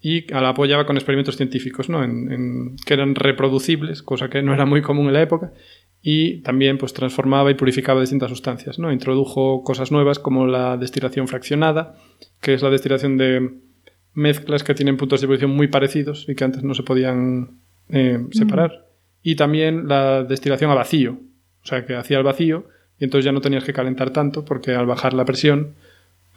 Y 0.00 0.26
la 0.30 0.50
apoyaba 0.50 0.84
con 0.86 0.96
experimentos 0.96 1.36
científicos, 1.36 1.88
¿no? 1.88 2.04
En, 2.04 2.30
en- 2.30 2.76
que 2.84 2.94
eran 2.94 3.14
reproducibles, 3.14 4.02
cosa 4.02 4.28
que 4.28 4.42
no 4.42 4.52
era 4.52 4.66
muy 4.66 4.82
común 4.82 5.06
en 5.06 5.14
la 5.14 5.22
época, 5.22 5.52
y 6.02 6.42
también 6.42 6.76
pues 6.76 6.92
transformaba 6.92 7.50
y 7.50 7.54
purificaba 7.54 8.00
distintas 8.00 8.28
sustancias, 8.28 8.78
¿no? 8.78 8.92
Introdujo 8.92 9.62
cosas 9.64 9.90
nuevas 9.90 10.18
como 10.18 10.46
la 10.46 10.76
destilación 10.76 11.28
fraccionada, 11.28 11.96
que 12.42 12.52
es 12.54 12.62
la 12.62 12.68
destilación 12.70 13.16
de 13.16 13.50
mezclas 14.12 14.62
que 14.62 14.74
tienen 14.74 14.96
puntos 14.98 15.20
de 15.20 15.24
ebullición 15.24 15.50
muy 15.52 15.68
parecidos 15.68 16.26
y 16.28 16.34
que 16.34 16.44
antes 16.44 16.62
no 16.62 16.74
se 16.74 16.82
podían 16.82 17.58
eh, 17.88 18.20
separar. 18.32 18.86
Y 19.22 19.36
también 19.36 19.88
la 19.88 20.22
destilación 20.24 20.70
a 20.70 20.74
vacío, 20.74 21.18
o 21.62 21.66
sea, 21.66 21.86
que 21.86 21.94
hacía 21.96 22.18
el 22.18 22.24
vacío 22.24 22.66
y 23.00 23.04
entonces 23.04 23.24
ya 23.24 23.32
no 23.32 23.40
tenías 23.40 23.64
que 23.64 23.72
calentar 23.72 24.10
tanto 24.10 24.44
porque 24.44 24.72
al 24.74 24.84
bajar 24.86 25.14
la 25.14 25.24
presión, 25.24 25.74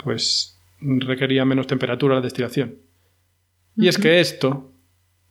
pues 0.03 0.56
requería 0.79 1.45
menos 1.45 1.67
temperatura 1.67 2.15
la 2.15 2.21
destilación. 2.21 2.75
Y 3.75 3.87
es 3.87 3.97
que 3.97 4.19
esto 4.19 4.71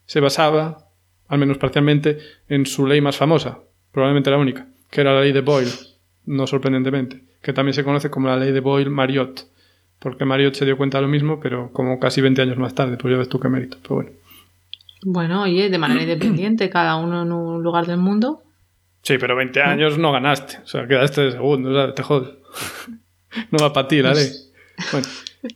se 0.04 0.20
basaba, 0.20 0.88
al 1.28 1.38
menos 1.38 1.58
parcialmente, 1.58 2.18
en 2.48 2.64
su 2.64 2.86
ley 2.86 3.00
más 3.00 3.16
famosa, 3.16 3.58
probablemente 3.90 4.30
la 4.30 4.38
única, 4.38 4.68
que 4.90 5.00
era 5.00 5.12
la 5.12 5.20
ley 5.20 5.32
de 5.32 5.40
Boyle, 5.40 5.72
no 6.26 6.46
sorprendentemente, 6.46 7.24
que 7.42 7.52
también 7.52 7.74
se 7.74 7.84
conoce 7.84 8.10
como 8.10 8.28
la 8.28 8.36
ley 8.36 8.52
de 8.52 8.60
Boyle-Mariotte, 8.60 9.46
porque 9.98 10.24
Mariotte 10.24 10.56
se 10.56 10.64
dio 10.64 10.76
cuenta 10.76 10.98
de 10.98 11.02
lo 11.02 11.08
mismo, 11.08 11.40
pero 11.40 11.72
como 11.72 11.98
casi 11.98 12.20
20 12.20 12.42
años 12.42 12.58
más 12.58 12.74
tarde, 12.74 12.96
pues 12.96 13.12
ya 13.12 13.18
ves 13.18 13.28
tú 13.28 13.40
qué 13.40 13.48
mérito, 13.48 13.78
pero 13.82 13.96
bueno. 13.96 14.10
Bueno, 15.02 15.42
oye, 15.42 15.68
de 15.68 15.78
manera 15.78 16.02
independiente, 16.04 16.70
cada 16.70 16.96
uno 16.96 17.22
en 17.22 17.32
un 17.32 17.62
lugar 17.62 17.86
del 17.86 17.98
mundo. 17.98 18.42
Sí, 19.02 19.18
pero 19.18 19.36
20 19.36 19.62
años 19.62 19.98
no 19.98 20.12
ganaste, 20.12 20.58
o 20.62 20.66
sea, 20.66 20.86
quedaste 20.86 21.22
de 21.22 21.32
segundo, 21.32 21.70
o 21.70 21.74
sea, 21.74 21.94
te 21.94 22.02
jodes. 22.02 22.30
no 23.50 23.58
va 23.60 23.72
para 23.72 23.88
ti 23.88 24.02
la 24.02 24.14
ley. 24.14 24.28
Bueno, 24.92 25.06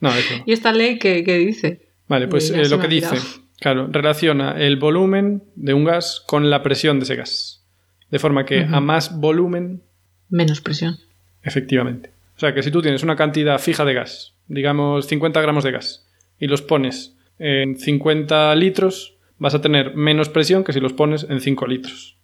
no, 0.01 0.11
eso 0.11 0.37
no. 0.37 0.43
¿Y 0.47 0.53
esta 0.53 0.73
ley 0.73 0.99
qué, 0.99 1.25
qué 1.25 1.37
dice? 1.39 1.89
Vale, 2.09 2.29
pues 2.29 2.51
Eh, 2.51 2.63
eh, 2.63 2.69
lo 2.69 2.81
que 2.81 2.89
dice, 2.89 3.17
claro, 3.61 3.89
relaciona 3.91 4.53
el 4.61 4.77
volumen 4.77 5.45
de 5.55 5.75
un 5.75 5.85
gas 5.85 6.23
con 6.27 6.51
la 6.51 6.63
presión 6.63 6.99
de 6.99 7.05
ese 7.05 7.17
gas. 7.17 7.65
De 8.11 8.19
forma 8.19 8.45
que 8.45 8.65
a 8.65 8.81
más 8.81 9.19
volumen, 9.21 9.83
Menos 10.29 10.61
presión. 10.61 10.99
efectivamente. 11.43 12.11
O 12.37 12.41
sea, 12.41 12.55
que 12.55 12.63
si 12.63 12.71
tú 12.71 12.83
tienes 12.83 13.03
una 13.03 13.17
cantidad 13.17 13.59
fija 13.61 13.85
de 13.85 13.95
gas, 13.95 14.35
digamos 14.49 15.07
50 15.07 15.41
gramos 15.41 15.63
de 15.63 15.73
gas, 15.73 16.09
y 16.39 16.47
los 16.47 16.63
pones 16.63 17.17
en 17.39 17.77
50 17.79 18.55
litros, 18.57 19.17
vas 19.39 19.55
a 19.55 19.61
tener 19.61 19.95
menos 19.95 20.29
presión 20.29 20.65
que 20.65 20.73
si 20.73 20.81
los 20.81 20.93
pones 20.93 21.25
en 21.29 21.41
5 21.41 21.67
litros. 21.67 22.17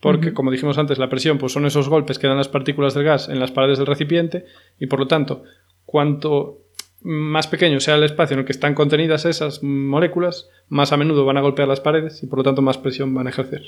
Porque, 0.00 0.32
como 0.32 0.50
dijimos 0.50 0.78
antes, 0.78 0.98
la 0.98 1.08
presión 1.08 1.38
pues, 1.38 1.52
son 1.52 1.64
esos 1.66 1.88
golpes 1.88 2.18
que 2.18 2.26
dan 2.26 2.36
las 2.36 2.48
partículas 2.48 2.94
del 2.94 3.04
gas 3.04 3.28
en 3.28 3.38
las 3.38 3.52
paredes 3.52 3.78
del 3.78 3.86
recipiente 3.86 4.46
y, 4.80 4.86
por 4.86 4.98
lo 4.98 5.06
tanto, 5.06 5.44
cuanto 5.84 6.61
más 7.04 7.46
pequeño 7.46 7.80
sea 7.80 7.96
el 7.96 8.04
espacio 8.04 8.34
en 8.34 8.40
el 8.40 8.46
que 8.46 8.52
están 8.52 8.74
contenidas 8.74 9.24
esas 9.24 9.62
moléculas, 9.62 10.48
más 10.68 10.92
a 10.92 10.96
menudo 10.96 11.24
van 11.24 11.36
a 11.36 11.40
golpear 11.40 11.68
las 11.68 11.80
paredes 11.80 12.22
y, 12.22 12.26
por 12.26 12.38
lo 12.38 12.44
tanto, 12.44 12.62
más 12.62 12.78
presión 12.78 13.14
van 13.14 13.26
a 13.26 13.30
ejercer. 13.30 13.62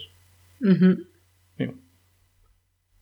Bien. 0.61 1.85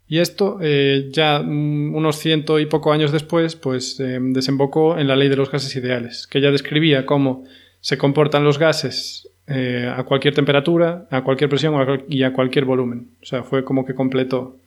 Y 0.08 0.18
esto, 0.18 0.58
eh, 0.60 1.08
ya 1.10 1.40
mm, 1.42 1.94
unos 1.94 2.16
ciento 2.18 2.58
y 2.58 2.66
poco 2.66 2.92
años 2.92 3.12
después, 3.12 3.56
pues 3.56 3.98
eh, 4.00 4.18
desembocó 4.20 4.98
en 4.98 5.08
la 5.08 5.16
ley 5.16 5.28
de 5.28 5.36
los 5.36 5.50
gases 5.50 5.74
ideales, 5.76 6.26
que 6.26 6.40
ya 6.40 6.50
describía 6.50 7.06
cómo 7.06 7.44
se 7.80 7.96
comportan 7.98 8.44
los 8.44 8.58
gases 8.58 9.28
eh, 9.46 9.90
a 9.90 10.04
cualquier 10.04 10.34
temperatura, 10.34 11.06
a 11.10 11.24
cualquier 11.24 11.48
presión 11.50 11.74
y 12.08 12.22
a 12.22 12.32
cualquier 12.32 12.64
volumen. 12.64 13.08
O 13.22 13.24
sea, 13.24 13.42
fue 13.42 13.64
como 13.64 13.84
que 13.84 13.94
completó 13.94 14.58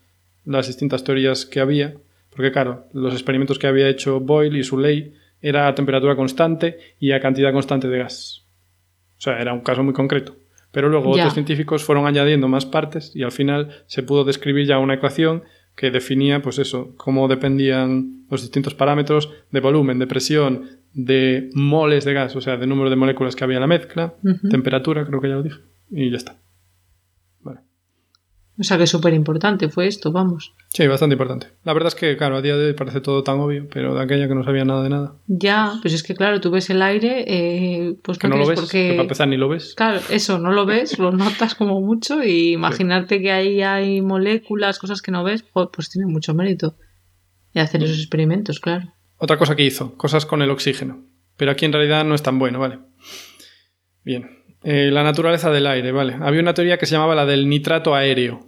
las 0.45 0.67
distintas 0.67 1.03
teorías 1.03 1.45
que 1.45 1.59
había, 1.59 1.93
porque 2.29 2.51
claro, 2.51 2.85
los 2.93 3.13
experimentos 3.13 3.59
que 3.59 3.67
había 3.67 3.87
hecho 3.87 4.19
Boyle 4.19 4.57
y 4.57 4.63
su 4.63 4.77
ley 4.77 5.13
era 5.41 5.67
a 5.67 5.75
temperatura 5.75 6.15
constante 6.15 6.77
y 6.99 7.11
a 7.11 7.19
cantidad 7.19 7.51
constante 7.53 7.87
de 7.87 7.99
gas. 7.99 8.45
O 9.17 9.21
sea, 9.21 9.39
era 9.39 9.53
un 9.53 9.61
caso 9.61 9.83
muy 9.83 9.93
concreto. 9.93 10.35
Pero 10.71 10.89
luego 10.89 11.15
Ya. 11.15 11.23
otros 11.23 11.33
científicos 11.35 11.83
fueron 11.83 12.05
añadiendo 12.05 12.47
más 12.47 12.65
partes 12.65 13.11
y 13.15 13.23
al 13.23 13.31
final 13.31 13.69
se 13.87 14.03
pudo 14.03 14.25
describir 14.25 14.65
ya 14.65 14.77
una 14.79 14.95
ecuación 14.95 15.43
que 15.75 15.91
definía, 15.91 16.41
pues 16.41 16.57
eso, 16.59 16.93
cómo 16.97 17.27
dependían 17.27 18.25
los 18.29 18.41
distintos 18.41 18.73
parámetros 18.75 19.31
de 19.51 19.59
volumen, 19.59 19.99
de 19.99 20.07
presión, 20.07 20.69
de 20.93 21.49
moles 21.53 22.05
de 22.05 22.13
gas, 22.13 22.35
o 22.35 22.41
sea, 22.41 22.57
de 22.57 22.67
número 22.67 22.89
de 22.89 22.95
moléculas 22.95 23.35
que 23.35 23.43
había 23.43 23.57
en 23.57 23.61
la 23.61 23.67
mezcla, 23.67 24.13
temperatura, 24.49 25.05
creo 25.05 25.19
que 25.21 25.27
ya 25.29 25.35
lo 25.35 25.43
dije, 25.43 25.59
y 25.91 26.09
ya 26.09 26.17
está. 26.17 26.37
O 28.57 28.63
sea 28.63 28.77
que 28.77 28.87
súper 28.87 29.13
importante 29.13 29.67
fue 29.67 29.87
esto, 29.87 30.13
vamos. 30.13 30.53
Sí, 30.69 30.87
bastante 30.87 31.15
importante. 31.15 31.47
La 31.65 31.73
verdad 31.73 31.89
es 31.89 31.95
que, 31.95 32.15
claro, 32.15 32.37
a 32.37 32.41
día 32.41 32.55
de 32.55 32.67
hoy 32.67 32.73
parece 32.73 33.01
todo 33.01 33.21
tan 33.21 33.39
obvio, 33.39 33.67
pero 33.69 33.93
de 33.93 34.01
aquella 34.01 34.29
que 34.29 34.35
no 34.35 34.45
sabía 34.45 34.63
nada 34.63 34.81
de 34.81 34.89
nada. 34.89 35.15
Ya, 35.27 35.73
pues 35.81 35.93
es 35.93 36.03
que 36.03 36.15
claro, 36.15 36.39
tú 36.39 36.51
ves 36.51 36.69
el 36.69 36.81
aire, 36.81 37.25
eh, 37.27 37.95
pues 38.01 38.17
Que 38.17 38.29
no, 38.29 38.35
no 38.35 38.41
lo 38.41 38.47
ves, 38.47 38.59
por 38.59 38.69
que 38.69 38.91
para 38.91 39.01
empezar 39.01 39.27
ni 39.27 39.35
lo 39.35 39.49
ves. 39.49 39.73
Claro, 39.75 39.99
eso, 40.09 40.39
no 40.39 40.51
lo 40.51 40.65
ves, 40.65 40.97
lo 40.99 41.11
notas 41.11 41.55
como 41.55 41.81
mucho 41.81 42.23
y 42.23 42.53
imaginarte 42.53 43.21
que 43.21 43.31
ahí 43.31 43.61
hay 43.61 44.01
moléculas, 44.01 44.79
cosas 44.79 45.01
que 45.01 45.11
no 45.11 45.23
ves, 45.23 45.43
pues 45.43 45.89
tiene 45.89 46.07
mucho 46.07 46.33
mérito. 46.33 46.77
y 47.53 47.59
hacer 47.59 47.83
esos 47.83 47.99
experimentos, 47.99 48.59
claro. 48.61 48.93
Otra 49.17 49.37
cosa 49.37 49.55
que 49.55 49.63
hizo, 49.63 49.95
cosas 49.97 50.25
con 50.25 50.41
el 50.41 50.49
oxígeno. 50.49 51.03
Pero 51.37 51.51
aquí 51.51 51.65
en 51.65 51.73
realidad 51.73 52.05
no 52.05 52.15
es 52.15 52.23
tan 52.23 52.39
bueno, 52.39 52.59
¿vale? 52.59 52.79
Bien. 54.03 54.44
Eh, 54.65 54.89
la 54.91 55.03
naturaleza 55.03 55.51
del 55.51 55.67
aire, 55.67 55.91
¿vale? 55.91 56.15
Había 56.19 56.41
una 56.41 56.55
teoría 56.55 56.79
que 56.79 56.87
se 56.87 56.93
llamaba 56.93 57.13
la 57.13 57.27
del 57.27 57.47
nitrato 57.47 57.93
aéreo. 57.93 58.47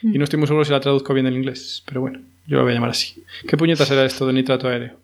Y 0.00 0.16
no 0.16 0.22
estoy 0.22 0.38
muy 0.38 0.46
seguro 0.46 0.64
si 0.64 0.70
la 0.70 0.78
traduzco 0.78 1.12
bien 1.12 1.26
en 1.26 1.34
inglés, 1.34 1.82
pero 1.86 2.00
bueno, 2.00 2.20
yo 2.46 2.58
la 2.58 2.62
voy 2.62 2.70
a 2.70 2.74
llamar 2.76 2.90
así. 2.90 3.24
¿Qué 3.48 3.56
puñetas 3.56 3.90
era 3.90 4.04
esto 4.04 4.26
del 4.26 4.36
nitrato 4.36 4.68
aéreo? 4.68 5.00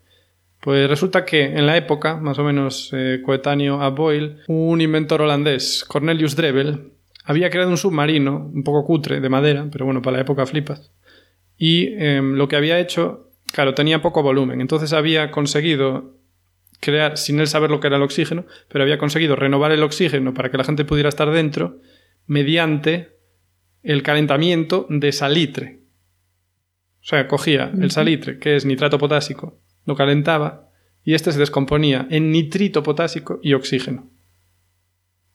Pues 0.61 0.89
resulta 0.89 1.25
que 1.25 1.43
en 1.43 1.65
la 1.65 1.75
época, 1.75 2.15
más 2.15 2.39
o 2.39 2.45
menos 2.45 2.91
eh, 2.93 3.21
coetáneo 3.25 3.81
a 3.81 3.89
Boyle, 3.89 4.37
un 4.47 4.79
inventor 4.79 5.21
holandés, 5.21 5.83
Cornelius 5.85 6.37
Drebbel, 6.37 6.93
había 7.25 7.49
creado 7.49 7.69
un 7.69 7.77
submarino, 7.77 8.49
un 8.53 8.63
poco 8.63 8.85
cutre, 8.85 9.19
de 9.19 9.27
madera, 9.27 9.67
pero 9.69 9.83
bueno, 9.83 10.01
para 10.01 10.15
la 10.15 10.21
época 10.21 10.45
flipas. 10.45 10.91
Y 11.57 11.87
em, 12.01 12.35
lo 12.35 12.47
que 12.47 12.55
había 12.55 12.79
hecho, 12.79 13.31
claro, 13.51 13.73
tenía 13.73 14.01
poco 14.01 14.23
volumen, 14.23 14.61
entonces 14.61 14.93
había 14.93 15.29
conseguido 15.29 16.15
crear, 16.85 17.17
sin 17.17 17.39
él 17.39 17.47
saber 17.47 17.71
lo 17.71 17.79
que 17.79 17.87
era 17.87 17.97
el 17.97 18.03
oxígeno, 18.03 18.45
pero 18.69 18.83
había 18.83 18.99
conseguido 18.99 19.35
renovar 19.35 19.71
el 19.71 19.81
oxígeno 19.81 20.35
para 20.35 20.51
que 20.51 20.57
la 20.57 20.63
gente 20.63 20.85
pudiera 20.85 21.09
estar 21.09 21.31
dentro 21.31 21.81
mediante 22.27 23.17
el 23.81 24.03
calentamiento 24.03 24.85
de 24.89 25.11
salitre. 25.11 25.79
O 27.01 27.07
sea, 27.07 27.27
cogía 27.27 27.71
el 27.79 27.89
salitre, 27.89 28.37
que 28.37 28.55
es 28.55 28.65
nitrato 28.65 28.99
potásico, 28.99 29.59
lo 29.85 29.95
calentaba 29.95 30.69
y 31.03 31.15
este 31.15 31.31
se 31.31 31.39
descomponía 31.39 32.07
en 32.11 32.31
nitrito 32.31 32.83
potásico 32.83 33.39
y 33.41 33.53
oxígeno. 33.53 34.09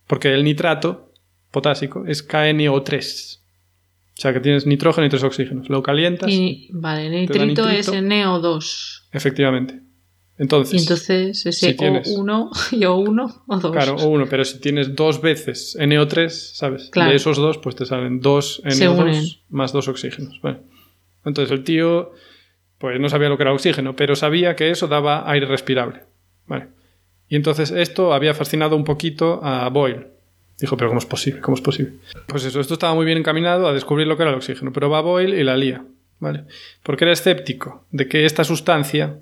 Porque 0.07 0.33
el 0.33 0.45
nitrato 0.45 1.13
potásico 1.51 2.05
es 2.07 2.27
KNO3. 2.27 3.39
O 3.39 4.21
sea, 4.21 4.33
que 4.33 4.41
tienes 4.41 4.67
nitrógeno 4.67 5.07
y 5.07 5.11
tres 5.11 5.25
oxígenos. 5.25 5.69
Lo 5.69 5.83
calientas. 5.83 6.31
Y, 6.31 6.69
vale, 6.73 7.09
nitrito, 7.11 7.69
es 7.69 7.89
NO2. 7.89 9.09
Efectivamente. 9.13 9.90
Entonces, 10.41 10.73
y 10.73 10.79
entonces 10.79 11.45
ese 11.45 11.77
O1 11.77 12.51
y 12.73 12.81
O1 12.81 13.43
o 13.47 13.59
2. 13.59 13.73
Claro, 13.73 13.99
O1, 13.99 14.27
pero 14.31 14.43
si 14.47 14.59
tienes 14.59 14.97
dos 14.97 15.21
veces 15.21 15.77
NO3, 15.79 16.31
¿sabes? 16.31 16.91
De 16.91 17.15
esos 17.15 17.37
dos, 17.37 17.59
pues 17.59 17.77
te 17.77 17.85
salen 17.85 18.21
dos 18.21 18.63
NO2 18.65 19.41
más 19.51 19.73
dos 19.75 19.89
oxígenos. 19.89 20.41
Bueno. 20.41 20.61
Entonces 21.27 21.53
el 21.53 21.63
tío, 21.63 22.13
pues 22.79 22.99
no 22.99 23.11
sabía 23.11 23.29
lo 23.29 23.37
que 23.37 23.43
era 23.43 23.53
oxígeno, 23.53 23.95
pero 23.95 24.17
sabía 24.17 24.57
que 24.57 24.71
eso 24.71 24.89
daba 24.89 25.31
aire 25.31 25.45
respirable. 25.45 26.05
Vale. 26.47 26.69
Y 27.29 27.37
entonces 27.37 27.71
esto 27.71 28.15
había 28.15 28.33
fascinado 28.33 28.77
un 28.77 28.85
poquito 28.85 29.45
a 29.45 29.69
Boyle. 29.69 30.07
Dijo, 30.59 30.79
pero 30.79 30.89
¿cómo 30.89 31.01
es 31.01 31.07
posible? 31.07 31.43
¿Cómo 31.43 31.55
es 31.55 31.61
posible? 31.61 31.97
Pues 32.27 32.47
eso, 32.47 32.61
esto 32.61 32.73
estaba 32.73 32.95
muy 32.95 33.05
bien 33.05 33.19
encaminado 33.19 33.69
a 33.69 33.75
descubrir 33.75 34.07
lo 34.07 34.17
que 34.17 34.23
era 34.23 34.31
el 34.31 34.39
oxígeno, 34.39 34.73
pero 34.73 34.89
va 34.89 35.03
Boyle 35.03 35.39
y 35.39 35.45
la 35.45 35.59
lía. 35.59 35.85
¿Vale? 36.19 36.45
Porque 36.83 37.05
era 37.05 37.13
escéptico 37.13 37.85
de 37.91 38.09
que 38.09 38.25
esta 38.25 38.45
sustancia 38.45 39.21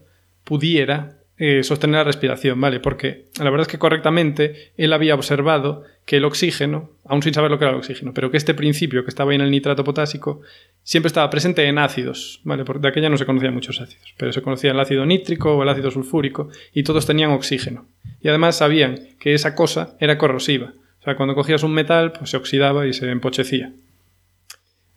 pudiera 0.48 1.18
eh, 1.36 1.62
sostener 1.62 1.96
la 1.96 2.04
respiración, 2.04 2.58
¿vale? 2.58 2.80
Porque 2.80 3.26
la 3.38 3.50
verdad 3.50 3.66
es 3.66 3.68
que 3.68 3.78
correctamente 3.78 4.72
él 4.78 4.94
había 4.94 5.14
observado 5.14 5.84
que 6.06 6.16
el 6.16 6.24
oxígeno, 6.24 6.90
aún 7.04 7.22
sin 7.22 7.34
saber 7.34 7.50
lo 7.50 7.58
que 7.58 7.66
era 7.66 7.72
el 7.72 7.78
oxígeno, 7.78 8.14
pero 8.14 8.30
que 8.30 8.38
este 8.38 8.54
principio 8.54 9.04
que 9.04 9.10
estaba 9.10 9.30
ahí 9.30 9.34
en 9.34 9.42
el 9.42 9.50
nitrato 9.50 9.84
potásico 9.84 10.40
siempre 10.82 11.08
estaba 11.08 11.28
presente 11.28 11.66
en 11.66 11.76
ácidos, 11.78 12.40
¿vale? 12.44 12.64
Porque 12.64 12.80
de 12.80 12.88
aquella 12.88 13.10
no 13.10 13.18
se 13.18 13.26
conocían 13.26 13.52
muchos 13.52 13.78
ácidos, 13.78 14.14
pero 14.16 14.32
se 14.32 14.40
conocía 14.40 14.70
el 14.70 14.80
ácido 14.80 15.04
nítrico 15.04 15.54
o 15.54 15.62
el 15.62 15.68
ácido 15.68 15.90
sulfúrico 15.90 16.48
y 16.72 16.82
todos 16.82 17.04
tenían 17.04 17.30
oxígeno. 17.32 17.86
Y 18.22 18.28
además 18.28 18.56
sabían 18.56 18.98
que 19.20 19.34
esa 19.34 19.54
cosa 19.54 19.96
era 20.00 20.16
corrosiva. 20.16 20.72
O 21.00 21.04
sea, 21.04 21.14
cuando 21.14 21.34
cogías 21.34 21.62
un 21.62 21.74
metal, 21.74 22.12
pues 22.12 22.30
se 22.30 22.38
oxidaba 22.38 22.86
y 22.86 22.94
se 22.94 23.10
empochecía. 23.10 23.74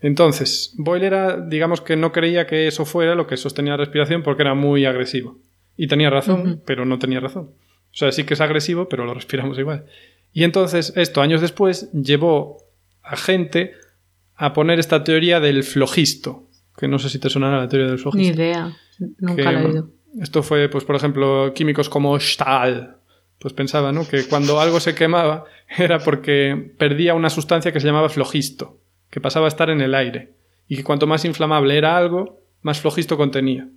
Entonces, 0.02 0.74
Boyle 0.78 1.06
era, 1.06 1.39
digamos 1.39 1.80
que 1.80 1.95
no 1.95 2.12
creía 2.12 2.47
que 2.47 2.68
eso 2.68 2.86
fuera 2.86 3.14
lo 3.14 3.28
que 3.28 3.38
sostenía 3.38 3.74
la 3.74 3.78
respiración 3.78 4.24
porque 4.24 4.41
era 4.41 4.56
muy 4.56 4.86
agresivo. 4.86 5.38
Y 5.78 5.88
tenía 5.88 6.10
razón, 6.10 6.62
pero 6.66 6.86
no 6.86 6.99
tenía 6.99 7.20
razón. 7.20 7.52
O 7.91 7.95
sea, 7.95 8.12
sí 8.12 8.24
que 8.24 8.34
es 8.34 8.41
agresivo, 8.41 8.89
pero 8.89 9.06
lo 9.06 9.14
respiramos 9.14 9.58
igual. 9.60 9.86
Y 10.34 10.43
entonces, 10.43 10.93
esto, 10.95 11.22
años 11.22 11.41
después, 11.41 11.91
llevó 11.91 12.58
a 13.04 13.16
gente 13.16 13.74
a 14.36 14.54
poner 14.54 14.80
esta 14.80 15.04
teoría 15.04 15.39
del 15.39 15.64
flojisto, 15.64 16.47
que 16.78 16.88
no 16.88 16.97
sé 16.97 17.10
si 17.10 17.20
te 17.20 17.30
sonará 17.30 17.60
la 17.60 17.68
teoría 17.68 17.89
del 17.89 17.99
flojisto. 17.99 18.18
Ni 18.22 18.36
idea, 18.36 18.76
nunca 19.20 19.52
la 19.52 19.62
he 19.62 19.66
oído. 19.66 19.89
Esto 20.20 20.41
fue, 20.41 20.68
pues, 20.68 20.84
por 20.84 20.95
ejemplo, 20.95 21.54
químicos 21.54 21.89
como 21.89 22.20
Stahl, 22.20 22.97
pues 23.39 23.54
pensaba, 23.54 23.91
¿no? 23.91 24.08
Que 24.08 24.26
cuando 24.26 24.60
algo 24.60 24.80
se 24.80 24.95
quemaba 24.95 25.45
era 25.78 25.99
porque 25.99 26.74
perdía 26.78 27.14
una 27.14 27.30
sustancia 27.30 27.72
que 27.72 27.80
se 27.80 27.88
llamaba 27.88 28.10
flojisto 28.10 28.81
que 29.12 29.22
pasaba 29.22 29.45
a 29.45 29.49
estar 29.49 29.70
en 29.70 29.82
el 29.82 29.93
aire, 29.93 30.34
y 30.68 30.78
que 30.78 30.84
cuanto 30.84 31.05
más 31.05 31.26
inflamable 31.26 31.78
era 31.78 31.97
algo, 31.97 32.41
más 32.62 32.80
flojisto 32.80 33.18
contenía. 33.18 33.68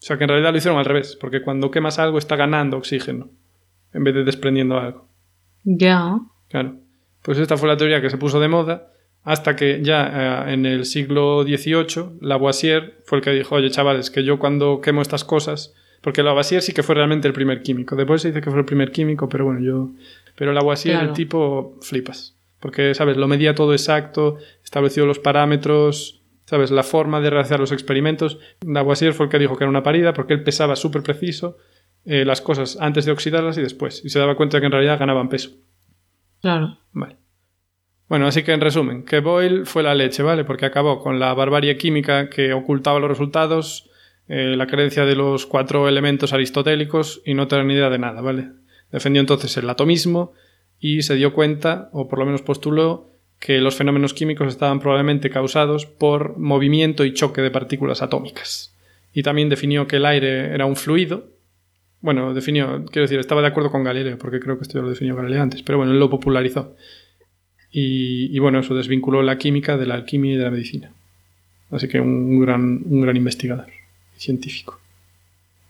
sea 0.00 0.16
que 0.16 0.24
en 0.24 0.30
realidad 0.30 0.52
lo 0.52 0.58
hicieron 0.58 0.78
al 0.78 0.86
revés, 0.86 1.16
porque 1.20 1.42
cuando 1.42 1.70
quemas 1.70 1.98
algo 1.98 2.18
está 2.18 2.36
ganando 2.36 2.76
oxígeno, 2.76 3.28
en 3.92 4.02
vez 4.04 4.14
de 4.14 4.24
desprendiendo 4.24 4.78
algo. 4.78 5.08
Ya. 5.64 6.18
Claro. 6.48 6.76
Pues 7.22 7.38
esta 7.38 7.56
fue 7.56 7.68
la 7.68 7.76
teoría 7.76 8.00
que 8.00 8.10
se 8.10 8.16
puso 8.16 8.40
de 8.40 8.48
moda, 8.48 8.92
hasta 9.24 9.56
que 9.56 9.82
ya 9.82 10.46
eh, 10.46 10.54
en 10.54 10.64
el 10.64 10.86
siglo 10.86 11.42
XVIII 11.42 12.18
Lavoisier 12.20 13.02
fue 13.04 13.18
el 13.18 13.24
que 13.24 13.32
dijo, 13.32 13.56
oye 13.56 13.70
chavales, 13.70 14.10
que 14.10 14.24
yo 14.24 14.38
cuando 14.38 14.80
quemo 14.80 15.02
estas 15.02 15.24
cosas, 15.24 15.74
porque 16.00 16.22
Lavoisier 16.22 16.62
sí 16.62 16.72
que 16.72 16.82
fue 16.82 16.94
realmente 16.94 17.28
el 17.28 17.34
primer 17.34 17.62
químico, 17.62 17.94
después 17.94 18.22
se 18.22 18.28
dice 18.28 18.40
que 18.40 18.50
fue 18.50 18.60
el 18.60 18.64
primer 18.64 18.90
químico, 18.90 19.28
pero 19.28 19.44
bueno, 19.44 19.60
yo... 19.60 19.90
Pero 20.36 20.52
Lavoisier, 20.52 21.02
el 21.02 21.12
tipo, 21.12 21.76
flipas 21.82 22.38
porque, 22.60 22.94
¿sabes? 22.94 23.16
Lo 23.16 23.28
medía 23.28 23.54
todo 23.54 23.72
exacto, 23.72 24.38
estableció 24.68 25.06
los 25.06 25.18
parámetros, 25.18 26.20
¿sabes? 26.44 26.70
La 26.70 26.82
forma 26.82 27.22
de 27.22 27.30
realizar 27.30 27.58
los 27.58 27.72
experimentos. 27.72 28.38
Lavoisier 28.66 29.14
fue 29.14 29.24
el 29.24 29.30
que 29.30 29.38
dijo 29.38 29.56
que 29.56 29.64
era 29.64 29.70
una 29.70 29.82
parida 29.82 30.12
porque 30.12 30.34
él 30.34 30.42
pesaba 30.42 30.76
súper 30.76 31.02
preciso 31.02 31.56
eh, 32.04 32.26
las 32.26 32.42
cosas 32.42 32.76
antes 32.78 33.06
de 33.06 33.12
oxidarlas 33.12 33.56
y 33.56 33.62
después. 33.62 34.04
Y 34.04 34.10
se 34.10 34.18
daba 34.18 34.36
cuenta 34.36 34.60
que 34.60 34.66
en 34.66 34.72
realidad 34.72 34.98
ganaban 34.98 35.30
peso. 35.30 35.52
Claro. 36.42 36.76
Vale. 36.92 37.16
Bueno, 38.10 38.26
así 38.26 38.42
que 38.42 38.52
en 38.52 38.60
resumen, 38.60 39.04
que 39.06 39.20
Boyle 39.20 39.64
fue 39.64 39.82
la 39.82 39.94
leche, 39.94 40.22
¿vale? 40.22 40.44
Porque 40.44 40.66
acabó 40.66 41.00
con 41.00 41.18
la 41.18 41.32
barbarie 41.32 41.78
química 41.78 42.28
que 42.28 42.52
ocultaba 42.52 43.00
los 43.00 43.08
resultados, 43.08 43.88
eh, 44.28 44.54
la 44.54 44.66
creencia 44.66 45.06
de 45.06 45.16
los 45.16 45.46
cuatro 45.46 45.88
elementos 45.88 46.34
aristotélicos 46.34 47.22
y 47.24 47.32
no 47.32 47.48
tener 47.48 47.64
ni 47.64 47.72
idea 47.72 47.88
de 47.88 47.98
nada, 47.98 48.20
¿vale? 48.20 48.50
Defendió 48.92 49.20
entonces 49.20 49.56
el 49.56 49.68
atomismo, 49.70 50.34
y 50.78 51.02
se 51.02 51.14
dio 51.16 51.32
cuenta, 51.32 51.88
o 51.92 52.06
por 52.06 52.18
lo 52.18 52.26
menos 52.26 52.42
postuló, 52.42 53.17
que 53.38 53.60
los 53.60 53.76
fenómenos 53.76 54.14
químicos 54.14 54.48
estaban 54.48 54.80
probablemente 54.80 55.30
causados 55.30 55.86
por 55.86 56.38
movimiento 56.38 57.04
y 57.04 57.14
choque 57.14 57.40
de 57.40 57.50
partículas 57.50 58.02
atómicas. 58.02 58.74
Y 59.14 59.22
también 59.22 59.48
definió 59.48 59.86
que 59.86 59.96
el 59.96 60.06
aire 60.06 60.52
era 60.54 60.66
un 60.66 60.76
fluido. 60.76 61.28
Bueno, 62.00 62.34
definió, 62.34 62.84
quiero 62.86 63.02
decir, 63.02 63.18
estaba 63.18 63.40
de 63.40 63.48
acuerdo 63.48 63.70
con 63.70 63.84
Galileo, 63.84 64.18
porque 64.18 64.40
creo 64.40 64.56
que 64.56 64.62
esto 64.62 64.78
ya 64.78 64.82
lo 64.82 64.90
definió 64.90 65.16
Galileo 65.16 65.42
antes, 65.42 65.62
pero 65.62 65.78
bueno, 65.78 65.92
él 65.92 65.98
lo 65.98 66.10
popularizó. 66.10 66.76
Y, 67.70 68.34
y, 68.34 68.38
bueno, 68.38 68.60
eso 68.60 68.74
desvinculó 68.74 69.22
la 69.22 69.36
química 69.36 69.76
de 69.76 69.86
la 69.86 69.94
alquimia 69.94 70.34
y 70.34 70.36
de 70.36 70.44
la 70.44 70.50
medicina. 70.50 70.92
Así 71.70 71.86
que 71.86 72.00
un 72.00 72.40
gran, 72.40 72.82
un 72.86 73.00
gran 73.02 73.16
investigador 73.16 73.66
científico. 74.16 74.80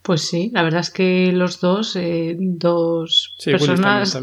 Pues 0.03 0.23
sí, 0.23 0.51
la 0.55 0.63
verdad 0.63 0.81
es 0.81 0.91
que 0.91 1.33
los 1.33 1.61
dos, 1.61 1.97
eh, 1.97 2.37
dos 2.39 3.37
personas 3.45 4.19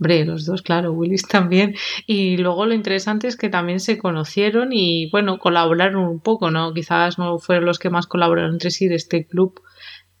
Hombre, 0.00 0.24
los 0.24 0.46
dos, 0.46 0.62
claro, 0.62 0.92
Willis 0.92 1.28
también. 1.28 1.74
Y 2.06 2.38
luego 2.38 2.64
lo 2.64 2.72
interesante 2.72 3.28
es 3.28 3.36
que 3.36 3.50
también 3.50 3.80
se 3.80 3.98
conocieron 3.98 4.70
y, 4.72 5.10
bueno, 5.10 5.38
colaboraron 5.38 6.04
un 6.04 6.20
poco, 6.20 6.50
¿no? 6.50 6.72
Quizás 6.72 7.18
no 7.18 7.38
fueron 7.38 7.66
los 7.66 7.78
que 7.78 7.90
más 7.90 8.06
colaboraron 8.06 8.54
entre 8.54 8.70
sí 8.70 8.88
de 8.88 8.94
este 8.94 9.26
club 9.26 9.60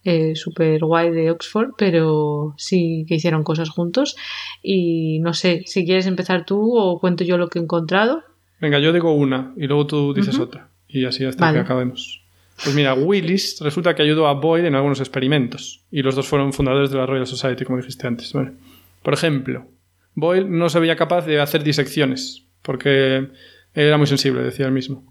eh, 0.04 0.36
super 0.36 0.84
guay 0.84 1.10
de 1.10 1.30
Oxford, 1.30 1.70
pero 1.78 2.54
sí 2.58 3.06
que 3.08 3.14
hicieron 3.14 3.42
cosas 3.42 3.70
juntos. 3.70 4.16
Y 4.62 5.18
no 5.20 5.32
sé, 5.32 5.62
si 5.64 5.86
quieres 5.86 6.06
empezar 6.06 6.44
tú 6.44 6.76
o 6.76 7.00
cuento 7.00 7.24
yo 7.24 7.38
lo 7.38 7.48
que 7.48 7.58
he 7.58 7.62
encontrado. 7.62 8.22
Venga, 8.60 8.78
yo 8.80 8.92
digo 8.92 9.14
una 9.14 9.54
y 9.56 9.66
luego 9.66 9.86
tú 9.86 10.12
dices 10.12 10.38
otra. 10.38 10.68
Y 10.88 11.06
así 11.06 11.24
hasta 11.24 11.54
que 11.54 11.58
acabemos. 11.58 12.22
Pues 12.62 12.74
mira, 12.74 12.92
Willis 12.92 13.58
resulta 13.60 13.94
que 13.94 14.02
ayudó 14.02 14.26
a 14.26 14.34
Boyd 14.34 14.66
en 14.66 14.74
algunos 14.74 15.00
experimentos. 15.00 15.80
Y 15.90 16.02
los 16.02 16.14
dos 16.14 16.26
fueron 16.26 16.52
fundadores 16.52 16.90
de 16.90 16.98
la 16.98 17.06
Royal 17.06 17.26
Society, 17.26 17.64
como 17.64 17.78
dijiste 17.78 18.06
antes. 18.06 18.30
Bueno, 18.34 18.52
por 19.02 19.14
ejemplo, 19.14 19.66
Boyle 20.14 20.48
no 20.48 20.68
se 20.68 20.80
veía 20.80 20.96
capaz 20.96 21.26
de 21.26 21.40
hacer 21.40 21.62
disecciones, 21.62 22.44
porque 22.62 23.28
era 23.74 23.98
muy 23.98 24.06
sensible, 24.06 24.42
decía 24.42 24.66
él 24.66 24.72
mismo. 24.72 25.04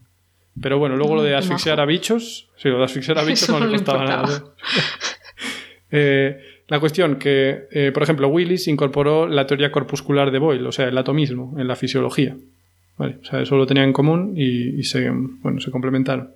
Pero 0.62 0.78
bueno, 0.78 0.98
luego 0.98 1.16
lo 1.16 1.24
de 1.24 1.36
asfixiar 1.36 1.80
a 1.80 1.86
bichos, 1.86 2.50
sí, 2.58 2.70
lo 2.70 2.80
de 2.80 2.86
asfixiar 2.86 3.18
a 3.18 3.24
bichos 3.26 3.50
no 3.50 3.60
le 3.60 3.72
costaba 3.72 4.06
nada. 4.06 4.44
Eh, 5.92 6.40
la 6.68 6.80
cuestión 6.80 7.16
que, 7.16 7.68
eh, 7.72 7.92
por 7.92 8.04
ejemplo, 8.04 8.28
Willis 8.28 8.68
incorporó 8.68 9.28
la 9.28 9.48
teoría 9.48 9.72
corpuscular 9.72 10.30
de 10.30 10.38
Boyle, 10.38 10.68
o 10.68 10.72
sea, 10.72 10.88
el 10.88 10.96
atomismo, 10.96 11.56
en 11.58 11.68
la 11.68 11.76
fisiología. 11.76 12.38
Vale, 12.96 13.18
o 13.24 13.26
sea, 13.26 13.42
eso 13.42 13.58
lo 13.58 13.66
tenían 13.66 13.88
en 13.88 13.94
común 13.94 14.36
y, 14.38 14.84
se, 14.84 15.10
bueno, 15.10 15.62
se 15.62 15.72
complementaron. 15.72 16.32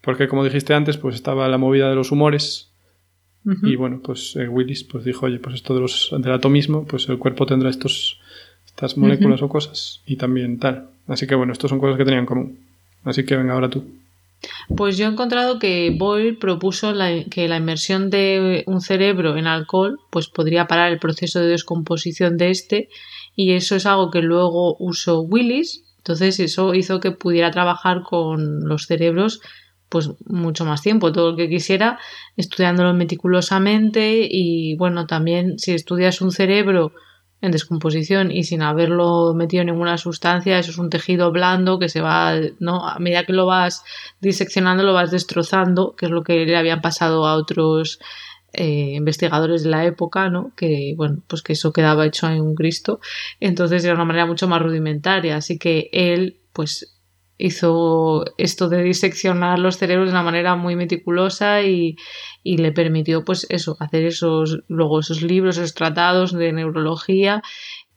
Porque, 0.00 0.26
como 0.26 0.42
dijiste 0.42 0.74
antes, 0.74 0.96
pues 0.96 1.14
estaba 1.14 1.46
la 1.46 1.58
movida 1.58 1.88
de 1.88 1.94
los 1.94 2.10
humores, 2.10 2.72
y 3.44 3.76
bueno, 3.76 4.00
pues 4.02 4.36
eh, 4.36 4.46
Willis 4.46 4.84
pues 4.84 5.04
dijo, 5.04 5.26
oye, 5.26 5.38
pues 5.38 5.54
esto 5.54 5.74
de 5.74 5.80
los, 5.80 6.10
del 6.18 6.32
atomismo, 6.32 6.84
pues 6.84 7.08
el 7.08 7.18
cuerpo 7.18 7.46
tendrá 7.46 7.70
estos, 7.70 8.20
estas 8.66 8.98
moléculas 8.98 9.40
o 9.42 9.48
cosas 9.48 10.02
y 10.06 10.16
también 10.16 10.58
tal. 10.58 10.88
Así 11.06 11.26
que 11.26 11.34
bueno, 11.34 11.52
estas 11.52 11.70
son 11.70 11.80
cosas 11.80 11.96
que 11.96 12.04
tenían 12.04 12.20
en 12.20 12.26
común. 12.26 12.58
Así 13.04 13.24
que 13.24 13.36
venga, 13.36 13.54
ahora 13.54 13.70
tú. 13.70 13.84
Pues 14.76 14.96
yo 14.96 15.06
he 15.06 15.08
encontrado 15.08 15.58
que 15.58 15.94
Boyle 15.98 16.36
propuso 16.36 16.92
que 17.30 17.48
la 17.48 17.56
inmersión 17.56 18.10
de 18.10 18.62
un 18.66 18.80
cerebro 18.80 19.36
en 19.36 19.46
alcohol 19.46 19.98
pues 20.10 20.28
podría 20.28 20.66
parar 20.66 20.92
el 20.92 20.98
proceso 20.98 21.40
de 21.40 21.48
descomposición 21.48 22.36
de 22.36 22.50
este 22.50 22.88
y 23.34 23.52
eso 23.52 23.76
es 23.76 23.86
algo 23.86 24.10
que 24.10 24.22
luego 24.22 24.76
usó 24.78 25.22
Willis. 25.22 25.84
Entonces 25.98 26.38
eso 26.38 26.74
hizo 26.74 27.00
que 27.00 27.10
pudiera 27.10 27.50
trabajar 27.50 28.02
con 28.02 28.68
los 28.68 28.86
cerebros 28.86 29.40
pues 29.88 30.10
mucho 30.26 30.64
más 30.64 30.82
tiempo, 30.82 31.12
todo 31.12 31.32
lo 31.32 31.36
que 31.36 31.48
quisiera, 31.48 31.98
estudiándolo 32.36 32.94
meticulosamente 32.94 34.26
y 34.30 34.76
bueno, 34.76 35.06
también 35.06 35.58
si 35.58 35.72
estudias 35.72 36.20
un 36.20 36.30
cerebro 36.30 36.92
en 37.40 37.52
descomposición 37.52 38.32
y 38.32 38.44
sin 38.44 38.62
haberlo 38.62 39.32
metido 39.34 39.60
en 39.60 39.68
ninguna 39.68 39.96
sustancia, 39.96 40.58
eso 40.58 40.72
es 40.72 40.78
un 40.78 40.90
tejido 40.90 41.30
blando 41.30 41.78
que 41.78 41.88
se 41.88 42.00
va, 42.00 42.34
¿no? 42.58 42.88
A 42.88 42.98
medida 42.98 43.24
que 43.24 43.32
lo 43.32 43.46
vas 43.46 43.84
diseccionando, 44.20 44.82
lo 44.82 44.92
vas 44.92 45.12
destrozando, 45.12 45.94
que 45.94 46.06
es 46.06 46.12
lo 46.12 46.24
que 46.24 46.44
le 46.44 46.56
habían 46.56 46.80
pasado 46.80 47.26
a 47.26 47.36
otros 47.36 48.00
eh, 48.52 48.94
investigadores 48.96 49.62
de 49.62 49.70
la 49.70 49.84
época, 49.84 50.30
¿no? 50.30 50.52
Que, 50.56 50.94
bueno, 50.96 51.22
pues 51.28 51.42
que 51.42 51.52
eso 51.52 51.72
quedaba 51.72 52.06
hecho 52.06 52.28
en 52.28 52.40
un 52.40 52.54
Cristo. 52.54 52.98
Entonces 53.40 53.84
era 53.84 53.94
una 53.94 54.04
manera 54.04 54.26
mucho 54.26 54.48
más 54.48 54.60
rudimentaria. 54.60 55.36
Así 55.36 55.58
que 55.58 55.90
él, 55.92 56.40
pues, 56.52 56.97
hizo 57.38 58.24
esto 58.36 58.68
de 58.68 58.82
diseccionar 58.82 59.58
los 59.58 59.78
cerebros 59.78 60.08
de 60.08 60.12
una 60.12 60.24
manera 60.24 60.56
muy 60.56 60.74
meticulosa 60.74 61.62
y, 61.62 61.96
y 62.42 62.58
le 62.58 62.72
permitió 62.72 63.24
pues 63.24 63.46
eso, 63.48 63.76
hacer 63.78 64.04
esos, 64.04 64.60
luego 64.66 65.00
esos 65.00 65.22
libros, 65.22 65.56
esos 65.56 65.74
tratados 65.74 66.32
de 66.32 66.52
neurología 66.52 67.42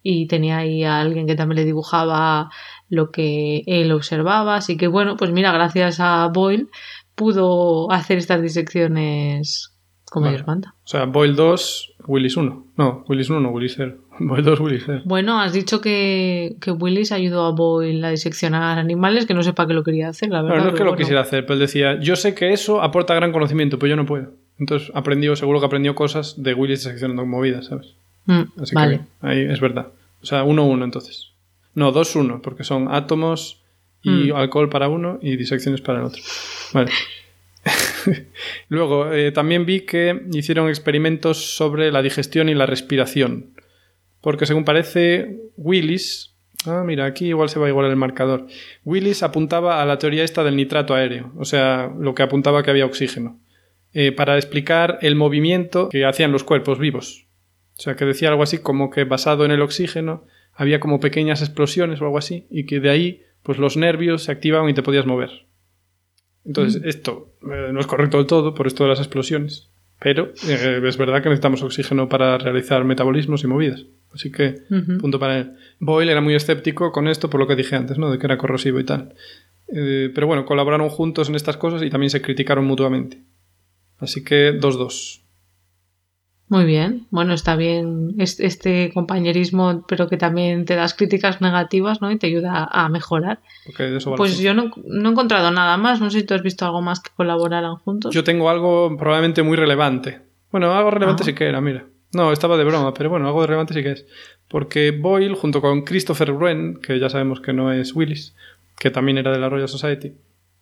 y 0.04 0.28
tenía 0.28 0.60
ahí 0.60 0.84
a 0.84 1.00
alguien 1.00 1.28
que 1.28 1.36
también 1.36 1.58
le 1.58 1.66
dibujaba 1.66 2.50
lo 2.90 3.12
que 3.12 3.64
él 3.66 3.92
observaba. 3.92 4.56
Así 4.56 4.78
que 4.78 4.88
bueno, 4.88 5.18
pues 5.18 5.32
mira, 5.32 5.52
gracias 5.52 6.00
a 6.00 6.28
Boyle 6.28 6.70
pudo 7.16 7.92
hacer 7.92 8.18
estas 8.18 8.42
disecciones 8.42 9.76
como 10.12 10.30
Dios 10.30 10.46
manda. 10.46 10.76
O 10.84 10.88
sea, 10.88 11.06
Boyle 11.06 11.36
2, 11.36 11.91
Willis 12.08 12.38
1. 12.38 12.66
No, 12.78 13.04
Willis 13.08 13.30
1 13.30 13.40
no, 13.40 13.50
Willis 13.50 13.74
0. 13.78 13.96
Boyle 14.20 14.44
2, 14.44 14.60
Willis 14.60 14.84
0. 14.86 15.02
Bueno, 15.06 15.40
has 15.42 15.54
dicho 15.54 15.82
que, 15.82 16.56
que 16.62 16.72
Willis 16.72 17.12
ayudó 17.12 17.46
a 17.46 17.52
Boyle 17.52 18.04
a 18.06 18.10
diseccionar 18.12 18.78
animales, 18.78 19.26
que 19.26 19.34
no 19.34 19.42
sepa 19.44 19.68
que 19.68 19.74
lo 19.74 19.84
quería 19.84 20.10
hacer, 20.10 20.30
la 20.30 20.42
verdad. 20.42 20.64
no 20.64 20.70
es 20.70 20.76
que 20.76 20.84
lo 20.84 20.96
quisiera 20.96 21.22
hacer, 21.22 21.46
pero 21.46 21.56
él 21.56 21.60
decía, 21.62 22.00
yo 22.00 22.16
sé 22.16 22.36
que 22.36 22.54
eso 22.54 22.82
aporta 22.82 23.16
gran 23.16 23.32
conocimiento, 23.32 23.80
pero 23.80 23.90
yo 23.92 23.96
no 23.96 24.06
puedo. 24.06 24.32
Entonces 24.60 24.92
aprendió, 24.94 25.36
seguro 25.36 25.60
que 25.60 25.66
aprendió 25.66 25.96
cosas 25.96 26.36
de 26.44 26.54
Willis 26.54 26.84
diseccionando 26.84 27.26
movidas, 27.26 27.66
¿sabes? 27.68 27.96
Mm, 28.26 28.42
Así 28.62 28.76
vale. 28.76 29.02
que 29.22 29.28
ahí 29.28 29.40
es 29.42 29.60
verdad. 29.60 29.88
O 30.22 30.26
sea, 30.26 30.44
1-1 30.44 30.84
entonces. 30.84 31.30
No, 31.74 31.92
2-1, 31.92 32.42
porque 32.42 32.64
son 32.64 32.94
átomos 32.94 33.58
y 34.04 34.32
Mm. 34.32 34.36
alcohol 34.36 34.70
para 34.70 34.88
uno 34.90 35.18
y 35.22 35.36
disecciones 35.36 35.82
para 35.82 36.00
el 36.00 36.06
otro. 36.06 36.22
Vale. 36.74 36.92
Luego, 38.70 39.12
eh, 39.12 39.32
también 39.32 39.66
vi 39.66 39.82
que 39.82 40.22
hicieron 40.34 40.70
experimentos 40.70 41.56
sobre 41.56 41.92
la 41.92 42.02
digestión 42.02 42.50
y 42.50 42.56
la 42.56 42.66
respiración. 42.66 43.54
Porque 44.22 44.46
según 44.46 44.66
parece, 44.66 45.40
Willis. 45.58 46.36
Ah, 46.66 46.84
mira, 46.86 47.06
aquí 47.06 47.28
igual 47.28 47.50
se 47.50 47.60
va 47.60 47.66
a 47.66 47.70
igualar 47.70 47.92
el 47.92 47.98
marcador. 47.98 48.46
Willis 48.86 49.24
apuntaba 49.24 49.82
a 49.82 49.86
la 49.86 49.98
teoría 49.98 50.24
esta 50.24 50.44
del 50.44 50.56
nitrato 50.56 50.94
aéreo, 50.94 51.32
o 51.38 51.46
sea, 51.46 51.92
lo 52.00 52.14
que 52.14 52.22
apuntaba 52.22 52.62
que 52.62 52.70
había 52.70 52.86
oxígeno, 52.86 53.40
eh, 53.94 54.12
para 54.12 54.36
explicar 54.36 55.00
el 55.02 55.16
movimiento 55.16 55.90
que 55.90 56.06
hacían 56.06 56.32
los 56.32 56.44
cuerpos 56.44 56.78
vivos. 56.78 57.26
O 57.80 57.82
sea, 57.82 57.96
que 57.96 58.06
decía 58.06 58.30
algo 58.30 58.44
así 58.44 58.60
como 58.60 58.92
que 58.92 59.06
basado 59.06 59.44
en 59.44 59.50
el 59.50 59.62
oxígeno 59.62 60.28
había 60.54 60.80
como 60.80 61.00
pequeñas 61.00 61.42
explosiones 61.42 62.00
o 62.00 62.06
algo 62.06 62.20
así, 62.20 62.46
y 62.52 62.68
que 62.68 62.80
de 62.80 62.92
ahí, 62.92 63.24
pues 63.42 63.58
los 63.58 63.76
nervios 63.76 64.24
se 64.24 64.32
activaban 64.32 64.70
y 64.70 64.76
te 64.76 64.84
podías 64.84 65.08
mover. 65.08 65.48
Entonces, 66.46 66.82
esto 66.86 67.34
eh, 67.44 67.70
no 67.72 67.80
es 67.80 67.88
correcto 67.88 68.18
del 68.18 68.28
todo 68.28 68.54
por 68.54 68.68
esto 68.68 68.84
de 68.84 68.90
las 68.90 69.00
explosiones, 69.00 69.70
pero 70.00 70.34
eh, 70.48 70.82
es 70.84 70.98
verdad 70.98 71.22
que 71.22 71.30
necesitamos 71.30 71.62
oxígeno 71.62 72.10
para 72.10 72.38
realizar 72.38 72.84
metabolismos 72.84 73.44
y 73.44 73.48
movidas. 73.48 73.86
Así 74.14 74.32
que, 74.32 74.64
punto 75.00 75.20
para 75.20 75.38
él. 75.38 75.52
Boyle 75.80 76.12
era 76.12 76.20
muy 76.20 76.36
escéptico 76.36 76.92
con 76.92 77.08
esto 77.08 77.30
por 77.30 77.40
lo 77.40 77.48
que 77.48 77.56
dije 77.56 77.76
antes, 77.76 77.98
¿no? 77.98 78.12
De 78.12 78.20
que 78.20 78.26
era 78.26 78.38
corrosivo 78.38 78.80
y 78.80 78.84
tal. 78.84 79.16
Eh, 79.74 80.12
pero 80.14 80.28
bueno, 80.28 80.46
colaboraron 80.46 80.90
juntos 80.90 81.30
en 81.30 81.36
estas 81.36 81.58
cosas 81.58 81.82
y 81.84 81.90
también 81.90 82.10
se 82.10 82.22
criticaron 82.22 82.66
mutuamente. 82.66 83.22
Así 84.00 84.24
que 84.24 84.60
2-2. 84.60 85.22
Muy 86.52 86.66
bien, 86.66 87.08
bueno, 87.12 87.34
está 87.34 87.56
bien 87.56 88.14
es- 88.18 88.42
este 88.42 88.92
compañerismo, 88.94 89.86
pero 89.88 90.10
que 90.10 90.18
también 90.18 90.66
te 90.66 90.76
das 90.76 90.94
críticas 90.94 91.40
negativas, 91.40 92.02
¿no? 92.02 92.12
Y 92.12 92.18
te 92.18 92.28
ayuda 92.28 92.68
a 92.70 92.90
mejorar. 92.90 93.40
De 93.78 93.96
eso 93.96 94.10
va 94.10 94.16
el 94.16 94.18
Pues 94.18 94.38
yo 94.38 94.54
no, 94.54 94.70
no 94.84 95.08
he 95.08 95.12
encontrado 95.14 95.50
nada 95.52 95.78
más, 95.78 96.02
no 96.02 96.10
sé 96.12 96.20
si 96.20 96.26
tú 96.26 96.34
has 96.34 96.44
visto 96.44 96.66
algo 96.66 96.82
más 96.82 97.00
que 97.00 97.10
colaboraran 97.16 97.76
juntos. 97.78 98.14
Yo 98.14 98.26
tengo 98.26 98.50
algo 98.50 98.98
probablemente 98.98 99.44
muy 99.44 99.56
relevante. 99.56 100.20
Bueno, 100.52 100.74
algo 100.74 100.92
relevante 100.92 101.24
Ah. 101.24 101.26
sí 101.28 101.34
que 101.34 101.46
era, 101.48 101.62
mira. 101.62 101.86
No, 102.14 102.34
estaba 102.34 102.58
de 102.58 102.66
broma, 102.66 102.94
pero 102.94 103.10
bueno, 103.10 103.28
algo 103.28 103.46
relevante 103.48 103.74
sí 103.74 103.82
que 103.82 103.92
es. 103.94 104.06
Porque 104.50 104.92
Boyle, 104.92 105.36
junto 105.36 105.62
con 105.62 105.84
Christopher 105.84 106.34
Wren, 106.34 106.82
que 106.84 107.00
ya 107.00 107.08
sabemos 107.10 107.40
que 107.40 107.54
no 107.54 107.72
es 107.72 107.96
Willis, 107.96 108.36
que 108.78 108.92
también 108.92 109.18
era 109.18 109.32
de 109.32 109.40
la 109.40 109.48
Royal 109.48 109.70
Society, 109.70 110.12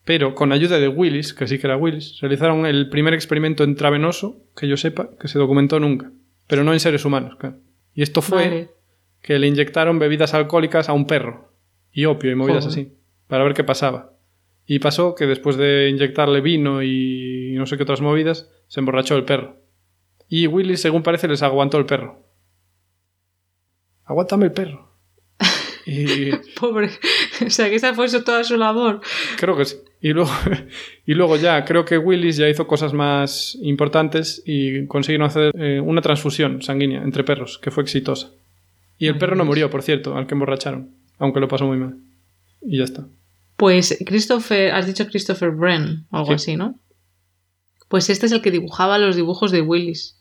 pero 0.09 0.33
con 0.33 0.51
ayuda 0.51 0.79
de 0.79 0.87
Willis, 0.87 1.35
que 1.35 1.47
sí 1.47 1.59
que 1.59 1.67
era 1.67 1.77
Willis, 1.77 2.19
realizaron 2.19 2.65
el 2.65 2.89
primer 2.89 3.13
experimento 3.13 3.63
intravenoso, 3.63 4.41
que 4.55 4.67
yo 4.67 4.75
sepa, 4.75 5.11
que 5.21 5.27
se 5.27 5.37
documentó 5.37 5.79
nunca. 5.79 6.11
Pero 6.47 6.63
no 6.63 6.73
en 6.73 6.79
seres 6.79 7.05
humanos, 7.05 7.35
claro. 7.37 7.57
Y 7.93 8.01
esto 8.01 8.23
fue 8.23 8.43
Vale. 8.43 8.71
que 9.21 9.37
le 9.37 9.45
inyectaron 9.45 9.99
bebidas 9.99 10.33
alcohólicas 10.33 10.89
a 10.89 10.93
un 10.93 11.05
perro. 11.05 11.53
Y 11.91 12.05
opio 12.05 12.31
y 12.31 12.35
movidas 12.35 12.65
Joder. 12.65 12.87
así. 12.87 12.97
Para 13.27 13.43
ver 13.43 13.53
qué 13.53 13.63
pasaba. 13.63 14.13
Y 14.65 14.79
pasó 14.79 15.13
que 15.13 15.27
después 15.27 15.57
de 15.57 15.89
inyectarle 15.91 16.41
vino 16.41 16.81
y 16.81 17.53
no 17.55 17.67
sé 17.67 17.77
qué 17.77 17.83
otras 17.83 18.01
movidas, 18.01 18.49
se 18.67 18.79
emborrachó 18.79 19.15
el 19.15 19.25
perro. 19.25 19.57
Y 20.27 20.47
Willis, 20.47 20.81
según 20.81 21.03
parece, 21.03 21.27
les 21.27 21.43
aguantó 21.43 21.77
el 21.77 21.85
perro. 21.85 22.25
Aguántame 24.05 24.45
el 24.45 24.53
perro. 24.53 24.89
Y 25.85 26.31
Pobre. 26.59 26.89
O 27.45 27.49
sea, 27.51 27.69
que 27.69 27.75
esa 27.75 27.93
fue 27.93 28.07
toda 28.21 28.43
su 28.43 28.57
labor. 28.57 29.01
creo 29.37 29.55
que 29.55 29.65
sí. 29.65 29.77
Y 30.01 30.13
luego, 30.13 30.31
y 31.05 31.13
luego 31.13 31.35
ya, 31.37 31.65
creo 31.65 31.83
que 31.85 31.97
Willis 31.97 32.37
ya 32.37 32.47
hizo 32.49 32.67
cosas 32.67 32.93
más 32.93 33.57
importantes 33.61 34.41
y 34.45 34.85
consiguieron 34.87 35.27
hacer 35.27 35.51
eh, 35.59 35.79
una 35.79 36.01
transfusión 36.01 36.61
sanguínea 36.61 37.03
entre 37.03 37.23
perros, 37.23 37.57
que 37.57 37.71
fue 37.71 37.83
exitosa. 37.83 38.29
Y 38.97 39.07
el 39.07 39.17
perro 39.17 39.35
no 39.35 39.45
murió, 39.45 39.69
por 39.69 39.81
cierto, 39.83 40.15
al 40.15 40.27
que 40.27 40.33
emborracharon, 40.35 40.89
aunque 41.19 41.39
lo 41.39 41.47
pasó 41.47 41.65
muy 41.65 41.77
mal. 41.77 41.95
Y 42.61 42.77
ya 42.77 42.83
está. 42.83 43.05
Pues 43.55 43.97
Christopher, 44.05 44.71
has 44.71 44.87
dicho 44.87 45.05
Christopher 45.07 45.49
Wren 45.51 46.05
o 46.11 46.17
algo 46.17 46.29
Sí. 46.29 46.33
así, 46.35 46.55
¿no? 46.55 46.75
Pues 47.87 48.09
este 48.09 48.25
es 48.27 48.31
el 48.31 48.41
que 48.41 48.51
dibujaba 48.51 48.97
los 48.99 49.15
dibujos 49.15 49.51
de 49.51 49.61
Willis. 49.61 50.15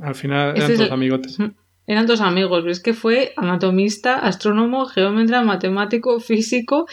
Al 0.00 0.14
final 0.14 0.48
Este 0.50 0.58
eran 0.58 0.70
es 0.72 0.76
todos 0.78 0.88
el- 0.88 0.92
amigotes. 0.94 1.38
Eran 1.86 2.06
dos 2.06 2.20
amigos, 2.22 2.60
pero 2.62 2.72
es 2.72 2.80
que 2.80 2.94
fue 2.94 3.32
anatomista, 3.36 4.16
astrónomo, 4.18 4.86
geómetra, 4.86 5.42
matemático, 5.44 6.18
físico 6.18 6.86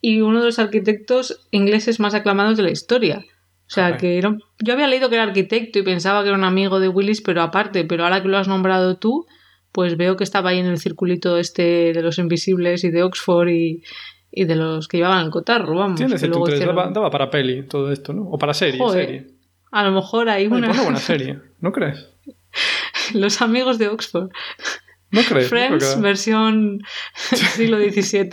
y 0.00 0.20
uno 0.20 0.40
de 0.40 0.46
los 0.46 0.58
arquitectos 0.58 1.40
ingleses 1.50 2.00
más 2.00 2.14
aclamados 2.14 2.56
de 2.56 2.62
la 2.62 2.70
historia. 2.70 3.24
O 3.68 3.70
sea, 3.70 3.96
que 3.96 4.16
era 4.18 4.28
un- 4.28 4.42
yo 4.62 4.74
había 4.74 4.86
leído 4.86 5.08
que 5.08 5.16
era 5.16 5.24
arquitecto 5.24 5.78
y 5.78 5.82
pensaba 5.82 6.22
que 6.22 6.28
era 6.28 6.38
un 6.38 6.44
amigo 6.44 6.78
de 6.78 6.88
Willis, 6.88 7.20
pero 7.20 7.42
aparte, 7.42 7.84
pero 7.84 8.04
ahora 8.04 8.22
que 8.22 8.28
lo 8.28 8.38
has 8.38 8.46
nombrado 8.46 8.96
tú, 8.98 9.26
pues 9.72 9.96
veo 9.96 10.16
que 10.16 10.22
estaba 10.24 10.50
ahí 10.50 10.58
en 10.60 10.66
el 10.66 10.78
circulito 10.78 11.36
este 11.36 11.92
de 11.92 12.02
los 12.02 12.18
invisibles 12.18 12.84
y 12.84 12.90
de 12.90 13.02
Oxford 13.02 13.48
y, 13.48 13.82
y 14.30 14.44
de 14.44 14.54
los 14.56 14.86
que 14.86 14.98
llevaban 14.98 15.24
el 15.24 15.30
cotarro, 15.30 15.74
vamos. 15.76 15.96
Tiene 15.98 16.16
que 16.16 16.28
luego 16.28 16.48
hicieron- 16.48 16.76
Daba, 16.76 16.90
daba 16.90 17.10
para 17.10 17.28
peli 17.28 17.64
todo 17.64 17.90
esto, 17.90 18.12
¿no? 18.12 18.22
O 18.30 18.38
para 18.38 18.54
serie. 18.54 18.78
Joder, 18.78 19.04
serie. 19.06 19.26
A 19.72 19.82
lo 19.84 19.90
mejor 19.92 20.28
hay 20.28 20.46
Oye, 20.46 20.54
una... 20.56 20.68
ponle 20.68 20.82
buena 20.84 20.98
serie, 21.00 21.40
¿no 21.60 21.72
crees? 21.72 22.08
los 23.14 23.42
amigos 23.42 23.78
de 23.78 23.88
Oxford. 23.88 24.30
¿No 25.12 25.20
crees? 25.28 25.48
Friends, 25.48 26.00
versión 26.00 26.80
siglo 27.14 27.78
XVII. 27.78 28.28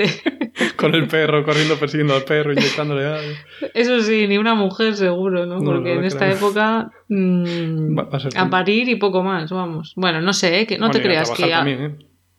Con 0.75 0.95
el 0.95 1.07
perro 1.07 1.43
corriendo 1.43 1.75
persiguiendo 1.77 2.15
al 2.15 2.23
perro, 2.23 2.51
inyectándole 2.53 3.05
algo. 3.05 3.31
Eso 3.73 4.01
sí, 4.01 4.27
ni 4.27 4.37
una 4.37 4.55
mujer 4.55 4.95
seguro, 4.95 5.45
¿no? 5.45 5.59
No, 5.59 5.65
Porque 5.65 5.93
en 5.93 6.03
esta 6.03 6.29
época 6.29 6.89
mm, 7.09 7.97
Va- 7.97 8.03
va 8.09 8.41
a 8.41 8.49
parir 8.49 8.89
y 8.89 8.95
poco 8.95 9.23
más, 9.23 9.49
vamos. 9.51 9.93
Bueno, 9.95 10.19
no 10.21 10.33
sé, 10.33 10.61
¿eh? 10.61 10.67
que 10.67 10.77
no 10.77 10.87
Bueno, 10.87 10.93
te 10.93 11.01
creas 11.03 11.29
que 11.31 11.47
También, 11.47 11.81
¿eh? 11.81 11.95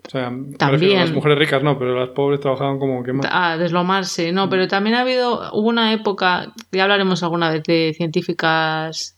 O 0.06 0.10
sea, 0.10 0.30
También. 0.58 0.98
las 1.00 1.12
mujeres 1.12 1.38
ricas 1.38 1.62
no, 1.62 1.78
pero 1.78 1.98
las 1.98 2.10
pobres 2.10 2.38
trabajaban 2.38 2.78
como 2.78 3.02
que 3.02 3.14
más. 3.14 3.26
a 3.30 3.56
deslomarse, 3.56 4.32
no, 4.32 4.50
pero 4.50 4.68
también 4.68 4.96
ha 4.96 5.00
habido, 5.00 5.50
hubo 5.54 5.68
una 5.68 5.94
época, 5.94 6.52
ya 6.72 6.82
hablaremos 6.82 7.22
alguna 7.22 7.48
vez 7.50 7.62
de 7.62 7.94
científicas 7.96 9.16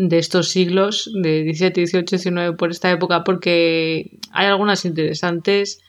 de 0.00 0.18
estos 0.18 0.50
siglos, 0.50 1.10
de 1.22 1.42
17, 1.42 1.80
18, 1.80 2.16
19, 2.16 2.56
por 2.56 2.70
esta 2.70 2.88
época, 2.90 3.24
porque 3.24 4.20
hay 4.30 4.46
algunas 4.46 4.84
interesantes 4.84 5.80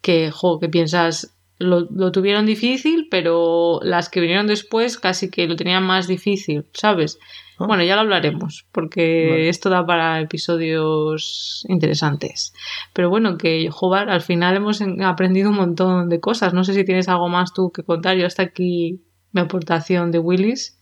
que, 0.00 0.30
jo, 0.30 0.60
que 0.60 0.68
piensas, 0.68 1.36
lo, 1.58 1.80
lo 1.90 2.12
tuvieron 2.12 2.46
difícil, 2.46 3.08
pero 3.10 3.80
las 3.82 4.08
que 4.08 4.20
vinieron 4.20 4.46
después 4.46 4.98
casi 4.98 5.30
que 5.32 5.48
lo 5.48 5.56
tenían 5.56 5.82
más 5.82 6.06
difícil, 6.06 6.66
¿sabes? 6.74 7.18
Ah. 7.58 7.66
Bueno, 7.66 7.82
ya 7.82 7.96
lo 7.96 8.02
hablaremos, 8.02 8.66
porque 8.70 9.26
Vale. 9.30 9.48
esto 9.48 9.68
da 9.68 9.84
para 9.84 10.20
episodios 10.20 11.64
interesantes. 11.68 12.52
Pero 12.92 13.10
bueno, 13.10 13.36
que 13.36 13.68
jugar, 13.70 14.10
al 14.10 14.20
final 14.20 14.56
hemos 14.56 14.80
en- 14.80 15.02
aprendido 15.02 15.50
un 15.50 15.56
montón 15.56 16.08
de 16.08 16.20
cosas. 16.20 16.54
No 16.54 16.62
sé 16.62 16.72
si 16.74 16.84
tienes 16.84 17.08
algo 17.08 17.28
más 17.28 17.52
tú 17.52 17.72
que 17.72 17.82
contar. 17.82 18.16
Yo 18.16 18.26
hasta 18.26 18.42
aquí 18.44 19.02
mi 19.32 19.40
aportación 19.40 20.12
de 20.12 20.18
Willis. 20.20 20.78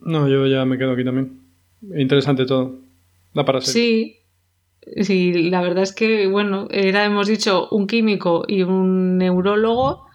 No, 0.00 0.26
yo 0.28 0.46
ya 0.46 0.64
me 0.64 0.76
quedo 0.78 0.92
aquí 0.92 1.04
también. 1.04 1.45
Interesante 1.82 2.46
todo. 2.46 2.80
Da 3.34 3.44
para 3.44 3.60
ser. 3.60 3.72
Sí, 3.72 4.16
sí, 5.02 5.50
la 5.50 5.60
verdad 5.60 5.82
es 5.82 5.92
que, 5.92 6.26
bueno, 6.26 6.68
era, 6.70 7.04
hemos 7.04 7.26
dicho, 7.26 7.68
un 7.70 7.86
químico 7.86 8.44
y 8.48 8.62
un 8.62 9.18
neurólogo, 9.18 10.06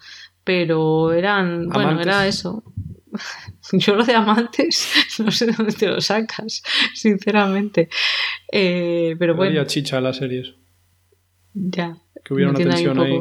pero 0.43 1.11
eran, 1.13 1.67
bueno, 1.69 2.01
era 2.01 2.27
eso. 2.27 2.63
Yo 3.73 3.95
lo 3.95 4.05
de 4.05 4.13
amantes 4.13 4.89
no 5.19 5.31
sé 5.31 5.45
de 5.47 5.53
dónde 5.53 5.73
te 5.73 5.87
lo 5.87 6.01
sacas, 6.01 6.63
sinceramente. 6.93 7.89
Eh, 8.51 9.15
pero 9.19 9.35
bueno, 9.35 9.63
chicha 9.65 9.97
a 9.97 10.01
las 10.01 10.17
series. 10.17 10.53
ya. 11.53 11.97
Que 12.23 12.33
hubiera 12.33 12.51
una 12.51 12.59
tensión 12.59 12.99
ahí. 12.99 13.19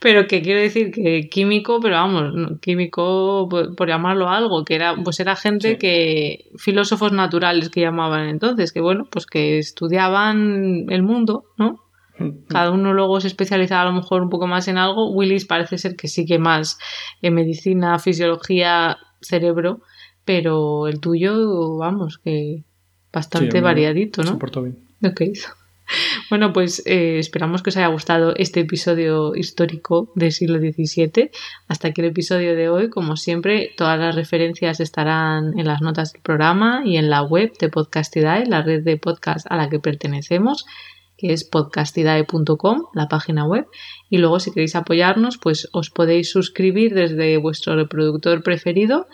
Pero 0.00 0.26
que 0.26 0.42
quiero 0.42 0.60
decir 0.60 0.90
que 0.92 1.28
químico, 1.30 1.80
pero 1.80 1.94
vamos, 1.96 2.58
químico 2.60 3.46
por, 3.48 3.74
por 3.74 3.88
llamarlo 3.88 4.28
algo, 4.28 4.64
que 4.64 4.74
era, 4.74 4.94
pues 5.02 5.20
era 5.20 5.36
gente 5.36 5.70
Sí. 5.72 5.76
que, 5.78 6.50
filósofos 6.58 7.12
naturales 7.12 7.70
que 7.70 7.80
llamaban 7.80 8.28
entonces, 8.28 8.72
que 8.72 8.80
bueno, 8.80 9.06
pues 9.10 9.24
que 9.26 9.58
estudiaban 9.58 10.86
el 10.90 11.02
mundo, 11.02 11.44
¿no? 11.56 11.80
Cada 12.48 12.70
uno 12.70 12.92
luego 12.92 13.20
se 13.20 13.28
especializaba 13.28 13.82
a 13.82 13.92
lo 13.92 13.92
mejor 13.92 14.22
un 14.22 14.30
poco 14.30 14.46
más 14.46 14.68
en 14.68 14.78
algo. 14.78 15.10
Willis 15.12 15.44
parece 15.46 15.78
ser 15.78 15.96
que 15.96 16.08
sí 16.08 16.24
que 16.26 16.38
más 16.38 16.78
en 17.22 17.34
medicina, 17.34 17.98
fisiología, 17.98 18.96
cerebro, 19.20 19.80
pero 20.24 20.88
el 20.88 21.00
tuyo, 21.00 21.76
vamos, 21.78 22.18
que 22.18 22.64
bastante 23.12 23.58
Sí, 23.58 23.60
variadito, 23.62 24.22
Se 24.22 24.30
¿no? 24.30 24.38
portó 24.38 24.62
bien. 24.62 24.78
Lo 25.00 25.12
que 25.14 25.24
hizo. 25.24 25.48
Bueno, 26.30 26.52
pues 26.52 26.82
eh, 26.86 27.18
esperamos 27.18 27.62
que 27.62 27.70
os 27.70 27.76
haya 27.76 27.86
gustado 27.88 28.34
este 28.36 28.60
episodio 28.60 29.34
histórico 29.34 30.12
del 30.14 30.32
siglo 30.32 30.58
XVII. 30.58 31.30
Hasta 31.68 31.88
aquí 31.88 32.00
el 32.00 32.08
episodio 32.08 32.56
de 32.56 32.68
hoy. 32.68 32.90
Como 32.90 33.16
siempre, 33.16 33.72
todas 33.76 33.98
las 33.98 34.14
referencias 34.14 34.80
estarán 34.80 35.58
en 35.58 35.66
las 35.66 35.80
notas 35.80 36.12
del 36.12 36.22
programa 36.22 36.82
y 36.84 36.96
en 36.96 37.10
la 37.10 37.22
web 37.22 37.52
de 37.58 37.68
Podcastidae, 37.68 38.46
la 38.46 38.62
red 38.62 38.82
de 38.82 38.96
podcast 38.96 39.46
a 39.48 39.56
la 39.56 39.68
que 39.68 39.78
pertenecemos, 39.78 40.66
que 41.16 41.32
es 41.32 41.44
podcastidae.com, 41.44 42.86
la 42.94 43.08
página 43.08 43.46
web. 43.46 43.66
Y 44.10 44.18
luego, 44.18 44.40
si 44.40 44.52
queréis 44.52 44.76
apoyarnos, 44.76 45.38
pues 45.38 45.68
os 45.72 45.90
podéis 45.90 46.30
suscribir 46.30 46.94
desde 46.94 47.36
vuestro 47.38 47.76
reproductor 47.76 48.42
preferido 48.42 49.06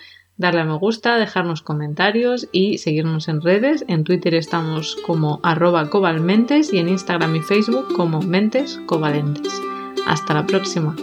darle 0.43 0.61
a 0.61 0.65
me 0.65 0.77
gusta, 0.77 1.17
dejarnos 1.17 1.63
comentarios 1.63 2.49
y 2.53 2.79
seguirnos 2.79 3.29
en 3.29 3.41
redes. 3.41 3.85
En 3.89 4.05
Twitter 4.05 4.35
estamos 4.35 4.97
como 5.07 5.41
arroba 5.43 5.89
cobalmentes 5.89 6.73
y 6.73 6.79
en 6.79 6.91
Instagram 6.91 7.37
y 7.37 7.41
Facebook 7.41 7.95
como 7.97 8.21
mentes 8.21 8.79
covalentes. 8.87 9.63
Hasta 10.07 10.35
la 10.35 10.45
próxima. 10.45 10.95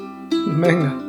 Venga. 0.46 1.09